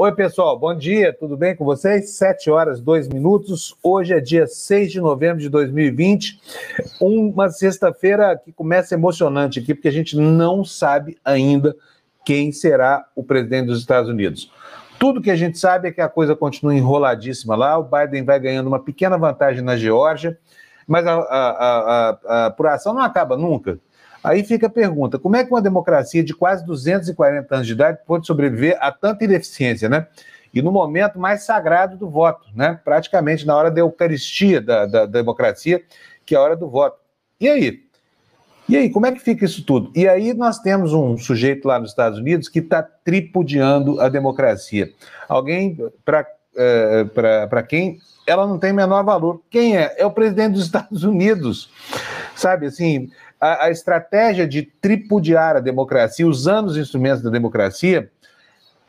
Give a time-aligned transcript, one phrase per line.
[0.00, 2.10] Oi, pessoal, bom dia, tudo bem com vocês?
[2.10, 3.74] 7 horas, 2 minutos.
[3.82, 6.40] Hoje é dia 6 de novembro de 2020,
[7.00, 11.74] uma sexta-feira que começa emocionante aqui, porque a gente não sabe ainda
[12.24, 14.52] quem será o presidente dos Estados Unidos.
[14.98, 18.40] Tudo que a gente sabe é que a coisa continua enroladíssima lá, o Biden vai
[18.40, 20.38] ganhando uma pequena vantagem na Geórgia,
[20.86, 23.78] mas a, a, a, a apuração não acaba nunca.
[24.22, 27.98] Aí fica a pergunta: como é que uma democracia de quase 240 anos de idade
[28.06, 30.08] pode sobreviver a tanta ineficiência, né?
[30.52, 32.80] E no momento mais sagrado do voto, né?
[32.84, 35.82] Praticamente na hora da eucaristia da, da, da democracia,
[36.26, 36.98] que é a hora do voto.
[37.40, 37.87] E aí?
[38.68, 39.90] E aí, como é que fica isso tudo?
[39.94, 44.92] E aí nós temos um sujeito lá nos Estados Unidos que está tripudiando a democracia.
[45.28, 46.26] Alguém para
[46.56, 47.04] é,
[47.46, 49.40] para quem ela não tem menor valor.
[49.48, 49.94] Quem é?
[49.96, 51.70] É o presidente dos Estados Unidos.
[52.34, 58.10] Sabe assim, a, a estratégia de tripudiar a democracia, usando os instrumentos da democracia,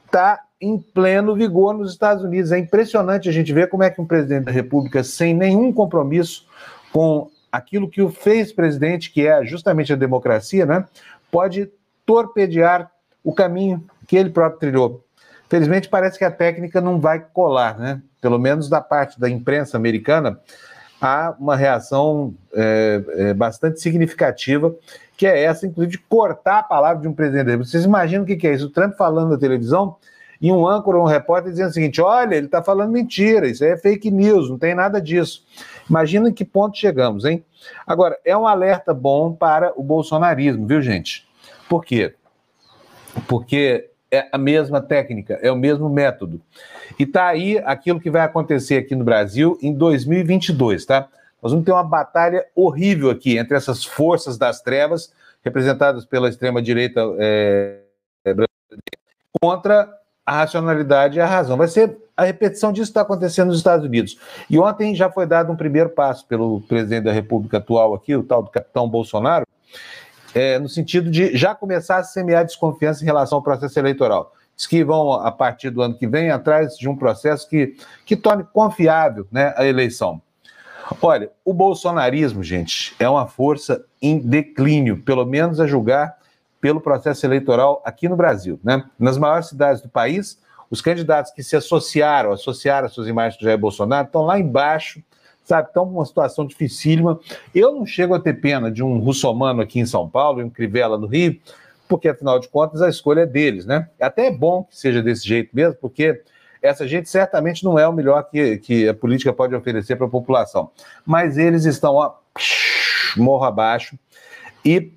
[0.05, 2.51] está em pleno vigor nos Estados Unidos.
[2.51, 6.45] É impressionante a gente ver como é que um presidente da República, sem nenhum compromisso
[6.91, 10.85] com aquilo que o fez presidente, que é justamente a democracia, né,
[11.31, 11.69] pode
[12.05, 12.91] torpedear
[13.23, 15.03] o caminho que ele próprio trilhou.
[15.49, 18.01] Felizmente, parece que a técnica não vai colar, né?
[18.21, 20.39] Pelo menos da parte da imprensa americana,
[21.01, 24.75] há uma reação é, é, bastante significativa,
[25.17, 27.57] que é essa, inclusive, de cortar a palavra de um presidente.
[27.57, 28.67] Vocês imaginam o que, é isso?
[28.67, 29.95] O Trump falando na televisão
[30.41, 33.71] e um âncora, um repórter dizendo o seguinte: olha, ele está falando mentira, isso aí
[33.71, 35.45] é fake news, não tem nada disso.
[35.89, 37.43] Imagina em que ponto chegamos, hein?
[37.85, 41.27] Agora, é um alerta bom para o bolsonarismo, viu, gente?
[41.67, 42.15] Por quê?
[43.27, 46.41] Porque é a mesma técnica, é o mesmo método.
[46.97, 51.07] E tá aí aquilo que vai acontecer aqui no Brasil em 2022, tá?
[51.41, 55.13] Nós vamos ter uma batalha horrível aqui entre essas forças das trevas,
[55.43, 57.79] representadas pela extrema-direita é,
[59.41, 59.98] contra
[60.29, 61.57] a racionalidade e a razão.
[61.57, 64.15] Vai ser a repetição disso que está acontecendo nos Estados Unidos.
[64.47, 68.21] E ontem já foi dado um primeiro passo pelo presidente da República atual aqui, o
[68.21, 69.47] tal do capitão Bolsonaro,
[70.35, 74.31] é, no sentido de já começar a semear desconfiança em relação ao processo eleitoral.
[74.55, 77.75] Diz que vão, a partir do ano que vem, atrás de um processo que,
[78.05, 80.21] que torne confiável né, a eleição.
[81.01, 86.18] Olha, o bolsonarismo, gente, é uma força em declínio, pelo menos a julgar
[86.61, 88.59] pelo processo eleitoral aqui no Brasil.
[88.63, 88.83] Né?
[88.97, 90.39] Nas maiores cidades do país,
[90.69, 95.01] os candidatos que se associaram, associaram as suas imagens do Jair Bolsonaro, estão lá embaixo,
[95.43, 95.67] sabe?
[95.67, 97.19] Estão uma situação dificílima.
[97.55, 100.49] Eu não chego a ter pena de um russomano aqui em São Paulo e um
[100.49, 101.39] Crivella no Rio,
[101.87, 103.89] porque afinal de contas a escolha é deles, né?
[103.99, 106.21] Até é bom que seja desse jeito mesmo, porque
[106.61, 110.09] essa gente certamente não é o melhor que, que a política pode oferecer para a
[110.09, 110.69] população.
[111.03, 112.13] Mas eles estão, ó,
[113.17, 113.97] morro abaixo.
[114.63, 114.93] E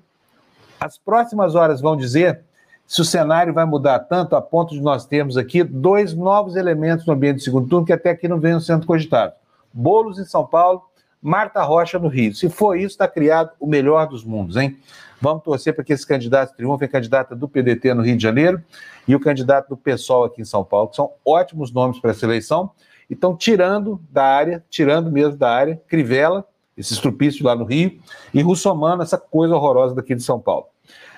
[0.83, 2.41] as próximas horas vão dizer
[2.85, 7.05] se o cenário vai mudar tanto a ponto de nós termos aqui dois novos elementos
[7.05, 9.35] no ambiente de segundo turno que até aqui não venham sendo cogitados.
[9.71, 10.83] Bolos em São Paulo,
[11.21, 12.35] Marta Rocha no Rio.
[12.35, 14.77] Se for isso, está criado o melhor dos mundos, hein?
[15.21, 18.61] Vamos torcer para que esse candidato triunfe, a candidata do PDT no Rio de Janeiro
[19.07, 22.25] e o candidato do PSOL aqui em São Paulo, que são ótimos nomes para essa
[22.25, 22.71] eleição,
[23.09, 26.45] e estão tirando da área, tirando mesmo da área, Crivella,
[26.77, 27.99] esse estrupício lá no Rio,
[28.33, 30.72] e Russomano, essa coisa horrorosa daqui de São Paulo.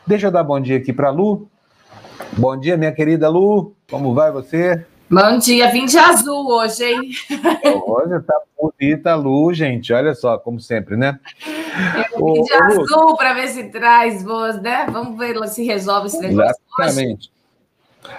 [0.07, 1.47] Deixa eu dar bom dia aqui para Lu.
[2.37, 3.73] Bom dia, minha querida Lu.
[3.89, 4.85] Como vai você?
[5.09, 7.11] Bom dia, vim de azul hoje, hein?
[7.85, 9.93] Hoje tá bonita a luz, gente.
[9.93, 11.19] Olha só, como sempre, né?
[12.11, 14.87] Eu vim de azul para ver se traz boas, né?
[14.91, 16.55] Vamos ver se resolve esse negócio.
[16.79, 17.34] Exatamente.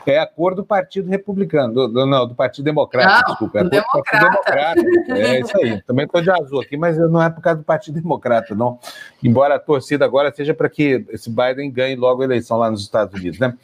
[0.05, 3.61] É a cor do Partido Republicano, do, do não, do Partido Democrata, não, desculpa.
[3.61, 4.31] É do Democrata.
[4.31, 4.81] Democrata.
[5.11, 5.83] É isso aí.
[5.83, 8.79] Também estou de azul aqui, mas não é por causa do Partido Democrata, não.
[9.23, 12.83] Embora a torcida agora seja para que esse Biden ganhe logo a eleição lá nos
[12.83, 13.55] Estados Unidos, né?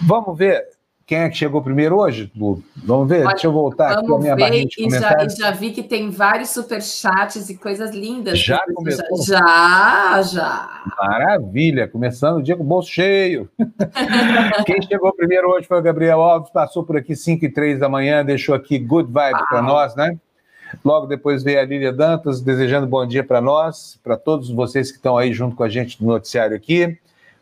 [0.00, 0.77] Vamos ver.
[1.08, 2.62] Quem é que chegou primeiro hoje, Lu?
[2.76, 3.24] Vamos ver?
[3.24, 5.82] Olha, Deixa eu voltar aqui a minha barrinha de e já, e já vi que
[5.82, 8.38] tem vários superchats e coisas lindas.
[8.38, 9.24] Já começou?
[9.24, 10.82] Já, já.
[10.98, 13.48] Maravilha, começando o dia com o bolso cheio.
[14.66, 17.88] Quem chegou primeiro hoje foi o Gabriel Alves, passou por aqui 5 e 3 da
[17.88, 20.14] manhã, deixou aqui good vibes para nós, né?
[20.84, 24.98] Logo depois veio a Lília Dantas, desejando bom dia para nós, para todos vocês que
[24.98, 26.98] estão aí junto com a gente no noticiário aqui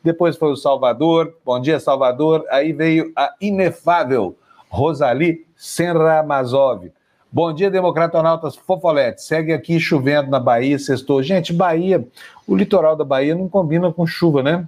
[0.06, 4.36] depois foi o Salvador, bom dia Salvador, aí veio a inefável
[4.68, 6.92] Rosali Senramazov.
[7.30, 9.20] Bom dia, Democratonautas Fofolete.
[9.20, 11.22] Segue aqui chovendo na Bahia, sextou.
[11.24, 12.06] Gente, Bahia,
[12.46, 14.66] o litoral da Bahia não combina com chuva, né?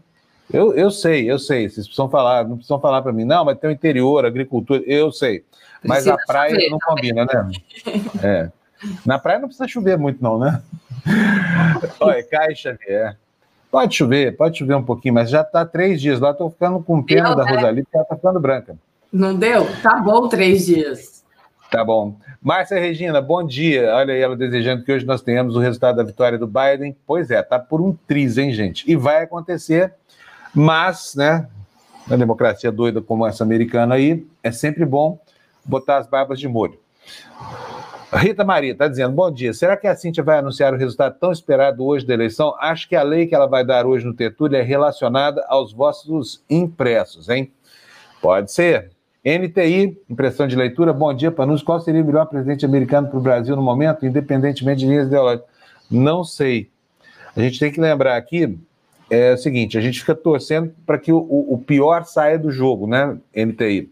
[0.52, 1.69] Eu, eu sei, eu sei.
[1.69, 5.12] Vocês precisam falar, não precisam falar para mim, não, mas tem o interior, agricultura, eu
[5.12, 5.44] sei.
[5.85, 7.14] Mas precisa a praia não também.
[7.14, 7.50] combina, né?
[8.25, 8.50] É.
[9.06, 10.61] Na praia não precisa chover muito, não, né?
[12.00, 13.14] Olha, Caixa é.
[13.70, 17.03] Pode chover, pode chover um pouquinho, mas já está três dias lá, estou ficando com
[17.03, 17.53] pena Deu, da né?
[17.53, 18.76] Rosalie, porque ela está ficando branca.
[19.12, 19.67] Não deu?
[19.82, 21.23] Tá bom três dias.
[21.70, 22.17] Tá bom.
[22.43, 23.94] Márcia Regina, bom dia.
[23.94, 26.97] Olha aí ela desejando que hoje nós tenhamos o resultado da vitória do Biden.
[27.06, 28.91] Pois é, tá por um triz, hein, gente?
[28.91, 29.93] E vai acontecer,
[30.55, 31.47] mas, né,
[32.06, 35.19] na democracia doida como essa americana aí, é sempre bom
[35.62, 36.79] botar as barbas de molho.
[38.12, 39.52] Rita Maria está dizendo: bom dia.
[39.52, 42.55] Será que a Cintia vai anunciar o resultado tão esperado hoje da eleição?
[42.58, 46.43] Acho que a lei que ela vai dar hoje no Tertúlio é relacionada aos vossos
[46.49, 47.52] impressos, hein?
[48.20, 48.90] Pode ser.
[49.25, 50.93] NTI, impressão de leitura.
[50.93, 51.62] Bom dia, Panus.
[51.62, 55.49] Qual seria o melhor presidente americano para o Brasil no momento, independentemente de linhas ideológicas?
[55.90, 56.70] Não sei.
[57.37, 58.58] A gente tem que lembrar aqui
[59.11, 62.87] é o seguinte: a gente fica torcendo para que o, o pior saia do jogo,
[62.87, 63.90] né, NTI?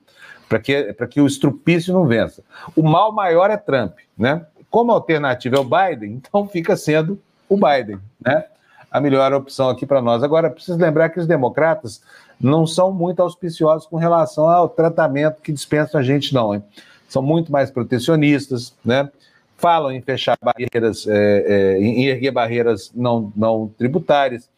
[0.48, 2.42] Para que, que o estrupício não vença.
[2.74, 4.44] O mal maior é Trump, né?
[4.70, 8.44] Como a alternativa é o Biden, então fica sendo o Biden, né?
[8.90, 10.22] A melhor opção aqui para nós.
[10.22, 12.00] Agora, preciso lembrar que os democratas
[12.40, 16.54] não são muito auspiciosos com relação ao tratamento que dispensam a gente, não.
[16.54, 16.62] Hein?
[17.08, 19.10] São muito mais protecionistas, né?
[19.58, 24.48] Falam em fechar barreiras, é, é, em erguer barreiras não, não tributárias.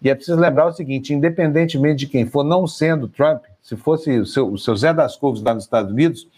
[0.00, 4.16] E é preciso lembrar o seguinte: independentemente de quem for, não sendo Trump, se fosse
[4.16, 6.28] o seu, o seu Zé das Couves lá nos Estados Unidos,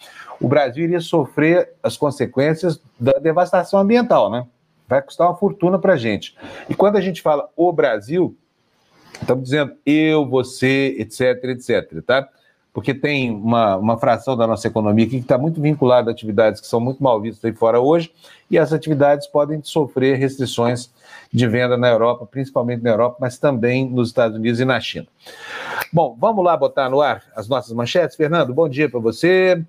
[0.41, 4.47] o Brasil iria sofrer as consequências da devastação ambiental, né?
[4.89, 6.35] Vai custar uma fortuna para a gente.
[6.71, 8.35] E quando a gente fala o Brasil,
[9.21, 12.27] estamos dizendo eu, você, etc, etc, tá?
[12.79, 16.61] Porque tem uma, uma fração da nossa economia aqui que está muito vinculada a atividades
[16.61, 18.13] que são muito mal vistas aí fora hoje,
[18.49, 20.89] e essas atividades podem sofrer restrições
[21.33, 25.09] de venda na Europa, principalmente na Europa, mas também nos Estados Unidos e na China.
[25.93, 28.17] Bom, vamos lá botar no ar as nossas manchetes.
[28.17, 29.61] Fernando, bom dia para você.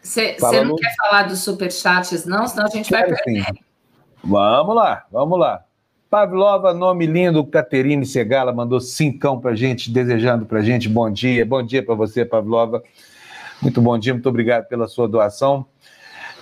[0.00, 2.46] Você não quer falar dos superchats, não?
[2.46, 3.44] Senão a gente Quero vai perder.
[3.44, 3.58] Sim.
[4.24, 5.62] Vamos lá, vamos lá.
[6.08, 11.44] Pavlova, nome lindo, Caterine Segala mandou cincão para gente, desejando para gente bom dia.
[11.44, 12.80] Bom dia para você, Pavlova.
[13.60, 15.66] Muito bom dia, muito obrigado pela sua doação.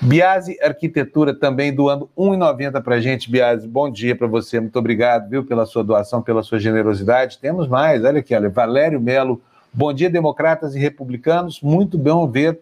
[0.03, 3.31] Biase Arquitetura também doando R$ 1,90 para a gente.
[3.31, 4.61] Biase, bom dia para você.
[4.61, 7.39] Muito obrigado, viu, pela sua doação, pela sua generosidade.
[7.39, 9.41] Temos mais, olha aqui, olha, Valério Melo.
[9.73, 11.63] Bom dia, democratas e republicanos.
[11.63, 12.61] Muito bom ver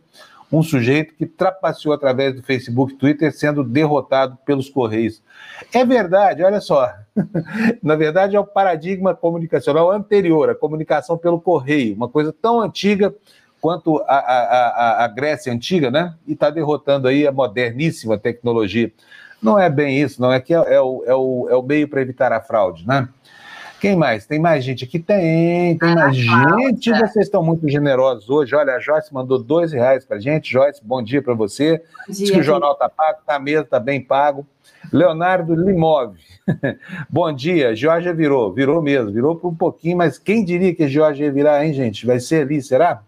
[0.53, 5.23] um sujeito que trapaceou através do Facebook e Twitter sendo derrotado pelos Correios.
[5.73, 6.93] É verdade, olha só.
[7.83, 13.15] Na verdade, é o paradigma comunicacional anterior, a comunicação pelo correio, uma coisa tão antiga
[13.63, 16.15] quanto a, a, a, a Grécia antiga, né?
[16.27, 18.93] E está derrotando aí a moderníssima tecnologia.
[19.41, 21.89] Não é bem isso, não é que é, é o, é, o, é o meio
[21.89, 23.09] para evitar a fraude, né?
[23.83, 24.25] Quem mais?
[24.25, 25.01] Tem mais gente aqui?
[25.01, 26.89] Tem, tem mais gente.
[26.89, 28.55] Vocês estão muito generosos hoje.
[28.55, 30.53] Olha, a Joyce mandou dois reais para gente.
[30.53, 31.83] Joyce, bom dia para você.
[32.07, 34.47] Dia, Diz que o jornal está pago, está mesmo, está bem pago.
[34.93, 36.21] Leonardo Limove.
[37.11, 37.75] bom dia.
[37.75, 41.67] Jorge virou, virou mesmo, virou por um pouquinho, mas quem diria que Jorge ia virar,
[41.67, 42.07] hein, gente?
[42.07, 43.03] Vai ser ali, será?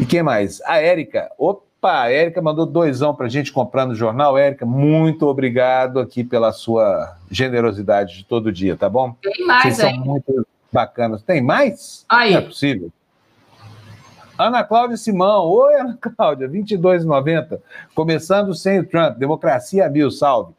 [0.00, 0.62] E quem mais?
[0.62, 1.30] A Érica.
[1.36, 4.36] Opa, a Érica mandou doisão para a gente comprar no jornal.
[4.36, 9.14] Érica, muito obrigado aqui pela sua generosidade de todo dia, tá bom?
[9.22, 11.22] Tem mais, Vocês são muito bacanas.
[11.22, 12.04] Tem mais?
[12.08, 12.32] Aí.
[12.32, 12.90] Não é possível.
[14.38, 15.46] Ana Cláudia Simão.
[15.46, 17.58] Oi, Ana Cláudia, 22,90.
[17.94, 19.16] Começando sem o Trump.
[19.16, 20.52] Democracia mil, salve.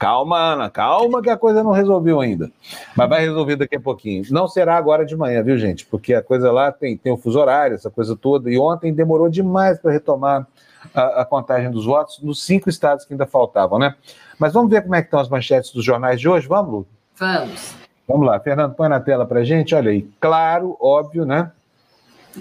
[0.00, 2.50] Calma, Ana, calma que a coisa não resolveu ainda.
[2.96, 4.24] Mas vai resolver daqui a pouquinho.
[4.30, 5.84] Não será agora de manhã, viu, gente?
[5.84, 8.50] Porque a coisa lá tem, tem o fuso horário, essa coisa toda.
[8.50, 10.46] E ontem demorou demais para retomar
[10.94, 13.94] a, a, contagem dos votos nos cinco estados que ainda faltavam, né?
[14.38, 16.86] Mas vamos ver como é que estão as manchetes dos jornais de hoje, vamos, Lu?
[17.16, 17.74] Vamos.
[18.08, 19.74] Vamos lá, Fernando, põe na tela para gente.
[19.74, 21.52] Olha aí, claro, óbvio, né?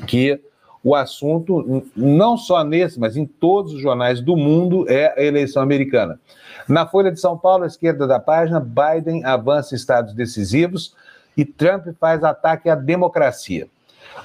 [0.08, 0.42] Que
[0.84, 5.62] o assunto, não só nesse, mas em todos os jornais do mundo, é a eleição
[5.62, 6.20] americana.
[6.68, 10.96] Na Folha de São Paulo, à esquerda da página, Biden avança em estados decisivos
[11.36, 13.68] e Trump faz ataque à democracia.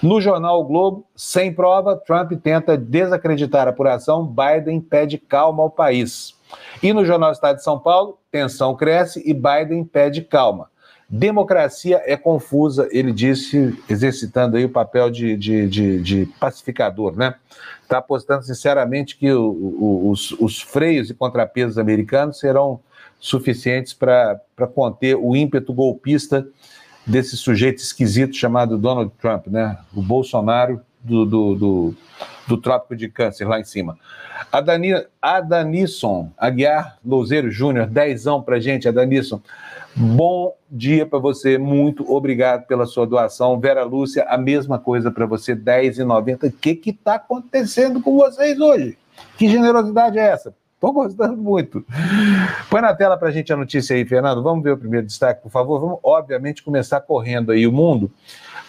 [0.03, 5.71] No jornal o Globo, sem prova, Trump tenta desacreditar a apuração, Biden pede calma ao
[5.71, 6.35] país.
[6.83, 10.69] E no jornal Estado de São Paulo, tensão cresce e Biden pede calma.
[11.09, 17.35] Democracia é confusa, ele disse, exercitando aí o papel de, de, de, de pacificador, né?
[17.83, 22.81] Está apostando sinceramente que o, o, os, os, freios e contrapesos americanos serão
[23.21, 24.41] suficientes para
[24.75, 26.47] conter o ímpeto golpista
[27.07, 29.79] desse sujeito esquisito chamado Donald Trump, né?
[29.95, 31.95] O Bolsonaro do, do, do,
[32.47, 33.99] do Trópico de Câncer, lá em cima.
[34.53, 39.41] Adani, Adanisson Aguiar Louzeiro Júnior, dezão pra gente, Adanisson.
[39.97, 43.59] Bom dia para você, muito obrigado pela sua doação.
[43.61, 46.49] Vera Lúcia, a mesma coisa para você, 10,90.
[46.49, 48.99] O que está acontecendo com vocês hoje?
[49.39, 50.55] Que generosidade é essa?
[50.75, 51.85] Estou gostando muito.
[52.69, 54.43] Põe na tela para a gente a notícia aí, Fernando.
[54.43, 55.81] Vamos ver o primeiro destaque, por favor.
[55.81, 58.11] Vamos, obviamente, começar correndo aí o mundo.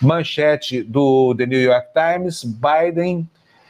[0.01, 3.27] Manchete do The New York Times: Biden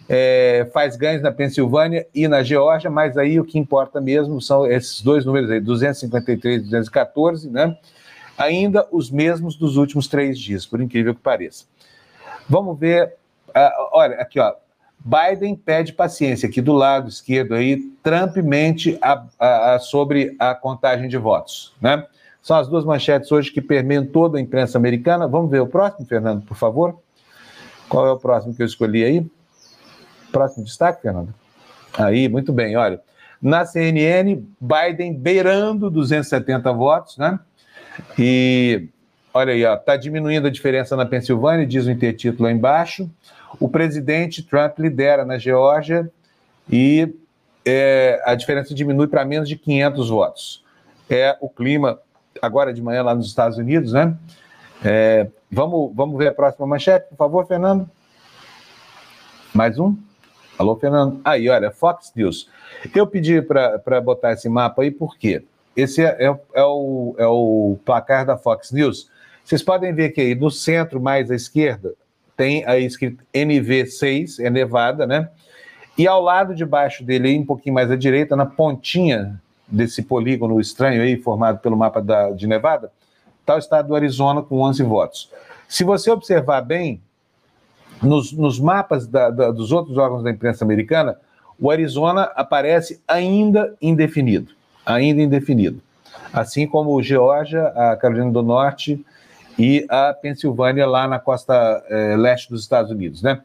[0.08, 4.66] é, faz ganhos na Pensilvânia e na Geórgia, mas aí o que importa mesmo são
[4.66, 7.78] esses dois números aí, 253 e 214, né?
[8.38, 11.66] Ainda os mesmos dos últimos três dias, por incrível que pareça.
[12.48, 13.16] Vamos ver,
[13.50, 14.54] uh, olha, aqui ó,
[15.00, 20.54] Biden pede paciência, aqui do lado esquerdo aí, Trump mente a, a, a, sobre a
[20.54, 22.06] contagem de votos, né?
[22.42, 25.28] São as duas manchetes hoje que permeiam toda a imprensa americana.
[25.28, 26.96] Vamos ver o próximo, Fernando, por favor?
[27.90, 29.26] Qual é o próximo que eu escolhi aí?
[30.36, 31.34] Próximo destaque, Fernando?
[31.98, 33.00] Aí, muito bem, olha.
[33.42, 37.40] Na CNN, Biden beirando 270 votos, né?
[38.20, 38.90] E
[39.34, 43.10] olha aí, ó, tá diminuindo a diferença na Pensilvânia, diz o intertítulo lá embaixo.
[43.62, 46.12] O presidente Trump lidera na Geórgia
[46.70, 47.16] e
[47.66, 50.66] é, a diferença diminui para menos de 500 votos.
[51.10, 51.98] É o clima
[52.42, 54.14] agora de manhã lá nos Estados Unidos, né?
[54.84, 57.90] É, vamos, vamos ver a próxima manchete, por favor, Fernando.
[59.54, 59.96] Mais um?
[60.58, 61.20] Alô, Fernando?
[61.26, 62.50] Aí, olha, Fox News.
[62.96, 65.44] Eu pedi para botar esse mapa aí porque
[65.76, 69.10] esse é, é, é, o, é o placar da Fox News.
[69.44, 71.94] Vocês podem ver que aí no centro, mais à esquerda,
[72.38, 75.30] tem aí escrito NV6, é Nevada, né?
[75.98, 80.02] E ao lado de baixo dele, aí, um pouquinho mais à direita, na pontinha desse
[80.04, 82.92] polígono estranho aí, formado pelo mapa da, de Nevada,
[83.42, 85.32] está o estado do Arizona com 11 votos.
[85.68, 87.02] Se você observar bem,
[88.02, 91.18] nos, nos mapas da, da, dos outros órgãos da imprensa americana,
[91.60, 94.52] o Arizona aparece ainda indefinido,
[94.86, 95.82] ainda indefinido.
[96.34, 99.04] Assim como Geórgia, a Carolina do Norte
[99.58, 103.42] e a Pensilvânia lá na costa eh, leste dos Estados Unidos, né?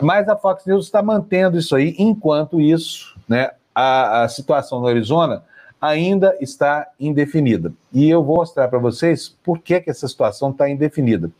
[0.00, 4.86] Mas a Fox News está mantendo isso aí, enquanto isso, né, a, a situação no
[4.86, 5.42] Arizona
[5.80, 7.72] ainda está indefinida.
[7.92, 11.30] E eu vou mostrar para vocês por que, que essa situação está indefinida.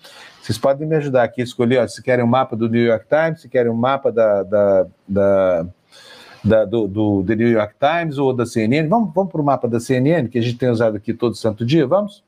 [0.46, 3.06] Vocês podem me ajudar aqui a escolher ó, se querem um mapa do New York
[3.08, 5.66] Times, se querem um mapa da, da, da,
[6.44, 8.88] da do, do The New York Times ou da CNN.
[8.88, 11.66] Vamos, vamos para o mapa da CNN, que a gente tem usado aqui todo santo
[11.66, 12.22] dia, vamos?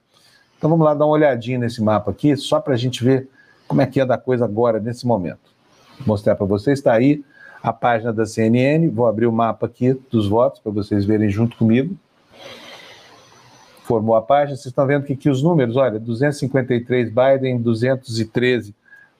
[0.57, 3.29] Então vamos lá dar uma olhadinha nesse mapa aqui, só para a gente ver
[3.69, 5.53] como é que é da coisa agora, nesse momento.
[5.99, 7.23] Vou mostrar para vocês, está aí
[7.63, 11.57] a página da CNN, vou abrir o mapa aqui dos votos para vocês verem junto
[11.57, 11.97] comigo
[13.89, 18.75] formou a página, vocês estão vendo que aqui os números, olha, 253 Biden, 213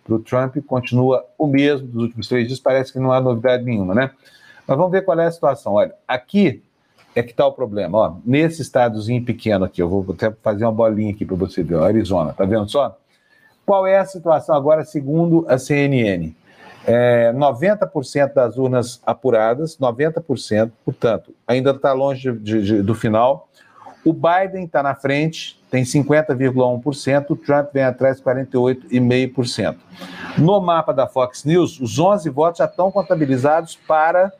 [0.05, 3.65] para o Trump, continua o mesmo dos últimos três dias, parece que não há novidade
[3.65, 4.11] nenhuma, né?
[4.67, 5.73] Mas vamos ver qual é a situação.
[5.73, 6.63] Olha, aqui
[7.15, 10.73] é que está o problema, ó, nesse estadozinho pequeno aqui, eu vou até fazer uma
[10.73, 12.95] bolinha aqui para você ver, ó, Arizona, tá vendo só?
[13.65, 16.35] Qual é a situação agora segundo a CNN?
[16.87, 23.49] É, 90% das urnas apuradas, 90%, portanto, ainda está longe de, de, do final,
[24.09, 29.77] o Biden está na frente, tem 50,1%, o Trump vem atrás 48,5%.
[30.39, 34.33] No mapa da Fox News, os 11 votos já estão contabilizados para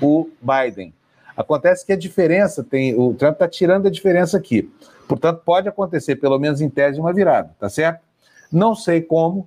[0.00, 0.94] o Biden.
[1.36, 4.72] Acontece que a diferença tem, o Trump está tirando a diferença aqui.
[5.06, 8.00] Portanto, pode acontecer, pelo menos em tese, uma virada, tá certo?
[8.50, 9.46] Não sei como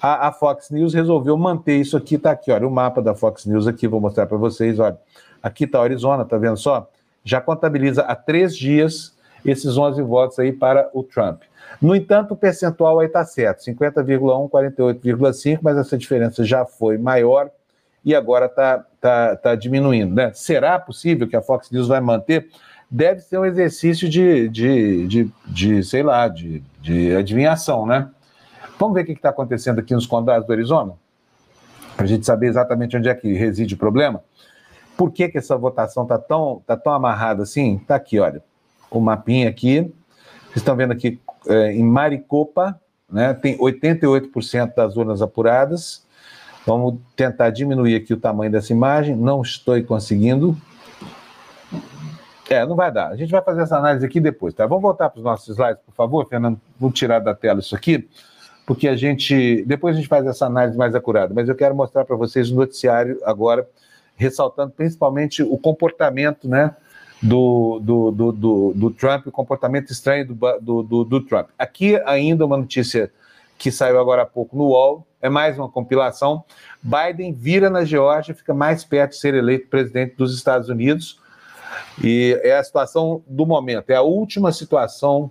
[0.00, 3.44] a, a Fox News resolveu manter isso aqui, tá aqui, olha, o mapa da Fox
[3.44, 4.96] News aqui, vou mostrar para vocês, olha.
[5.42, 6.88] Aqui está Arizona, tá vendo só?
[7.24, 9.14] Já contabiliza há três dias
[9.44, 11.42] esses 11 votos aí para o Trump.
[11.80, 17.50] No entanto, o percentual aí está certo, 50,1, 48,5, mas essa diferença já foi maior
[18.04, 20.14] e agora está tá, tá diminuindo.
[20.14, 20.32] Né?
[20.34, 22.48] Será possível que a Fox News vai manter?
[22.90, 28.08] Deve ser um exercício de, de, de, de sei lá, de, de adivinhação, né?
[28.78, 30.92] Vamos ver o que está acontecendo aqui nos condados do Arizona?
[31.96, 34.22] Para a gente saber exatamente onde é que reside o problema.
[34.96, 37.76] Por que, que essa votação está tão, tá tão amarrada assim?
[37.76, 38.42] Está aqui, olha,
[38.90, 39.80] o mapinha aqui.
[40.46, 46.04] Vocês estão vendo aqui é, em Maricopa, né, tem 88% das urnas apuradas.
[46.66, 49.14] Vamos tentar diminuir aqui o tamanho dessa imagem.
[49.14, 50.56] Não estou conseguindo.
[52.48, 53.08] É, não vai dar.
[53.08, 54.66] A gente vai fazer essa análise aqui depois, tá?
[54.66, 56.58] Vamos voltar para os nossos slides, por favor, Fernando.
[56.78, 58.08] Vou tirar da tela isso aqui,
[58.66, 59.62] porque a gente.
[59.66, 61.34] Depois a gente faz essa análise mais acurada.
[61.34, 63.66] Mas eu quero mostrar para vocês o noticiário agora
[64.16, 66.74] ressaltando principalmente o comportamento né,
[67.22, 71.48] do, do, do, do, do Trump, o comportamento estranho do, do, do, do, Trump.
[71.58, 73.10] Aqui ainda uma notícia
[73.56, 76.44] que saiu agora há pouco no UOL, é mais uma compilação.
[76.82, 81.18] Biden vira na Geórgia, fica mais perto de ser eleito presidente dos Estados Unidos.
[82.02, 85.30] E é a situação do momento, é a última situação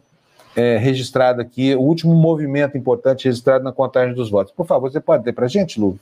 [0.55, 4.53] é, registrada aqui, o último movimento importante registrado na contagem dos votos.
[4.53, 5.99] Por favor, você pode ter para a gente, Lu?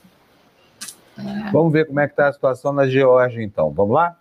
[1.18, 1.52] É.
[1.52, 3.72] Vamos ver como é que está a situação na Geórgia, então.
[3.72, 4.16] Vamos lá?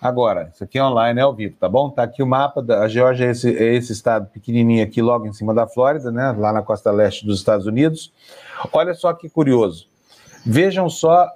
[0.00, 1.90] Agora, isso aqui é online, é ao vivo, tá bom?
[1.90, 5.26] Tá aqui o mapa da a Geórgia, é esse, é esse estado pequenininho aqui, logo
[5.26, 6.32] em cima da Flórida, né?
[6.38, 8.12] Lá na costa leste dos Estados Unidos.
[8.72, 9.88] Olha só que curioso.
[10.46, 11.28] Vejam só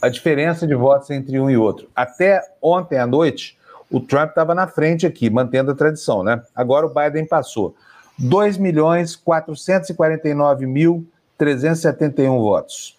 [0.00, 1.88] a diferença de votos entre um e outro.
[1.94, 3.58] Até ontem à noite,
[3.90, 6.42] o Trump estava na frente aqui, mantendo a tradição, né?
[6.54, 7.74] Agora o Biden passou.
[8.18, 12.96] 2 milhões 449 mil 371 votos.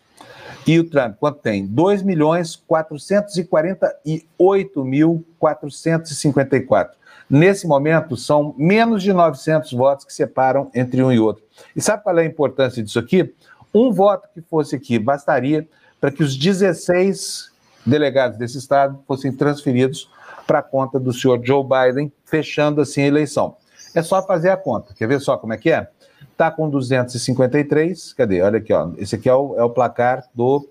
[0.68, 1.68] E o Trump, quanto tem?
[1.68, 6.98] 2 milhões 448 mil 454.
[7.30, 11.44] Nesse momento, são menos de 900 votos que separam entre um e outro.
[11.76, 13.34] E sabe qual é a importância disso aqui?
[13.74, 15.68] Um voto que fosse aqui bastaria
[16.00, 17.52] para que os 16
[17.86, 20.10] delegados desse estado fossem transferidos
[20.46, 23.56] para a conta do senhor Joe Biden, fechando assim a eleição.
[23.94, 24.94] É só fazer a conta.
[24.94, 25.88] Quer ver só como é que é?
[26.32, 28.42] Está com 253, cadê?
[28.42, 28.92] Olha aqui, ó.
[28.98, 30.68] Esse aqui é o, é o placar do,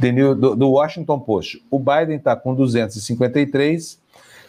[0.00, 1.64] do, do Washington Post.
[1.70, 3.98] O Biden está com 253.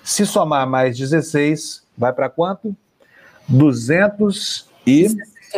[0.04, 2.76] Se somar mais 16, vai para quanto?
[3.50, 5.08] 200 e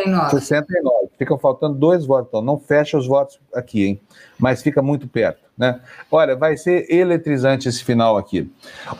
[0.04, 0.30] 69.
[0.30, 1.08] 69.
[1.18, 4.00] Ficam faltando dois votos, então não fecha os votos aqui, hein?
[4.38, 5.80] Mas fica muito perto, né?
[6.10, 8.50] Olha, vai ser eletrizante esse final aqui.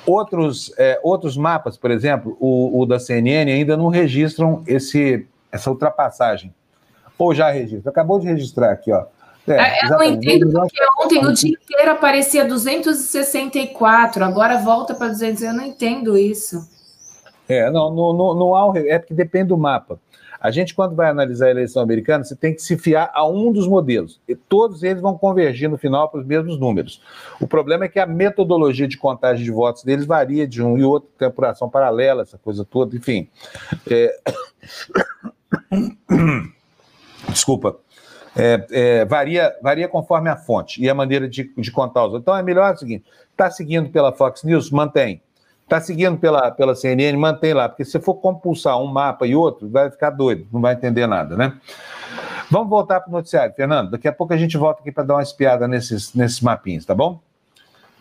[0.05, 5.71] Outros, é, outros mapas, por exemplo, o, o, da CNN ainda não registram esse, essa
[5.71, 6.53] ultrapassagem.
[7.19, 7.91] Ou já registra?
[7.91, 9.05] Acabou de registrar aqui, ó.
[9.47, 15.09] É, é eu não entendo porque ontem o dia inteiro aparecia 264, agora volta para
[15.09, 15.43] 200.
[15.43, 16.69] Eu não entendo isso.
[17.49, 19.99] É, não, não, não, não há um, é porque depende do mapa.
[20.41, 23.51] A gente, quando vai analisar a eleição americana, você tem que se fiar a um
[23.53, 24.21] dos modelos.
[24.29, 27.03] E todos eles vão convergir no final para os mesmos números.
[27.41, 30.85] O problema é que a metodologia de contagem de votos deles varia de um e
[30.85, 33.29] outro, tem apuração paralela, essa coisa toda, enfim.
[33.91, 34.17] É...
[37.29, 37.77] Desculpa.
[38.37, 42.23] É, é, varia, varia conforme a fonte e a maneira de, de contar os outros.
[42.23, 44.71] Então é melhor o seguinte: está seguindo pela Fox News?
[44.71, 45.21] Mantém.
[45.69, 49.69] Está seguindo pela, pela CNN, mantém lá, porque se for compulsar um mapa e outro,
[49.69, 51.59] vai ficar doido, não vai entender nada, né?
[52.51, 53.91] Vamos voltar para o noticiário, Fernando.
[53.91, 56.95] Daqui a pouco a gente volta aqui para dar uma espiada nesses, nesses mapinhos, tá
[56.95, 57.21] bom?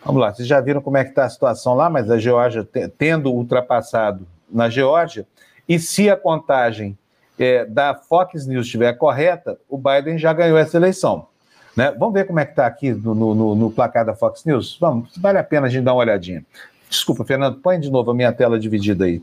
[0.05, 2.65] Vamos lá, vocês já viram como é que está a situação lá, mas a Geórgia
[2.97, 5.27] tendo ultrapassado na Geórgia,
[5.67, 6.97] e se a contagem
[7.37, 11.27] é, da Fox News estiver correta, o Biden já ganhou essa eleição.
[11.75, 11.91] Né?
[11.99, 14.77] Vamos ver como é que está aqui no, no, no, placar da Fox News?
[14.79, 16.45] Vamos, vale a pena a gente dar uma olhadinha.
[16.89, 19.21] Desculpa, Fernando, põe de novo a minha tela dividida aí.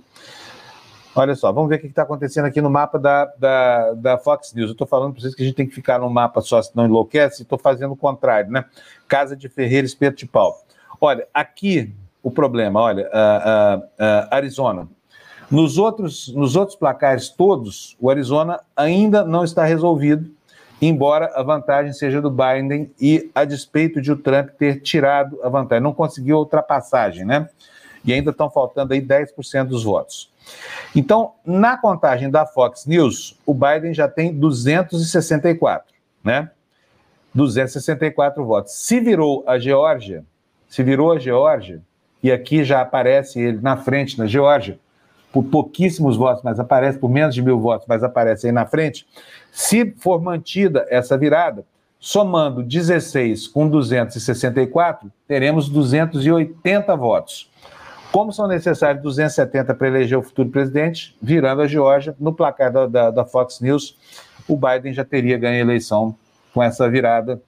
[1.17, 4.53] Olha só, vamos ver o que está acontecendo aqui no mapa da, da, da Fox
[4.53, 4.71] News.
[4.71, 6.87] Eu estou falando para vocês que a gente tem que ficar no mapa só, senão
[6.87, 8.65] enlouquece, estou fazendo o contrário, né?
[9.07, 10.65] Casa de Ferreira, Espeto de Pau.
[11.01, 14.89] Olha, aqui o problema, olha, uh, uh, uh, Arizona.
[15.51, 20.35] Nos outros, nos outros placares todos, o Arizona ainda não está resolvido
[20.81, 25.49] embora a vantagem seja do Biden e a despeito de o Trump ter tirado a
[25.49, 25.83] vantagem.
[25.83, 27.49] Não conseguiu a ultrapassagem, né?
[28.05, 30.31] E ainda estão faltando aí 10% dos votos.
[30.95, 36.51] Então, na contagem da Fox News, o Biden já tem 264, né?
[37.35, 38.75] 264 votos.
[38.75, 40.25] Se virou a Geórgia,
[40.69, 41.81] se virou a Geórgia,
[42.23, 44.79] e aqui já aparece ele na frente na Geórgia,
[45.35, 49.05] por pouquíssimos votos, mas aparece por menos de mil votos, mas aparece aí na frente.
[49.51, 51.65] Se for mantida essa virada,
[51.99, 57.51] somando 16 com 264, teremos 280 votos.
[58.13, 62.87] Como são necessários 270 para eleger o futuro presidente, virando a Geórgia, no placar da,
[62.87, 63.99] da, da Fox News,
[64.47, 66.15] o Biden já teria ganho a eleição
[66.53, 67.43] com essa virada.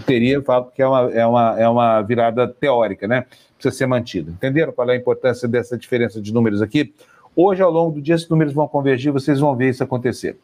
[0.00, 3.26] Teria, eu falo que é uma, é, uma, é uma virada teórica, né?
[3.56, 4.30] Precisa ser mantida.
[4.30, 6.92] Entenderam qual é a importância dessa diferença de números aqui?
[7.36, 10.38] Hoje, ao longo do dia, esses números vão convergir, vocês vão ver isso acontecer.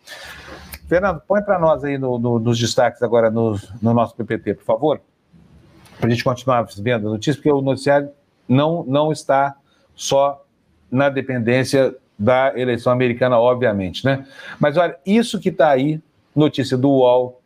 [0.88, 4.64] Fernando, põe para nós aí no, no, nos destaques agora no, no nosso PPT, por
[4.64, 5.00] favor,
[5.98, 8.10] para a gente continuar vendo a notícia, porque o noticiário
[8.48, 9.54] não, não está
[9.94, 10.44] só
[10.90, 14.26] na dependência da eleição americana, obviamente, né?
[14.58, 16.00] Mas olha, isso que está aí,
[16.34, 17.39] notícia do UOL,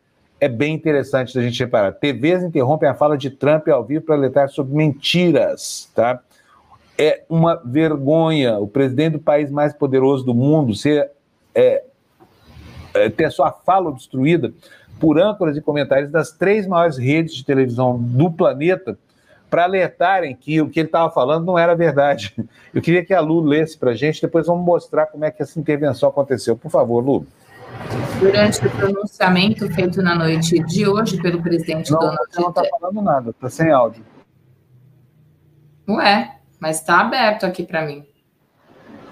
[0.45, 1.91] é bem interessante da gente reparar.
[1.93, 6.19] TVs interrompem a fala de Trump ao vivo para alertar sobre mentiras, tá?
[6.97, 11.11] É uma vergonha o presidente do país mais poderoso do mundo ser
[11.53, 11.83] é,
[12.93, 14.53] é, ter sua fala obstruída
[14.99, 18.97] por âncoras e comentários das três maiores redes de televisão do planeta
[19.49, 22.35] para alertarem que o que ele estava falando não era verdade.
[22.73, 25.41] Eu queria que a Lu lesse para a gente, depois vamos mostrar como é que
[25.41, 26.55] essa intervenção aconteceu.
[26.55, 27.25] Por favor, Lu.
[28.19, 32.55] Durante o pronunciamento feito na noite de hoje pelo presidente não, Donald Trump.
[32.55, 34.03] Não está falando nada, está sem áudio.
[35.87, 38.05] Ué, mas está aberto aqui para mim.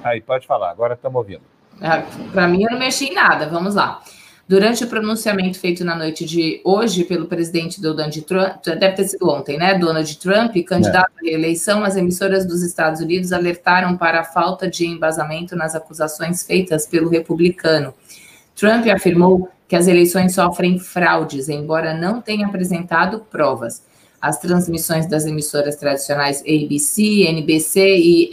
[0.03, 1.43] Aí, pode falar, agora estamos ouvindo.
[1.81, 3.47] É, para mim, eu não mexi em nada.
[3.47, 4.01] Vamos lá.
[4.45, 9.29] Durante o pronunciamento feito na noite de hoje pelo presidente Donald Trump, deve ter sido
[9.29, 9.77] ontem, né?
[9.77, 11.27] Donald Trump, candidato é.
[11.27, 16.45] à reeleição, as emissoras dos Estados Unidos alertaram para a falta de embasamento nas acusações
[16.45, 17.93] feitas pelo republicano.
[18.55, 23.83] Trump afirmou que as eleições sofrem fraudes, embora não tenha apresentado provas.
[24.21, 28.29] As transmissões das emissoras tradicionais ABC, NBC e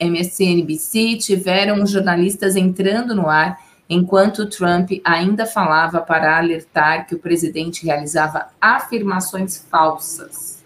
[0.00, 7.86] MSNBC tiveram jornalistas entrando no ar enquanto Trump ainda falava para alertar que o presidente
[7.86, 10.62] realizava afirmações falsas.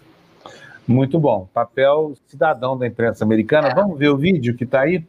[0.85, 1.47] Muito bom.
[1.53, 3.69] Papel cidadão da imprensa americana.
[3.69, 3.73] É.
[3.73, 5.05] Vamos ver o vídeo que está aí?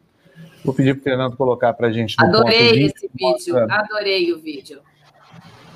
[0.64, 2.16] Vou pedir para o Fernando colocar para a gente.
[2.18, 4.80] Adorei esse vídeo, adorei o vídeo.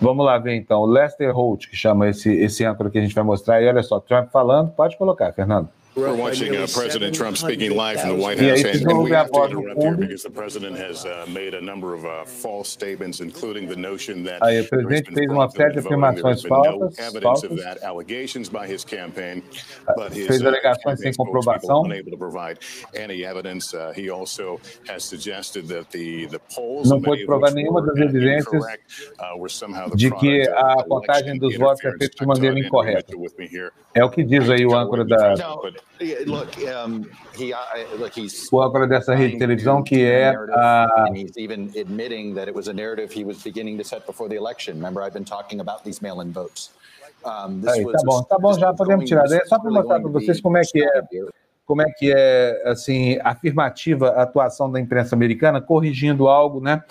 [0.01, 0.81] Vamos lá ver então.
[0.81, 3.61] O Lester Holt, que chama esse, esse âncora que a gente vai mostrar.
[3.61, 4.71] E olha só, Trump falando.
[4.71, 5.69] Pode colocar, Fernando.
[5.99, 9.33] We're watching uh, President Trump speaking live from the White House, and, and we have
[9.33, 13.21] to interrupt here because the president has uh, made a number of uh, false statements,
[13.21, 17.83] including the notion that Aí, o presidente fez uma série de afirmações falsas, falsas.
[17.83, 19.43] Allegations by his campaign,
[19.97, 21.83] but his, fez alegações sem comprovação.
[21.83, 22.61] Unable to provide
[22.95, 23.75] any evidence.
[23.75, 28.65] Uh, he also has suggested that the the polls não pode provar nenhuma das evidências
[29.19, 33.13] uh, de que a contagem dos votos é feita de maneira incorreta.
[33.95, 35.35] É o que diz aí o âncora da
[36.27, 37.53] Look, um, he,
[37.99, 42.49] look, he's o âncora dessa rede de televisão que é a he's even admitting that
[42.49, 44.77] it was a narrative he was beginning to set before the election.
[44.77, 46.71] Remember, I've been talking about these mail-in votes.
[47.25, 49.25] Um, Aí, tá bom, tá bom, já podemos tirar.
[49.25, 51.03] É só para mostrar para vocês como é que é,
[51.67, 56.83] como é que é assim afirmativa a atuação da imprensa americana, corrigindo algo, né?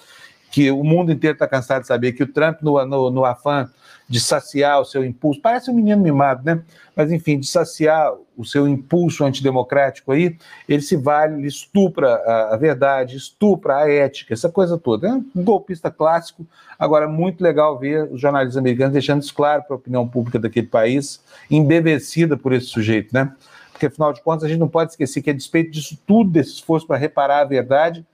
[0.52, 3.70] Que o mundo inteiro está cansado de saber que o Trump no, no, no afã
[4.10, 6.62] de saciar o seu impulso, parece um menino mimado, né?
[6.96, 12.54] Mas enfim, de saciar o seu impulso antidemocrático aí, ele se vale, ele estupra a,
[12.54, 15.10] a verdade, estupra a ética, essa coisa toda.
[15.10, 16.46] É um golpista clássico.
[16.80, 20.68] Agora, muito legal ver os jornalistas americanos deixando isso claro para a opinião pública daquele
[20.68, 23.34] país, embevecida por esse sujeito, né?
[23.72, 26.54] Porque, afinal de contas, a gente não pode esquecer que, a despeito disso tudo, desse
[26.54, 28.06] esforço para reparar a verdade,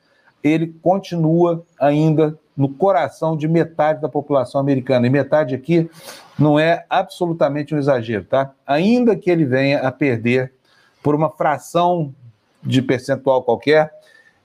[0.43, 5.07] ele continua ainda no coração de metade da população americana.
[5.07, 5.89] E metade aqui
[6.37, 8.51] não é absolutamente um exagero, tá?
[8.65, 10.53] Ainda que ele venha a perder
[11.01, 12.13] por uma fração
[12.61, 13.91] de percentual qualquer,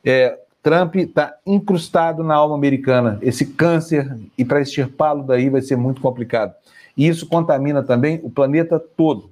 [0.04, 5.76] é, Trump está incrustado na alma americana, esse câncer, e para extirpá-lo daí vai ser
[5.76, 6.54] muito complicado.
[6.96, 9.30] E isso contamina também o planeta todo.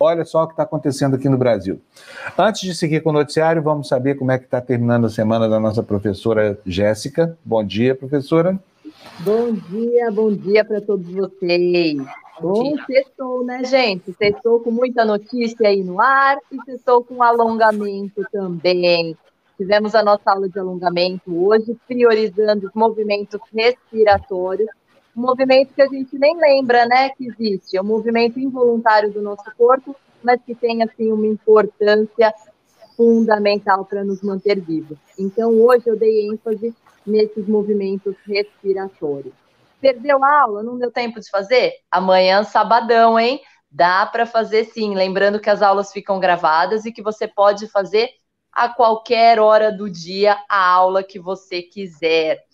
[0.00, 1.80] Olha só o que está acontecendo aqui no Brasil.
[2.38, 5.48] Antes de seguir com o noticiário, vamos saber como é que está terminando a semana
[5.48, 7.36] da nossa professora Jéssica.
[7.44, 8.58] Bom dia, professora.
[9.20, 11.96] Bom dia, bom dia para todos vocês.
[12.40, 14.12] Bom, sextou, né, gente?
[14.12, 19.16] Sextou com muita notícia aí no ar e sextou com alongamento também.
[19.56, 24.68] Tivemos a nossa aula de alongamento hoje, priorizando os movimentos respiratórios
[25.18, 27.76] um movimento que a gente nem lembra, né, que existe.
[27.76, 32.32] É um movimento involuntário do nosso corpo, mas que tem, assim, uma importância
[32.96, 34.96] fundamental para nos manter vivos.
[35.18, 36.72] Então, hoje eu dei ênfase
[37.04, 39.34] nesses movimentos respiratórios.
[39.80, 40.62] Perdeu a aula?
[40.62, 41.74] Não deu tempo de fazer?
[41.90, 43.40] Amanhã, sabadão, hein?
[43.70, 44.94] Dá para fazer sim.
[44.94, 48.08] Lembrando que as aulas ficam gravadas e que você pode fazer
[48.52, 52.44] a qualquer hora do dia a aula que você quiser.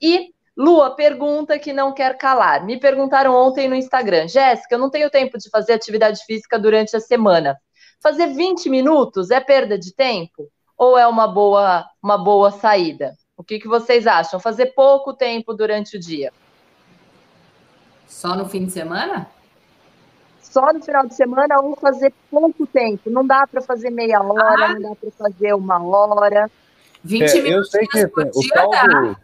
[0.00, 2.64] E Lua, pergunta que não quer calar.
[2.64, 6.94] Me perguntaram ontem no Instagram, Jéssica, eu não tenho tempo de fazer atividade física durante
[6.94, 7.56] a semana.
[8.02, 10.48] Fazer 20 minutos é perda de tempo?
[10.76, 13.14] Ou é uma boa, uma boa saída?
[13.36, 14.38] O que, que vocês acham?
[14.38, 16.32] Fazer pouco tempo durante o dia?
[18.06, 19.28] Só no fim de semana?
[20.42, 23.08] Só no final de semana ou fazer pouco tempo.
[23.08, 24.74] Não dá para fazer meia hora, ah.
[24.74, 26.50] não dá para fazer uma hora.
[27.02, 27.74] 20 é, minutos.
[27.74, 29.16] Eu sei que o tal, do,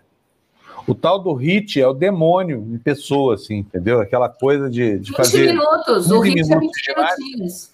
[0.89, 4.01] o tal do hit é o demônio em pessoa, assim, entendeu?
[4.01, 5.39] Aquela coisa de, de 20 fazer.
[5.47, 7.71] 20 minutos, o hit é 20 minutinhos.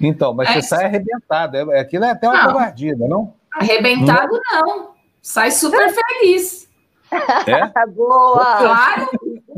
[0.00, 0.52] Então, mas é.
[0.54, 1.56] você sai arrebentado.
[1.72, 3.34] É, aquilo é até uma covardia, não?
[3.60, 4.92] É arrebentado não.
[5.20, 6.68] Sai super feliz.
[7.10, 7.86] É?
[7.90, 8.56] Boa!
[8.58, 9.08] Claro!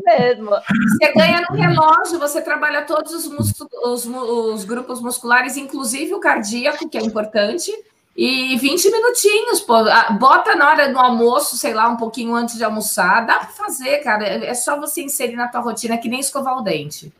[0.05, 0.51] mesmo.
[0.51, 6.89] Você ganha no relógio, você trabalha todos os, os, os, grupos musculares, inclusive o cardíaco,
[6.89, 7.73] que é importante,
[8.17, 9.75] e 20 minutinhos, pô.
[10.19, 13.27] Bota na hora do almoço, sei lá, um pouquinho antes de almoçar.
[13.27, 14.25] Dá para fazer, cara.
[14.25, 17.13] É, é só você inserir na tua rotina, que nem escovar o dente.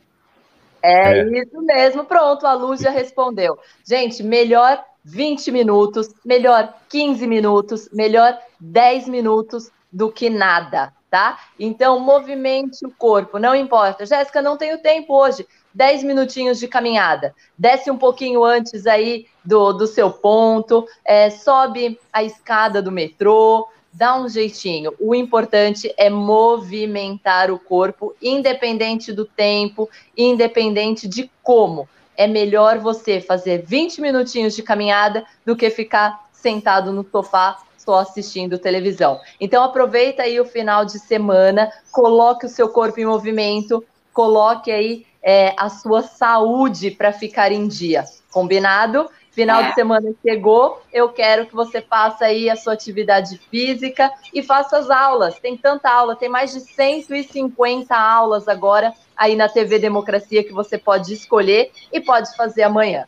[0.81, 1.41] É, é.
[1.41, 2.05] isso mesmo.
[2.05, 3.57] Pronto, a Luz já respondeu.
[3.85, 11.39] Gente, melhor 20 minutos, melhor 15 minutos, melhor 10 minutos do que nada, tá?
[11.59, 14.05] Então, movimente o corpo, não importa.
[14.05, 15.45] Jéssica, não tenho tempo hoje.
[15.75, 17.35] 10 minutinhos de caminhada.
[17.57, 23.67] Desce um pouquinho antes aí do, do seu ponto, é, sobe a escada do metrô,
[23.91, 24.93] dá um jeitinho.
[24.99, 31.87] O importante é movimentar o corpo, independente do tempo, independente de como.
[32.17, 37.99] É melhor você fazer 20 minutinhos de caminhada do que ficar sentado no sofá só
[37.99, 39.19] assistindo televisão.
[39.39, 43.83] Então aproveita aí o final de semana, coloque o seu corpo em movimento,
[44.13, 48.05] coloque aí é, a sua saúde para ficar em dia.
[48.31, 49.09] Combinado?
[49.31, 54.41] Final de semana chegou, eu quero que você faça aí a sua atividade física e
[54.41, 55.37] faça as aulas.
[55.39, 60.77] Tem tanta aula, tem mais de 150 aulas agora aí na TV Democracia que você
[60.77, 63.05] pode escolher e pode fazer amanhã.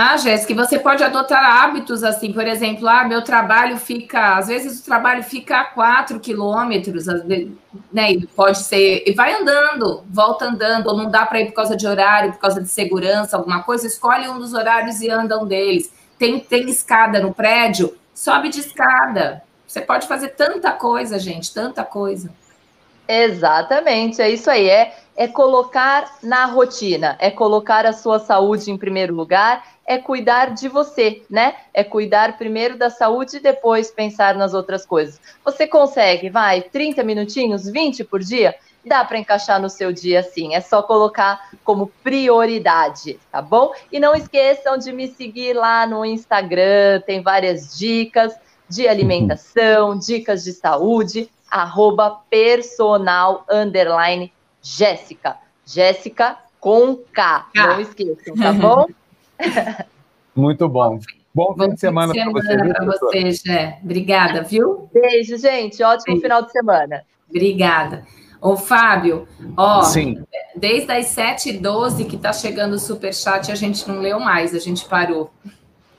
[0.00, 4.78] Ah, Jéssica, você pode adotar hábitos assim, por exemplo, ah, meu trabalho fica, às vezes
[4.78, 7.06] o trabalho fica a quatro quilômetros,
[7.92, 8.14] né?
[8.36, 11.84] Pode ser, e vai andando, volta andando, ou não dá para ir por causa de
[11.84, 15.92] horário, por causa de segurança, alguma coisa, escolhe um dos horários e anda um deles.
[16.16, 19.42] Tem, tem escada no prédio, sobe de escada.
[19.66, 22.30] Você pode fazer tanta coisa, gente, tanta coisa.
[23.08, 24.68] Exatamente, é isso aí.
[24.68, 30.54] É, é colocar na rotina, é colocar a sua saúde em primeiro lugar, é cuidar
[30.54, 31.56] de você, né?
[31.74, 35.20] É cuidar primeiro da saúde e depois pensar nas outras coisas.
[35.44, 38.54] Você consegue, vai, 30 minutinhos, 20 por dia?
[38.86, 43.72] Dá para encaixar no seu dia sim, é só colocar como prioridade, tá bom?
[43.90, 48.32] E não esqueçam de me seguir lá no Instagram, tem várias dicas
[48.68, 54.30] de alimentação, dicas de saúde arroba personal underline
[54.76, 55.36] Jéssica.
[55.64, 58.86] Jéssica com K, não esqueçam, tá bom?
[60.34, 60.98] Muito bom.
[61.34, 62.56] Bom fim de semana, para você.
[62.56, 63.78] Para você, Jé.
[63.82, 64.88] Obrigada, viu?
[64.92, 65.82] Beijo, gente.
[65.82, 66.22] Ótimo Beijo.
[66.22, 67.04] final de semana.
[67.28, 68.04] Obrigada.
[68.40, 69.26] Ô, Fábio,
[69.56, 70.22] ó, Sim.
[70.54, 74.84] desde as 7h12 que está chegando o superchat, a gente não leu mais, a gente
[74.84, 75.30] parou.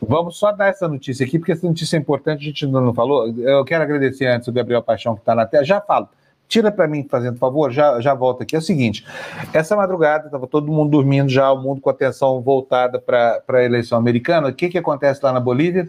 [0.02, 2.94] Vamos só dar essa notícia aqui, porque essa notícia é importante, a gente ainda não
[2.94, 3.28] falou.
[3.28, 5.66] Eu quero agradecer antes o Gabriel Paixão, que está na tela.
[5.66, 6.08] Já falo.
[6.50, 8.56] Tira para mim, fazendo favor, já, já volto aqui.
[8.56, 9.06] É o seguinte:
[9.54, 14.00] essa madrugada estava todo mundo dormindo já, o mundo com atenção voltada para a eleição
[14.00, 14.48] americana.
[14.48, 15.88] O que, que acontece lá na Bolívia?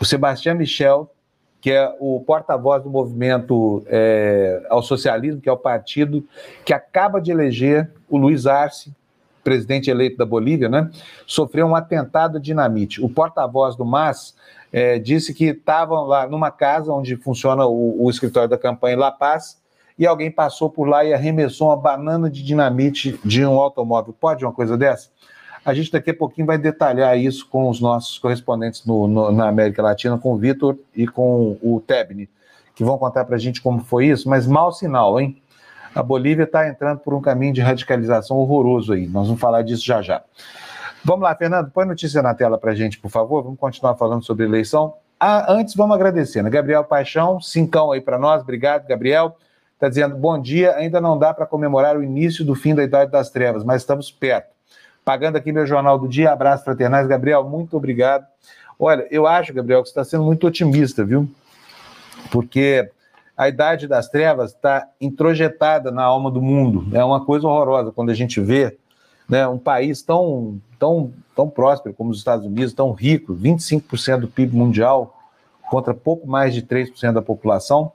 [0.00, 1.10] O Sebastião Michel,
[1.60, 6.24] que é o porta-voz do movimento é, ao socialismo, que é o partido
[6.64, 8.92] que acaba de eleger o Luiz Arce,
[9.42, 10.90] presidente eleito da Bolívia, né,
[11.26, 13.02] sofreu um atentado de dinamite.
[13.02, 14.34] O porta-voz do MAS
[14.74, 18.98] é, disse que estavam lá numa casa onde funciona o, o, escritório da campanha em
[18.98, 19.56] La Paz
[19.96, 24.12] e alguém passou por lá e arremessou uma banana de dinamite de um automóvel.
[24.12, 25.10] Pode uma coisa dessa?
[25.64, 29.46] A gente daqui a pouquinho vai detalhar isso com os nossos correspondentes no, no, na
[29.46, 32.28] América Latina, com o Vitor e com o Tebni,
[32.74, 35.40] que vão contar para a gente como foi isso, mas mau sinal, hein?
[35.94, 39.06] a Bolívia está entrando por um caminho de radicalização horroroso aí.
[39.06, 40.20] Nós vamos falar disso já já.
[41.06, 43.42] Vamos lá, Fernando, põe notícia na tela para a gente, por favor.
[43.42, 44.94] Vamos continuar falando sobre eleição.
[45.20, 46.48] Ah, antes, vamos agradecer, né?
[46.48, 48.40] Gabriel Paixão, cincão aí para nós.
[48.40, 49.36] Obrigado, Gabriel.
[49.74, 53.10] Está dizendo, bom dia, ainda não dá para comemorar o início do fim da Idade
[53.10, 54.48] das Trevas, mas estamos perto.
[55.04, 57.06] Pagando aqui meu Jornal do Dia, abraço fraternais.
[57.06, 58.24] Gabriel, muito obrigado.
[58.78, 61.28] Olha, eu acho, Gabriel, que você está sendo muito otimista, viu?
[62.30, 62.90] Porque
[63.36, 66.86] a idade das trevas está introjetada na alma do mundo.
[66.96, 68.78] É uma coisa horrorosa quando a gente vê
[69.28, 74.28] né, um país tão, tão, tão próspero como os Estados Unidos, tão rico, 25% do
[74.28, 75.18] PIB mundial
[75.70, 77.92] contra pouco mais de 3% da população,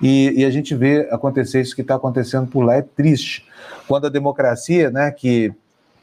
[0.00, 3.46] e, e, a gente vê acontecer isso que está acontecendo por lá, é triste.
[3.88, 5.54] Quando a democracia, né, que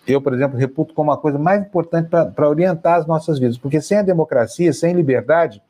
[0.08, 3.80] eu, por exemplo, reputo como a coisa mais importante para orientar as nossas vidas, porque
[3.80, 5.62] sem a democracia, sem liberdade,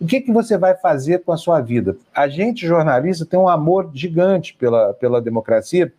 [0.00, 1.96] o que, que você vai fazer com a sua vida?
[2.14, 5.92] A gente, jornalista, tem um amor gigante pela, pela democracia,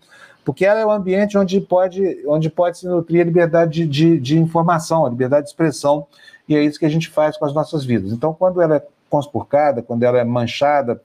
[0.44, 4.20] porque ela é o ambiente onde pode, onde pode se nutrir a liberdade de, de,
[4.20, 6.08] de, informação, a liberdade de expressão,
[6.48, 8.12] e é isso que a gente faz com as nossas vidas.
[8.12, 11.02] Então, quando ela é conspurcada, quando ela é manchada,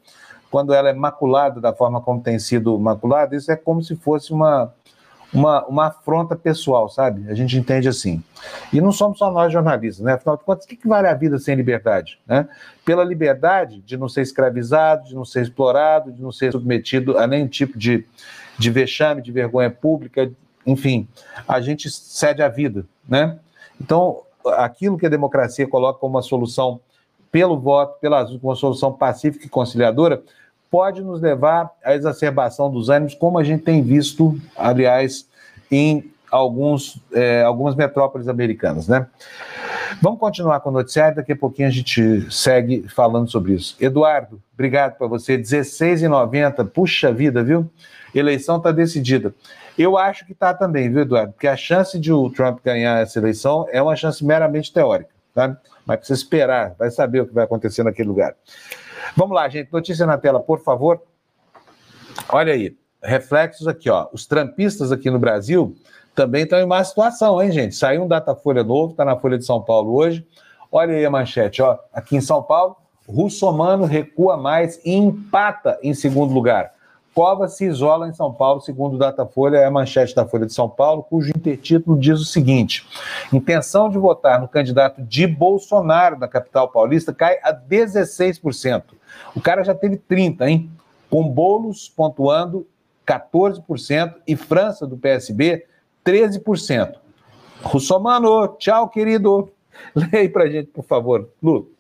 [0.51, 4.33] quando ela é maculada da forma como tem sido maculada, isso é como se fosse
[4.33, 4.73] uma,
[5.33, 7.29] uma, uma afronta pessoal, sabe?
[7.31, 8.23] A gente entende assim.
[8.73, 10.15] E não somos só nós jornalistas, né?
[10.15, 12.19] Afinal de contas, o que, que vale a vida sem liberdade?
[12.27, 12.49] Né?
[12.85, 17.27] Pela liberdade de não ser escravizado, de não ser explorado, de não ser submetido a
[17.27, 18.07] nenhum tipo de,
[18.59, 20.31] de vexame, de vergonha pública,
[20.67, 21.07] enfim,
[21.47, 23.39] a gente cede a vida, né?
[23.81, 24.23] Então,
[24.57, 26.81] aquilo que a democracia coloca como uma solução
[27.31, 30.23] pelo voto, pela uma solução pacífica e conciliadora,
[30.71, 35.29] pode nos levar à exacerbação dos ânimos, como a gente tem visto, aliás,
[35.71, 39.07] em alguns, é, algumas metrópoles americanas, né?
[40.01, 43.77] Vamos continuar com o noticiário, daqui a pouquinho a gente segue falando sobre isso.
[43.81, 47.71] Eduardo, obrigado para você, 16,90, puxa vida, viu?
[48.15, 49.35] Eleição está decidida.
[49.79, 51.33] Eu acho que está também, viu, Eduardo?
[51.33, 55.57] Porque a chance de o Trump ganhar essa eleição é uma chance meramente teórica, tá?
[55.85, 58.35] Mas precisa esperar, vai saber o que vai acontecer naquele lugar.
[59.15, 59.73] Vamos lá, gente.
[59.73, 61.01] Notícia na tela, por favor.
[62.29, 64.09] Olha aí, reflexos aqui, ó.
[64.13, 65.77] Os trampistas aqui no Brasil
[66.17, 67.77] também estão em má situação, hein, gente?
[67.77, 70.27] Saiu um Datafolha novo, está na Folha de São Paulo hoje.
[70.73, 71.79] Olha aí a manchete, ó.
[71.93, 72.75] Aqui em São Paulo,
[73.07, 76.73] Russomano recua mais e empata em segundo lugar.
[77.15, 80.53] Cova se isola em São Paulo, segundo o Datafolha, é a manchete da Folha de
[80.53, 82.87] São Paulo, cujo intertítulo diz o seguinte:
[83.33, 88.83] intenção de votar no candidato de Bolsonaro na capital paulista cai a 16%.
[89.35, 90.71] O cara já teve 30%, hein?
[91.09, 92.67] Com bolos pontuando
[93.07, 95.65] 14% e França do PSB
[96.07, 96.95] 13%.
[97.63, 99.51] Russomano, tchau, querido.
[99.95, 101.29] Leia aí pra gente, por favor.
[101.43, 101.71] Lu.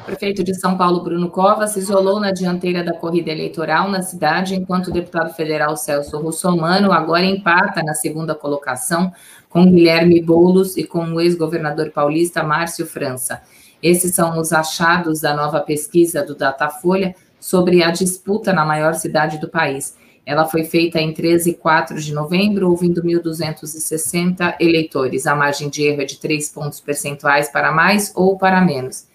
[0.00, 4.00] O prefeito de São Paulo, Bruno Covas, se isolou na dianteira da corrida eleitoral na
[4.00, 9.12] cidade, enquanto o deputado federal Celso Russomano agora empata na segunda colocação
[9.48, 13.42] com Guilherme Boulos e com o ex-governador paulista Márcio França.
[13.82, 19.38] Esses são os achados da nova pesquisa do Datafolha sobre a disputa na maior cidade
[19.38, 19.96] do país.
[20.24, 25.26] Ela foi feita em 13 e 4 de novembro, ouvindo 1.260 eleitores.
[25.26, 29.06] A margem de erro é de 3 pontos percentuais para mais ou para menos.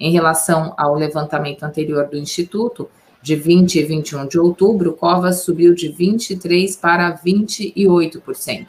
[0.00, 2.88] Em relação ao levantamento anterior do Instituto,
[3.22, 8.66] de 20 e 21 de outubro, Covas subiu de 23% para 28%.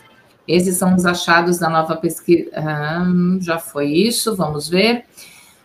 [0.47, 2.49] Esses são os achados da nova pesquisa.
[2.53, 3.03] Ah,
[3.41, 5.05] já foi isso, vamos ver.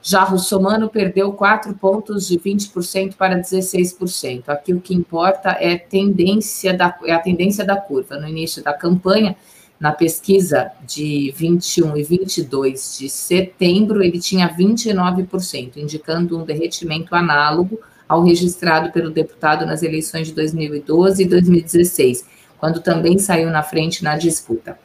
[0.03, 4.45] Já Russomano perdeu 4 pontos de 20% para 16%.
[4.49, 8.17] Aqui o que importa é, tendência da, é a tendência da curva.
[8.17, 9.37] No início da campanha,
[9.79, 17.81] na pesquisa de 21 e 22 de setembro, ele tinha 29%, indicando um derretimento análogo
[18.09, 22.27] ao registrado pelo deputado nas eleições de 2012 e 2016,
[22.59, 24.79] quando também saiu na frente na disputa.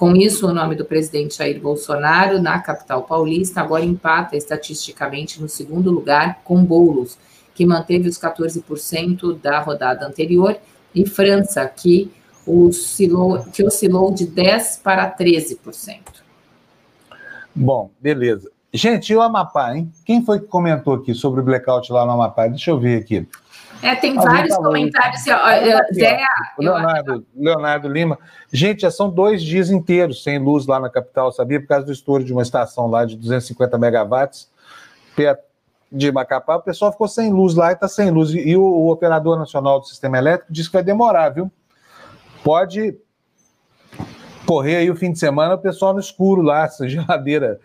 [0.00, 5.46] Com isso, o nome do presidente Jair Bolsonaro na capital paulista agora empata estatisticamente no
[5.46, 7.18] segundo lugar com Boulos,
[7.54, 10.56] que manteve os 14% da rodada anterior,
[10.94, 12.10] e França, que
[12.46, 15.98] oscilou, que oscilou de 10% para 13%.
[17.54, 18.50] Bom, beleza.
[18.72, 19.92] Gente, e o Amapá, hein?
[20.06, 22.48] Quem foi que comentou aqui sobre o blackout lá no Amapá?
[22.48, 23.28] Deixa eu ver aqui.
[23.82, 25.22] É, tem vários comentários.
[25.22, 26.18] Zé,
[26.58, 28.18] Leonardo, Leonardo Lima.
[28.52, 31.60] Gente, já são dois dias inteiros sem luz lá na capital, sabia?
[31.60, 34.50] Por causa do estouro de uma estação lá de 250 megawatts,
[35.16, 35.42] perto
[35.90, 36.56] de Macapá.
[36.56, 38.30] O pessoal ficou sem luz lá e está sem luz.
[38.30, 41.50] E o, o operador nacional do sistema elétrico disse que vai demorar, viu?
[42.42, 42.96] pode
[44.46, 47.60] correr aí o fim de semana, o pessoal no escuro lá, essa geladeira,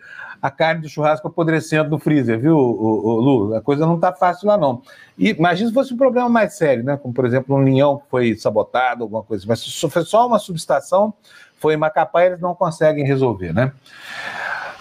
[0.46, 3.54] a carne do churrasco apodrecendo no freezer, viu, Lu?
[3.56, 4.80] A coisa não tá fácil lá, não.
[5.18, 6.96] E imagina se fosse um problema mais sério, né?
[6.96, 9.44] Como, por exemplo, um linhão que foi sabotado, alguma coisa.
[9.48, 11.12] Mas foi só uma subestação,
[11.58, 13.72] foi em Macapá, eles não conseguem resolver, né?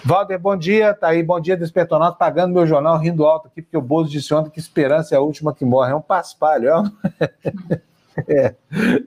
[0.03, 3.75] Valder, bom dia, tá aí, bom dia, Despertonado, pagando meu jornal, rindo alto aqui, porque
[3.75, 5.93] o Bozo disse ontem que esperança é a última que morre.
[5.93, 7.81] É um paspalho, é?
[8.29, 8.55] É,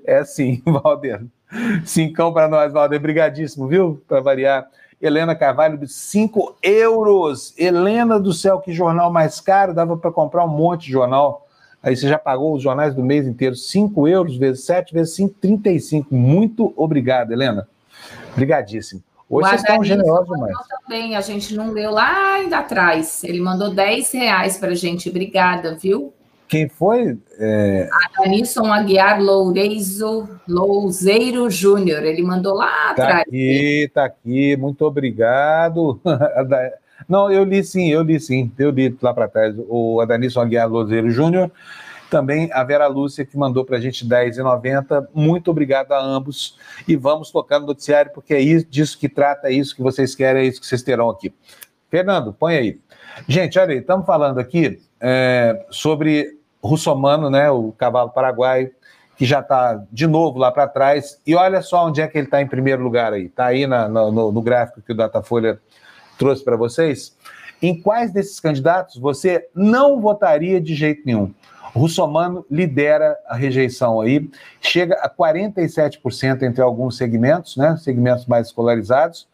[0.04, 1.24] é assim, Valder.
[1.86, 3.00] Cincão para nós, Valder.
[3.00, 4.02] Brigadíssimo, viu?
[4.06, 4.68] Para variar.
[5.00, 7.54] Helena Carvalho, 5 euros.
[7.56, 9.74] Helena do céu, que jornal mais caro.
[9.74, 11.46] Dava para comprar um monte de jornal.
[11.82, 13.54] Aí você já pagou os jornais do mês inteiro.
[13.54, 16.14] 5 euros vezes 7 vezes 5, 35.
[16.14, 17.68] Muito obrigado, Helena.
[18.32, 19.02] Obrigadíssimo.
[19.30, 20.56] Hoje vocês estão generosos demais.
[20.82, 23.22] Também, a gente não leu lá ainda atrás.
[23.22, 25.10] Ele mandou 10 reais para gente.
[25.10, 26.12] Obrigada, viu?
[26.48, 27.18] Quem foi?
[27.38, 27.88] É...
[28.24, 32.02] Anisson Aguiar Loureizo, Louzeiro Júnior.
[32.02, 33.20] Ele mandou lá tá atrás.
[33.28, 34.56] Aqui, tá aqui.
[34.56, 36.00] Muito obrigado.
[37.06, 38.50] Não, eu li sim, eu li sim.
[38.58, 39.54] Eu li lá para trás.
[39.68, 41.50] O Adanilson Aguiar Louzeiro Júnior.
[42.10, 45.08] Também a Vera Lúcia, que mandou para a gente R$10,90.
[45.12, 46.56] Muito obrigado a ambos.
[46.88, 50.14] E vamos tocar no noticiário, porque é isso, disso que trata, é isso que vocês
[50.14, 51.34] querem, é isso que vocês terão aqui.
[51.90, 52.80] Fernando, põe aí.
[53.26, 58.70] Gente, olha aí, estamos falando aqui é, sobre Russomano, né, o cavalo paraguaio,
[59.16, 61.20] que já está de novo lá para trás.
[61.26, 63.26] E olha só onde é que ele está em primeiro lugar aí.
[63.26, 65.60] Está aí na, no, no, gráfico que o Datafolha
[66.16, 67.16] trouxe para vocês.
[67.60, 71.34] Em quais desses candidatos você não votaria de jeito nenhum?
[71.74, 74.30] Russomano lidera a rejeição aí,
[74.60, 79.28] chega a 47% entre alguns segmentos, né, segmentos mais escolarizados,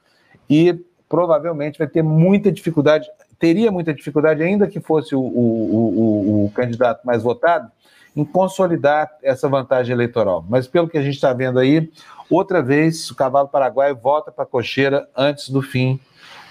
[0.48, 3.08] e provavelmente vai ter muita dificuldade,
[3.38, 7.70] teria muita dificuldade, ainda que fosse o, o, o, o candidato mais votado,
[8.16, 10.44] em consolidar essa vantagem eleitoral.
[10.48, 11.90] Mas pelo que a gente está vendo aí,
[12.30, 15.98] outra vez o cavalo paraguaio volta para a cocheira antes do fim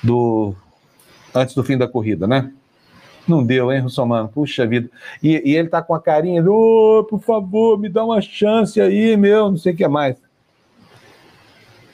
[0.03, 0.53] do
[1.33, 2.51] antes do fim da corrida, né?
[3.27, 4.27] Não deu, hein, Russomano?
[4.27, 4.89] Puxa vida.
[5.21, 8.79] E, e ele tá com a carinha de, oh, por favor, me dá uma chance
[8.81, 10.17] aí, meu, não sei o que mais.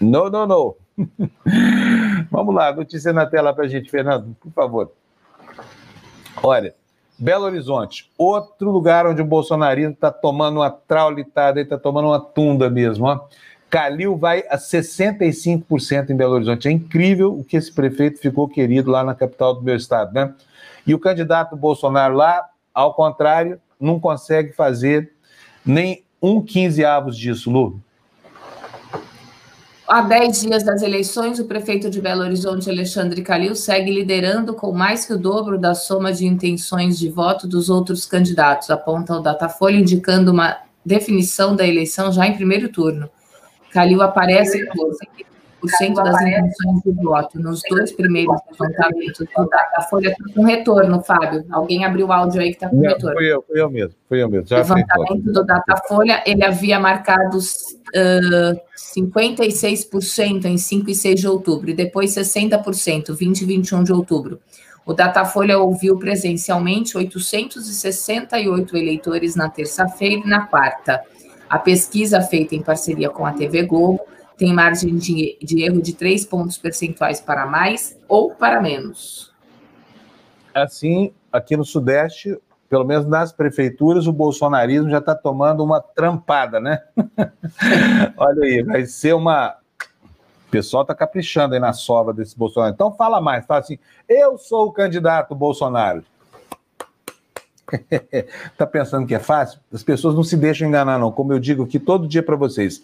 [0.01, 0.75] Não, não, não.
[2.31, 4.91] Vamos lá, notícia na tela para a gente, Fernando, por favor.
[6.41, 6.73] Olha,
[7.17, 12.69] Belo Horizonte, outro lugar onde o bolsonarismo está tomando uma traulitada, está tomando uma tunda
[12.69, 13.05] mesmo.
[13.05, 13.19] Ó.
[13.69, 16.67] Calil vai a 65% em Belo Horizonte.
[16.67, 20.33] É incrível o que esse prefeito ficou querido lá na capital do meu estado, né?
[20.87, 25.11] E o candidato Bolsonaro lá, ao contrário, não consegue fazer
[25.65, 27.79] nem um quinzeavos disso, Lu.
[29.91, 34.71] Há 10 dias das eleições, o prefeito de Belo Horizonte, Alexandre Calil, segue liderando com
[34.71, 39.19] mais que o dobro da soma de intenções de voto dos outros candidatos, aponta o
[39.19, 43.09] Datafolha, indicando uma definição da eleição já em primeiro turno.
[43.71, 45.28] Calil aparece com 12%
[45.93, 50.09] das intenções de voto nos dois primeiros levantamentos do Datafolha.
[50.09, 51.45] Está com retorno, Fábio.
[51.51, 53.15] Alguém abriu o áudio aí que está com Não, retorno.
[53.17, 53.95] Fui eu, fui eu mesmo.
[54.07, 54.47] Fui eu mesmo.
[54.47, 58.59] Já levantamento do Datafolha, ele havia marcado uh,
[58.95, 64.39] 56% em 5 e 6 de outubro, e depois 60%, 20 e 21 de outubro.
[64.85, 71.03] O Datafolha ouviu presencialmente 868 eleitores na terça-feira e na quarta.
[71.47, 73.99] A pesquisa feita em parceria com a TV Globo
[74.39, 79.33] tem margem de, de erro de 3 pontos percentuais para mais ou para menos.
[80.55, 86.59] Assim, aqui no Sudeste, pelo menos nas prefeituras, o bolsonarismo já está tomando uma trampada,
[86.59, 86.81] né?
[88.17, 89.57] Olha aí, vai ser uma.
[90.47, 92.73] O pessoal está caprichando aí na sova desse Bolsonaro.
[92.73, 93.77] Então fala mais, fala assim:
[94.07, 96.03] eu sou o candidato Bolsonaro.
[98.57, 99.59] tá pensando que é fácil?
[99.71, 101.11] As pessoas não se deixam enganar, não.
[101.11, 102.81] Como eu digo aqui todo dia para vocês.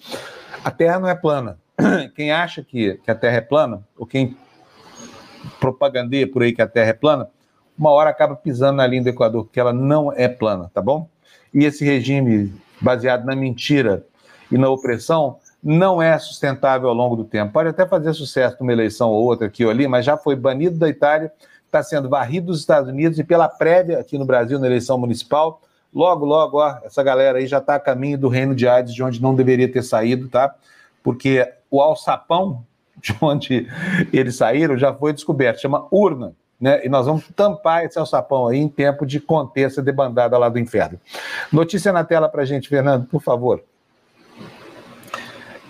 [0.65, 1.59] A Terra não é plana.
[2.15, 4.35] Quem acha que, que a Terra é plana, ou quem
[5.59, 7.29] propagandeia por aí que a Terra é plana,
[7.77, 11.07] uma hora acaba pisando na linha do Equador, porque ela não é plana, tá bom?
[11.53, 12.51] E esse regime
[12.81, 14.07] baseado na mentira
[14.51, 17.53] e na opressão não é sustentável ao longo do tempo.
[17.53, 20.79] Pode até fazer sucesso numa eleição ou outra aqui ou ali, mas já foi banido
[20.79, 21.31] da Itália,
[21.67, 25.61] está sendo varrido dos Estados Unidos e pela prévia aqui no Brasil, na eleição municipal,
[25.95, 29.01] Logo, logo, ó, essa galera aí já está a caminho do reino de Hades, de
[29.01, 30.53] onde não deveria ter saído, tá?
[31.01, 32.65] Porque o alçapão
[33.01, 33.65] de onde
[34.11, 36.85] eles saíram já foi descoberto, chama urna, né?
[36.85, 40.59] E nós vamos tampar esse alçapão aí em tempo de conter essa debandada lá do
[40.59, 40.99] inferno.
[41.49, 43.63] Notícia na tela para gente, Fernando, por favor.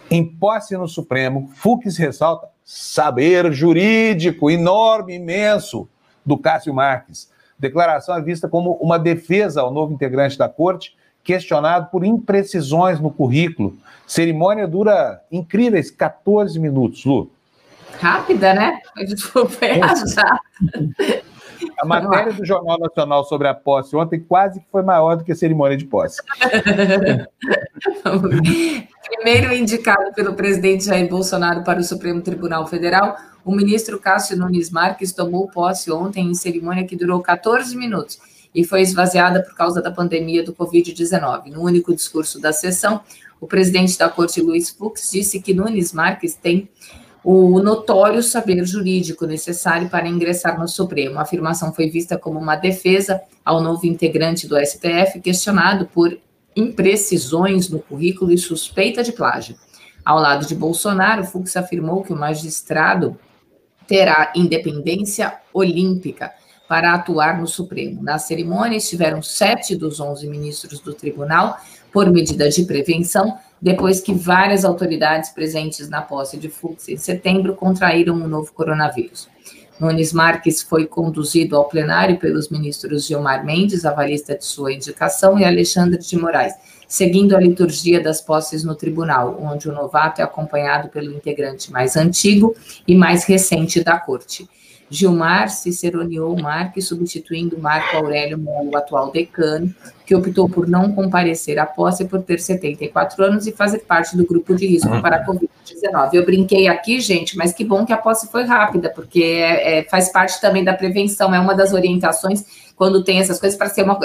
[0.09, 5.87] Em posse no Supremo, Fux ressalta saber jurídico enorme, imenso
[6.25, 11.89] do Cássio Marques Declaração é vista como uma defesa ao novo integrante da corte, questionado
[11.89, 13.77] por imprecisões no currículo.
[14.05, 17.31] Cerimônia dura incríveis 14 minutos, Lu.
[17.99, 18.79] Rápida, né?
[18.93, 19.05] Foi
[20.13, 20.39] já.
[21.79, 25.31] A matéria do Jornal Nacional sobre a posse ontem quase que foi maior do que
[25.31, 26.21] a cerimônia de posse.
[29.05, 34.71] Primeiro indicado pelo presidente Jair Bolsonaro para o Supremo Tribunal Federal, o ministro Cássio Nunes
[34.71, 38.19] Marques tomou posse ontem em cerimônia que durou 14 minutos
[38.53, 41.51] e foi esvaziada por causa da pandemia do Covid-19.
[41.51, 43.01] No único discurso da sessão,
[43.39, 46.69] o presidente da corte, Luiz Fux, disse que Nunes Marques tem
[47.27, 51.17] o notório saber jurídico necessário para ingressar no Supremo.
[51.17, 56.15] A afirmação foi vista como uma defesa ao novo integrante do STF, questionado por
[56.55, 59.55] imprecisões no currículo e suspeita de plágio.
[60.05, 63.17] Ao lado de Bolsonaro, Fux afirmou que o magistrado
[63.87, 66.31] terá independência olímpica.
[66.67, 68.01] para atuar no Supremo.
[68.01, 71.59] Na cerimônia estiveram sete dos onze ministros do tribunal
[71.93, 77.55] por medida de prevenção, depois que várias autoridades presentes na posse de Fux em setembro
[77.55, 79.27] contraíram o novo coronavírus.
[79.79, 85.43] Nunes Marques foi conduzido ao plenário pelos ministros Gilmar Mendes, avalista de sua indicação, e
[85.43, 86.53] Alexandre de Moraes,
[86.87, 91.97] seguindo a liturgia das posses no tribunal, onde o novato é acompanhado pelo integrante mais
[91.97, 92.55] antigo
[92.87, 94.47] e mais recente da corte.
[94.89, 99.73] Gilmar ciceroneou Marques, substituindo Marco Aurélio o atual decano,
[100.05, 104.25] que optou por não comparecer à posse por ter 74 anos e fazer parte do
[104.25, 106.13] grupo de risco para a Covid-19.
[106.13, 109.83] Eu brinquei aqui, gente, mas que bom que a posse foi rápida, porque é, é,
[109.83, 113.83] faz parte também da prevenção, é uma das orientações quando tem essas coisas para ser
[113.83, 113.97] uma.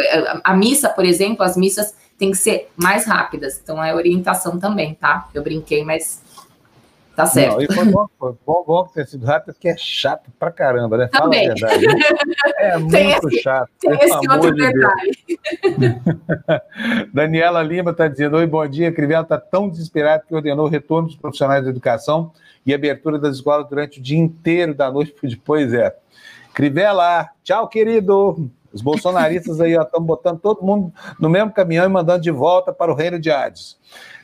[0.43, 4.95] A missa, por exemplo, as missas têm que ser mais rápidas, então é orientação também,
[4.95, 5.28] tá?
[5.35, 6.20] Eu brinquei, mas
[7.21, 7.57] Tá certo.
[7.57, 10.97] Não, e foi bom, foi bom, bom ter sido rápido, porque é chato pra caramba,
[10.97, 11.11] né?
[11.12, 11.51] Fala Também.
[11.51, 11.87] a verdade.
[11.87, 11.95] Né?
[12.57, 13.71] É muito esse, chato.
[13.81, 15.11] Tem esse outro de detalhe.
[17.12, 18.93] Daniela Lima está dizendo: Oi, bom dia.
[18.93, 22.33] Crivella está tão desesperado que ordenou o retorno dos profissionais da educação
[22.64, 25.14] e abertura das escolas durante o dia inteiro da noite.
[25.45, 25.95] Pois é.
[26.55, 28.51] Crivella, tchau, querido.
[28.73, 32.93] Os bolsonaristas aí estão botando todo mundo no mesmo caminhão e mandando de volta para
[32.93, 33.77] o reino de Hades.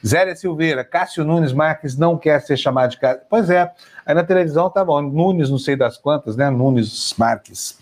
[0.06, 3.22] Zélia Silveira, Cássio Nunes Marques não quer ser chamado de Cássio.
[3.28, 3.72] Pois é,
[4.04, 6.48] aí na televisão tá bom, Nunes não sei das quantas, né?
[6.48, 7.78] Nunes Marques.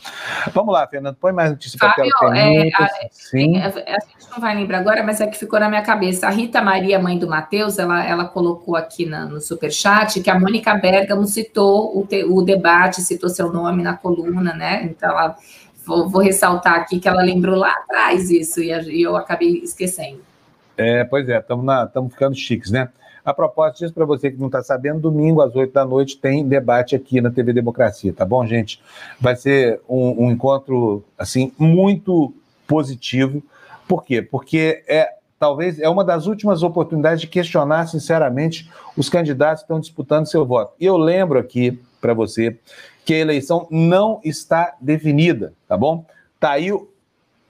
[0.55, 2.39] Vamos lá, Fernando, põe mais notícia para tela.
[2.39, 3.59] É, a, Sim.
[3.59, 6.27] É, a, a, gente não vai lembrar agora, mas é que ficou na minha cabeça.
[6.27, 10.41] A Rita Maria, mãe do Matheus, ela, ela colocou aqui na, no superchat que a
[10.41, 14.85] Mônica Bergamo citou o, te, o debate, citou seu nome na coluna, né?
[14.85, 15.37] Então ela
[15.85, 20.34] vou, vou, ressaltar aqui que ela lembrou lá atrás isso e eu acabei esquecendo.
[20.77, 22.89] É, pois é, estamos ficando chiques, né?
[23.25, 26.47] A propósito disso, para você que não está sabendo, domingo às 8 da noite tem
[26.47, 28.83] debate aqui na TV Democracia, tá bom, gente?
[29.19, 32.35] Vai ser um, um encontro, assim, muito
[32.67, 33.43] positivo.
[33.89, 34.21] Por quê?
[34.21, 35.09] Porque é
[35.39, 40.45] talvez é uma das últimas oportunidades de questionar sinceramente os candidatos que estão disputando seu
[40.47, 40.75] voto.
[40.81, 42.59] E eu lembro aqui para você
[43.05, 46.05] que a eleição não está definida, tá bom?
[46.41, 46.87] Tá aí o,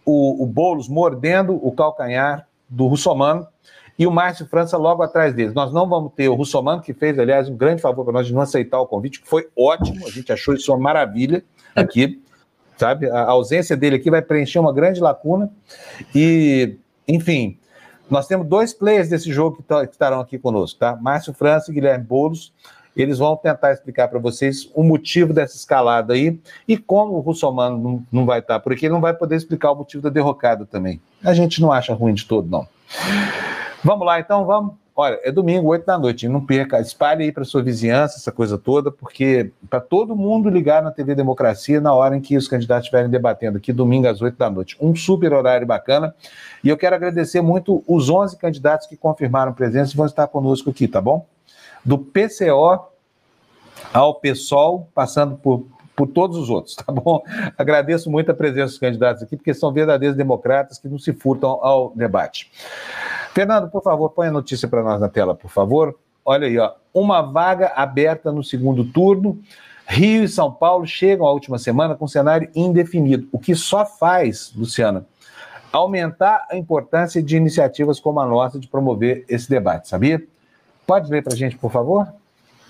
[0.04, 3.46] o Boulos mordendo o calcanhar do Russomano
[3.98, 5.54] e o Márcio França logo atrás deles.
[5.54, 8.34] Nós não vamos ter o Russomano, que fez, aliás, um grande favor para nós de
[8.34, 11.44] não aceitar o convite, que foi ótimo, a gente achou isso uma maravilha
[11.74, 12.20] aqui,
[12.76, 13.08] sabe?
[13.08, 15.50] A ausência dele aqui vai preencher uma grande lacuna
[16.14, 17.58] e, enfim,
[18.10, 20.96] nós temos dois players desse jogo que, que estarão aqui conosco, tá?
[20.96, 22.52] Márcio França e Guilherme Boulos
[23.02, 27.78] eles vão tentar explicar para vocês o motivo dessa escalada aí e como o Russomano
[27.78, 31.00] não, não vai estar, porque ele não vai poder explicar o motivo da derrocada também.
[31.22, 32.66] A gente não acha ruim de todo, não.
[33.82, 34.74] Vamos lá, então, vamos.
[34.96, 38.56] Olha, é domingo, 8 da noite, não perca, espalhe aí para sua vizinhança essa coisa
[38.56, 42.84] toda, porque para todo mundo ligar na TV Democracia na hora em que os candidatos
[42.84, 44.76] estiverem debatendo aqui, domingo às 8 da noite.
[44.80, 46.14] Um super horário bacana.
[46.62, 50.70] E eu quero agradecer muito os 11 candidatos que confirmaram presença e vão estar conosco
[50.70, 51.26] aqui, tá bom?
[51.84, 52.86] Do PCO
[53.92, 57.22] ao PSOL, passando por, por todos os outros, tá bom?
[57.58, 61.58] Agradeço muito a presença dos candidatos aqui, porque são verdadeiros democratas que não se furtam
[61.62, 62.50] ao debate.
[63.32, 65.98] Fernando, por favor, põe a notícia para nós na tela, por favor.
[66.24, 69.38] Olha aí, ó, uma vaga aberta no segundo turno.
[69.86, 74.50] Rio e São Paulo chegam à última semana com cenário indefinido, o que só faz,
[74.56, 75.04] Luciana,
[75.70, 80.24] aumentar a importância de iniciativas como a nossa de promover esse debate, sabia?
[80.86, 82.06] Pode ler para a gente, por favor?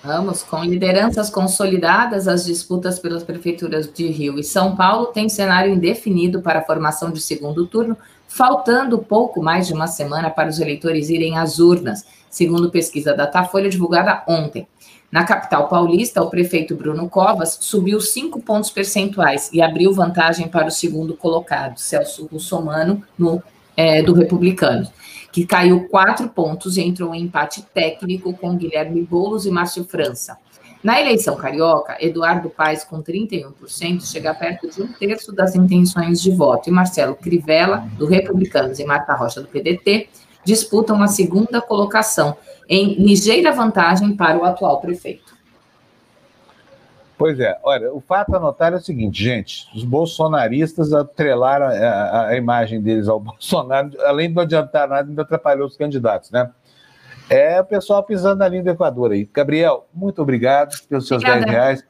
[0.04, 5.72] Vamos, com lideranças consolidadas, as disputas pelas prefeituras de Rio e São Paulo têm cenário
[5.72, 7.96] indefinido para a formação de segundo turno,
[8.28, 13.24] faltando pouco mais de uma semana para os eleitores irem às urnas, segundo pesquisa da
[13.24, 14.68] Datafolha divulgada ontem.
[15.10, 20.68] Na capital paulista, o prefeito Bruno Covas subiu cinco pontos percentuais e abriu vantagem para
[20.68, 23.42] o segundo colocado, Celso Russomano, no,
[23.74, 24.86] é, do Republicano
[25.34, 30.38] que caiu quatro pontos e entrou em empate técnico com Guilherme Boulos e Márcio França.
[30.80, 36.30] Na eleição carioca, Eduardo Paes, com 31%, chega perto de um terço das intenções de
[36.30, 40.08] voto, e Marcelo Crivella, do Republicanos, e Marta Rocha, do PDT,
[40.44, 42.36] disputam a segunda colocação,
[42.68, 45.33] em ligeira vantagem para o atual prefeito.
[47.16, 51.70] Pois é, olha, o fato a notar é o seguinte, gente, os bolsonaristas atrelaram a,
[51.70, 56.30] a, a, imagem deles ao Bolsonaro, além de não adiantar nada, ainda atrapalhou os candidatos,
[56.30, 56.50] né?
[57.30, 59.28] É o pessoal pisando na linha do Equador aí.
[59.32, 61.46] Gabriel, muito obrigado pelos seus Obrigada.
[61.46, 61.84] 10 reais.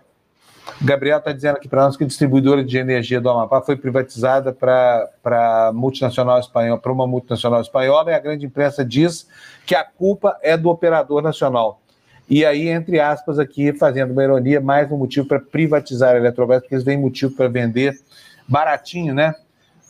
[0.81, 4.53] Gabriel está dizendo aqui para nós que a distribuidora de energia do Amapá foi privatizada
[4.53, 9.29] para multinacional espanhola, para uma multinacional espanhola, e a grande imprensa diz
[9.67, 11.81] que a culpa é do operador nacional.
[12.29, 16.63] E aí, entre aspas, aqui, fazendo uma ironia, mais um motivo para privatizar a Eletrobras,
[16.63, 18.01] porque eles veem motivo para vender
[18.49, 19.35] baratinho, né?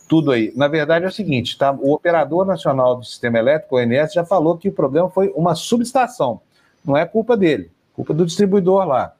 [0.09, 0.51] Tudo aí.
[0.55, 1.71] Na verdade é o seguinte, tá?
[1.71, 5.55] O operador nacional do sistema elétrico, o ONS, já falou que o problema foi uma
[5.55, 6.41] subestação.
[6.83, 9.13] Não é culpa dele, culpa do distribuidor lá.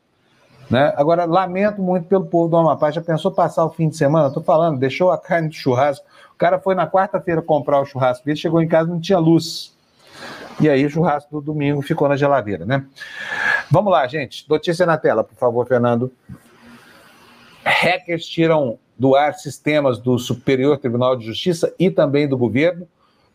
[0.69, 0.93] Né?
[0.97, 2.91] Agora, lamento muito pelo povo do Amapá.
[2.91, 4.27] Já pensou passar o fim de semana?
[4.27, 6.05] Estou falando, deixou a carne de churrasco.
[6.33, 9.74] O cara foi na quarta-feira comprar o churrasco dele, chegou em casa não tinha luz.
[10.59, 12.85] E aí o churrasco do domingo ficou na geladeira, né?
[13.69, 14.45] Vamos lá, gente.
[14.49, 16.11] Notícia na tela, por favor, Fernando.
[17.63, 22.87] Hackers tiram do ar sistemas do Superior Tribunal de Justiça e também do governo.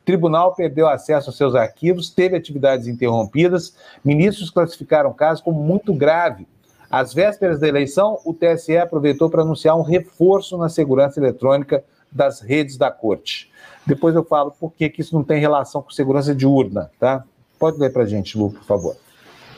[0.04, 3.76] Tribunal perdeu acesso aos seus arquivos, teve atividades interrompidas.
[4.02, 6.48] Ministros classificaram o caso como muito grave.
[6.90, 12.40] Às vésperas da eleição, o TSE aproveitou para anunciar um reforço na segurança eletrônica das
[12.40, 13.50] redes da corte.
[13.86, 17.24] Depois eu falo por que, isso não tem relação com segurança de urna, tá?
[17.58, 18.96] Pode ler para a gente, Lu, por favor.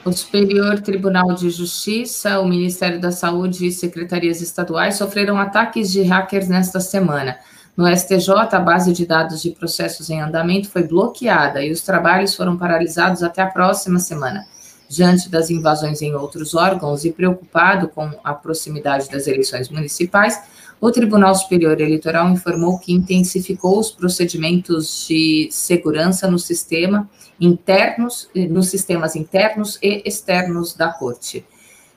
[0.04, 6.02] O Superior Tribunal de Justiça, o Ministério da Saúde e secretarias estaduais sofreram ataques de
[6.02, 7.38] hackers nesta semana.
[7.76, 12.34] No STJ, a base de dados de processos em andamento foi bloqueada e os trabalhos
[12.34, 14.44] foram paralisados até a próxima semana.
[14.88, 20.38] Diante das invasões em outros órgãos e preocupado com a proximidade das eleições municipais,
[20.82, 27.08] o Tribunal Superior Eleitoral informou que intensificou os procedimentos de segurança no sistema
[27.40, 31.46] internos, nos sistemas internos e externos da Corte.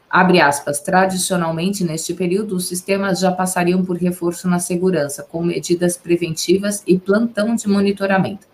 [0.07, 5.97] Abre aspas, tradicionalmente, neste período, os sistemas já passariam por reforço na segurança, com medidas
[5.97, 8.45] preventivas e plantão de monitoramento.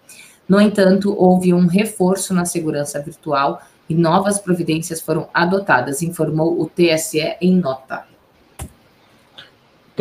[0.48, 6.68] No entanto, houve um reforço na segurança virtual e novas providências foram adotadas, informou o
[6.70, 8.11] TSE em nota.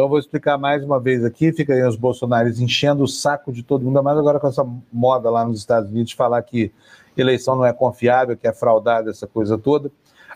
[0.00, 1.52] Então, vou explicar mais uma vez aqui.
[1.52, 5.28] Fica aí os bolsonaristas enchendo o saco de todo mundo, mas agora com essa moda
[5.28, 6.72] lá nos Estados Unidos de falar que
[7.14, 9.92] eleição não é confiável, que é fraudada, essa coisa toda.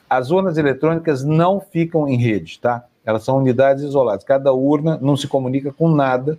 [0.08, 2.84] As urnas eletrônicas não ficam em rede, tá?
[3.06, 4.22] Elas são unidades isoladas.
[4.22, 6.38] Cada urna não se comunica com nada.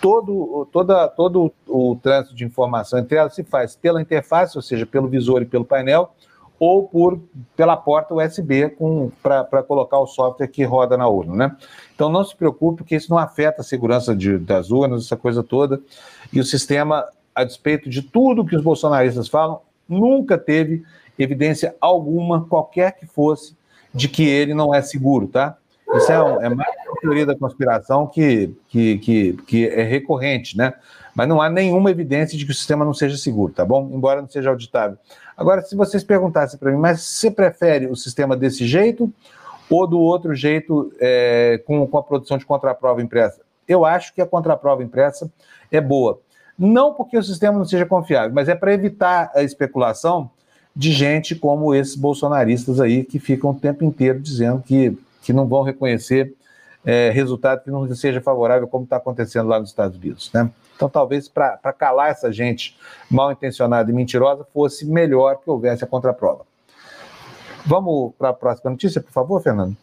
[0.00, 4.86] Todo, toda, todo o trânsito de informação entre elas se faz pela interface, ou seja,
[4.86, 6.12] pelo visor e pelo painel,
[6.60, 7.18] ou por
[7.56, 8.76] pela porta USB
[9.22, 11.56] para colocar o software que roda na urna, né?
[12.00, 15.42] Então não se preocupe, porque isso não afeta a segurança de, das urnas, essa coisa
[15.42, 15.82] toda.
[16.32, 20.82] E o sistema, a despeito de tudo que os bolsonaristas falam, nunca teve
[21.18, 23.54] evidência alguma, qualquer que fosse,
[23.92, 25.58] de que ele não é seguro, tá?
[25.92, 30.56] Isso é, um, é mais uma teoria da conspiração que, que, que, que é recorrente,
[30.56, 30.72] né?
[31.14, 33.90] Mas não há nenhuma evidência de que o sistema não seja seguro, tá bom?
[33.92, 34.96] Embora não seja auditável.
[35.36, 39.12] Agora, se vocês perguntassem para mim, mas você prefere o sistema desse jeito
[39.70, 43.40] ou do outro jeito é, com, com a produção de contraprova impressa?
[43.68, 45.30] Eu acho que a contraprova impressa
[45.70, 46.20] é boa.
[46.58, 50.30] Não porque o sistema não seja confiável, mas é para evitar a especulação
[50.74, 55.46] de gente como esses bolsonaristas aí que ficam o tempo inteiro dizendo que, que não
[55.46, 56.34] vão reconhecer
[56.84, 60.30] é, resultado que não seja favorável, como está acontecendo lá nos Estados Unidos.
[60.32, 60.50] Né?
[60.74, 62.76] Então, talvez para calar essa gente
[63.10, 66.49] mal intencionada e mentirosa, fosse melhor que houvesse a contraprova.
[67.66, 69.76] Vamos para a próxima notícia, por favor, Fernando?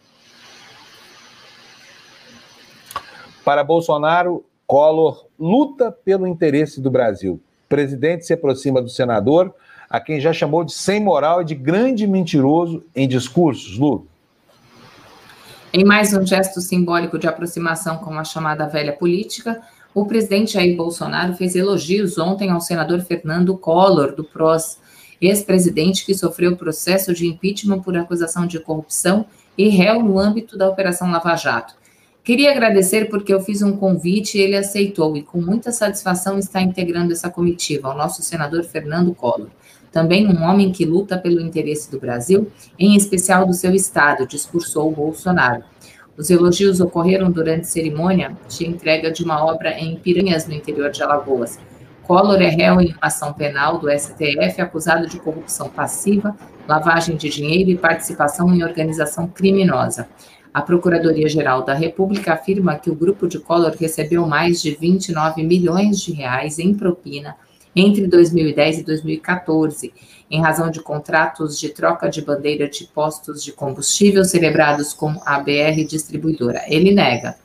[3.44, 7.34] Para Bolsonaro, Collor luta pelo interesse do Brasil.
[7.34, 9.54] O presidente se aproxima do senador,
[9.88, 14.06] a quem já chamou de sem moral e de grande mentiroso em discursos, Lu.
[15.72, 19.62] Em mais um gesto simbólico de aproximação com a chamada velha política,
[19.94, 24.78] o presidente Jair Bolsonaro fez elogios ontem ao senador Fernando Collor, do PROS,
[25.20, 30.68] ex-presidente que sofreu processo de impeachment por acusação de corrupção e réu no âmbito da
[30.68, 31.74] Operação Lava Jato.
[32.22, 36.60] Queria agradecer porque eu fiz um convite e ele aceitou, e com muita satisfação está
[36.60, 39.48] integrando essa comitiva, o nosso senador Fernando Collor.
[39.90, 44.92] Também um homem que luta pelo interesse do Brasil, em especial do seu Estado, discursou
[44.92, 45.64] Bolsonaro.
[46.18, 51.02] Os elogios ocorreram durante cerimônia de entrega de uma obra em Piranhas, no interior de
[51.02, 51.58] Alagoas.
[52.08, 56.34] Collor é réu em ação penal do STF acusado de corrupção passiva,
[56.66, 60.08] lavagem de dinheiro e participação em organização criminosa.
[60.52, 66.00] A Procuradoria-Geral da República afirma que o grupo de Collor recebeu mais de 29 milhões
[66.00, 67.36] de reais em propina
[67.76, 69.92] entre 2010 e 2014
[70.30, 75.38] em razão de contratos de troca de bandeira de postos de combustível celebrados com a
[75.40, 76.62] BR Distribuidora.
[76.68, 77.36] Ele nega.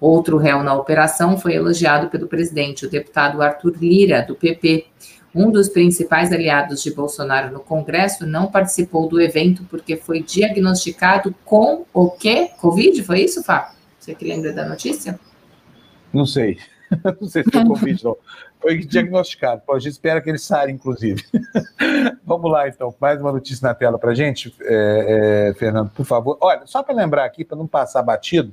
[0.00, 4.86] Outro réu na operação foi elogiado pelo presidente, o deputado Arthur Lira, do PP.
[5.34, 11.34] Um dos principais aliados de Bolsonaro no Congresso não participou do evento porque foi diagnosticado
[11.44, 12.50] com o quê?
[12.58, 13.02] Covid?
[13.04, 13.76] Foi isso, Fábio?
[13.98, 15.20] Você que lembra da notícia?
[16.12, 16.58] Não sei.
[17.20, 18.16] não sei se foi Covid, não.
[18.60, 19.62] Foi diagnosticado.
[19.64, 21.24] Pô, a gente espera que ele saia, inclusive.
[22.24, 22.94] Vamos lá, então.
[23.00, 26.36] Mais uma notícia na tela para gente, é, é, Fernando, por favor.
[26.40, 28.52] Olha, só para lembrar aqui, para não passar batido,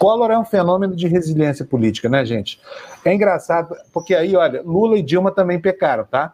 [0.00, 2.58] Collor é um fenômeno de resiliência política, né, gente?
[3.04, 6.32] É engraçado, porque aí, olha, Lula e Dilma também pecaram, tá?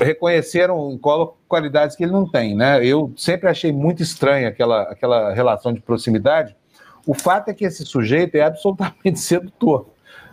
[0.00, 2.84] reconheceram em Collor qualidades que ele não tem, né?
[2.84, 6.56] Eu sempre achei muito estranha aquela, aquela relação de proximidade.
[7.06, 9.86] O fato é que esse sujeito é absolutamente sedutor,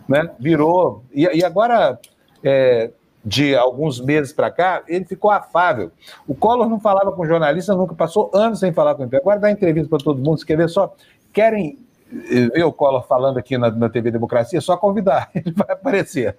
[0.08, 0.30] né?
[0.40, 2.00] Virou e, e agora
[2.42, 2.90] é,
[3.22, 5.92] de alguns meses para cá ele ficou afável.
[6.26, 9.16] O Collor não falava com jornalista nunca, passou anos sem falar com ele.
[9.16, 10.92] Agora dá entrevista para todo mundo, se quer ver só
[11.32, 15.72] querem ver o Collor falando aqui na, na TV Democracia, é só convidar, ele vai
[15.72, 16.36] aparecer.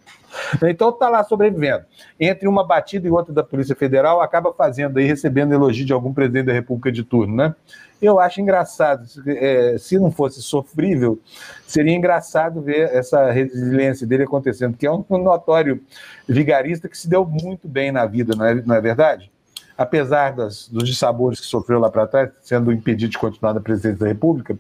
[0.63, 1.86] Então está lá sobrevivendo.
[2.20, 6.13] Entre uma batida e outra da Polícia Federal, acaba fazendo aí, recebendo elogio de algum
[6.13, 7.55] presidente da República de turno, né?
[8.01, 9.05] Eu acho engraçado.
[9.26, 11.20] É, se não fosse sofrível,
[11.65, 15.82] seria engraçado ver essa resiliência dele acontecendo, porque é um notório
[16.28, 19.32] vigarista que se deu muito bem na vida, não é, não é verdade?
[19.78, 23.99] Apesar das, dos dissabores que sofreu lá para trás, sendo impedido de continuar na presidência
[23.99, 24.57] da República,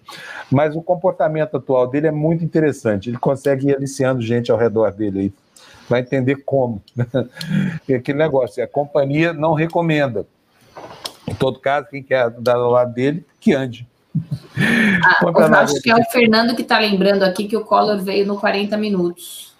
[0.51, 3.09] mas o comportamento atual dele é muito interessante.
[3.09, 5.33] Ele consegue ir aliciando gente ao redor dele aí.
[5.89, 6.81] Vai entender como.
[7.83, 10.25] Aquele negócio, a companhia não recomenda.
[11.27, 13.87] Em todo caso, quem quer dar ao lado dele, que ande.
[15.03, 18.25] Ah, eu acho que é o Fernando que está lembrando aqui que o Collor veio
[18.25, 19.53] no 40 minutos.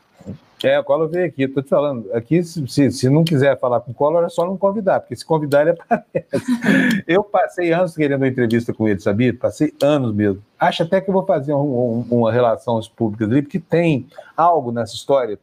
[0.64, 2.12] É, o Collor veio aqui, estou te falando.
[2.14, 5.24] Aqui, se, se não quiser falar com o Collor, é só não convidar, porque se
[5.24, 6.46] convidar, ele aparece.
[7.08, 9.34] Eu passei anos querendo uma entrevista com ele, sabia?
[9.34, 10.42] Passei anos mesmo.
[10.60, 14.72] Acho até que eu vou fazer um, um, uma relações públicas ali, porque tem algo
[14.72, 15.38] nessa história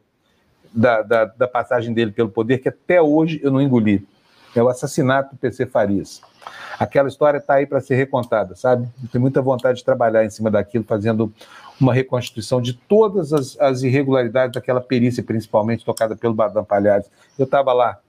[0.73, 4.05] da, da, da, passagem dele pelo poder que até hoje eu não engoli.
[4.53, 6.21] É o assassinato do PC Farias.
[6.77, 8.87] Aquela história está aí para ser recontada, sabe?
[9.01, 11.33] Eu tenho muita vontade de trabalhar em cima daquilo, fazendo
[11.79, 17.09] uma reconstituição de todas as, as irregularidades daquela perícia, principalmente tocada pelo Badam Palhares.
[17.37, 17.99] Eu estava lá,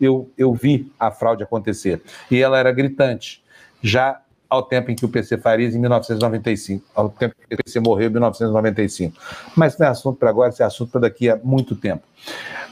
[0.00, 2.02] eu, eu vi a fraude acontecer.
[2.30, 3.42] E ela era gritante,
[3.82, 7.80] já ao tempo em que o PC Farias, em 1995, ao tempo que o PC
[7.80, 9.18] morreu, em 1995.
[9.56, 12.04] Mas não é assunto para agora, esse é assunto para daqui a muito tempo.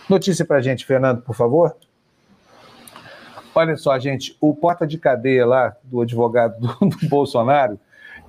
[0.09, 1.75] Notícia para a gente, Fernando, por favor.
[3.55, 7.79] Olha só, gente, o porta de cadeia lá do advogado do, do Bolsonaro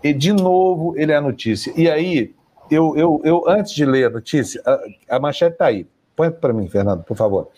[0.04, 1.74] e de novo ele é a notícia.
[1.76, 2.34] E aí,
[2.70, 5.88] eu, eu, eu antes de ler a notícia, a, a manchete está aí.
[6.16, 7.50] Põe para mim, Fernando, por favor.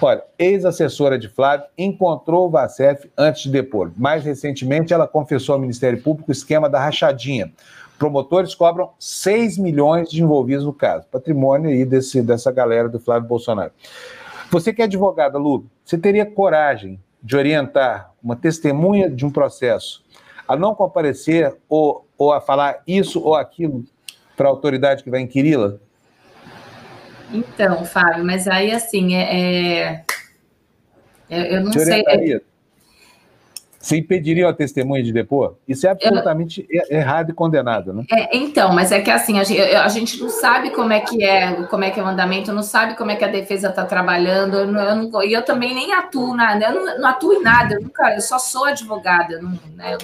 [0.00, 3.92] Olha, ex-assessora de Flávio encontrou o Vacef antes de depor.
[3.96, 7.52] Mais recentemente, ela confessou ao Ministério Público o esquema da rachadinha.
[7.98, 11.06] Promotores cobram 6 milhões de envolvidos no caso.
[11.08, 13.70] Patrimônio aí desse, dessa galera do Flávio Bolsonaro.
[14.50, 20.02] Você que é advogada, Lu, você teria coragem de orientar uma testemunha de um processo
[20.52, 23.84] a não comparecer ou, ou a falar isso ou aquilo
[24.36, 25.76] para a autoridade que vai inquiri-la?
[27.32, 30.04] Então, Fábio, mas aí assim, é,
[31.30, 31.56] é...
[31.56, 32.04] eu não sei.
[32.06, 32.40] É...
[33.78, 35.56] Você impediria a testemunha de depor?
[35.66, 36.84] Isso é absolutamente eu...
[36.88, 38.04] errado e condenado, né?
[38.12, 41.24] É, então, mas é que assim, a gente, a gente, não sabe como é que
[41.24, 43.84] é, como é que é o andamento, não sabe como é que a defesa está
[43.84, 47.74] trabalhando, eu não, e eu, também nem atuo nada, eu não, não, atuo em nada,
[47.74, 49.98] eu, nunca, eu só sou advogada, não, né, eu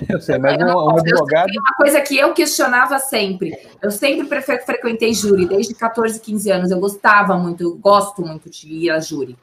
[0.08, 1.50] eu sei, mas um, um advogado.
[1.50, 3.56] Uma coisa que eu questionava sempre.
[3.82, 6.70] Eu sempre frequentei júri, desde 14, 15 anos.
[6.70, 9.36] Eu gostava muito, eu gosto muito de ir a júri.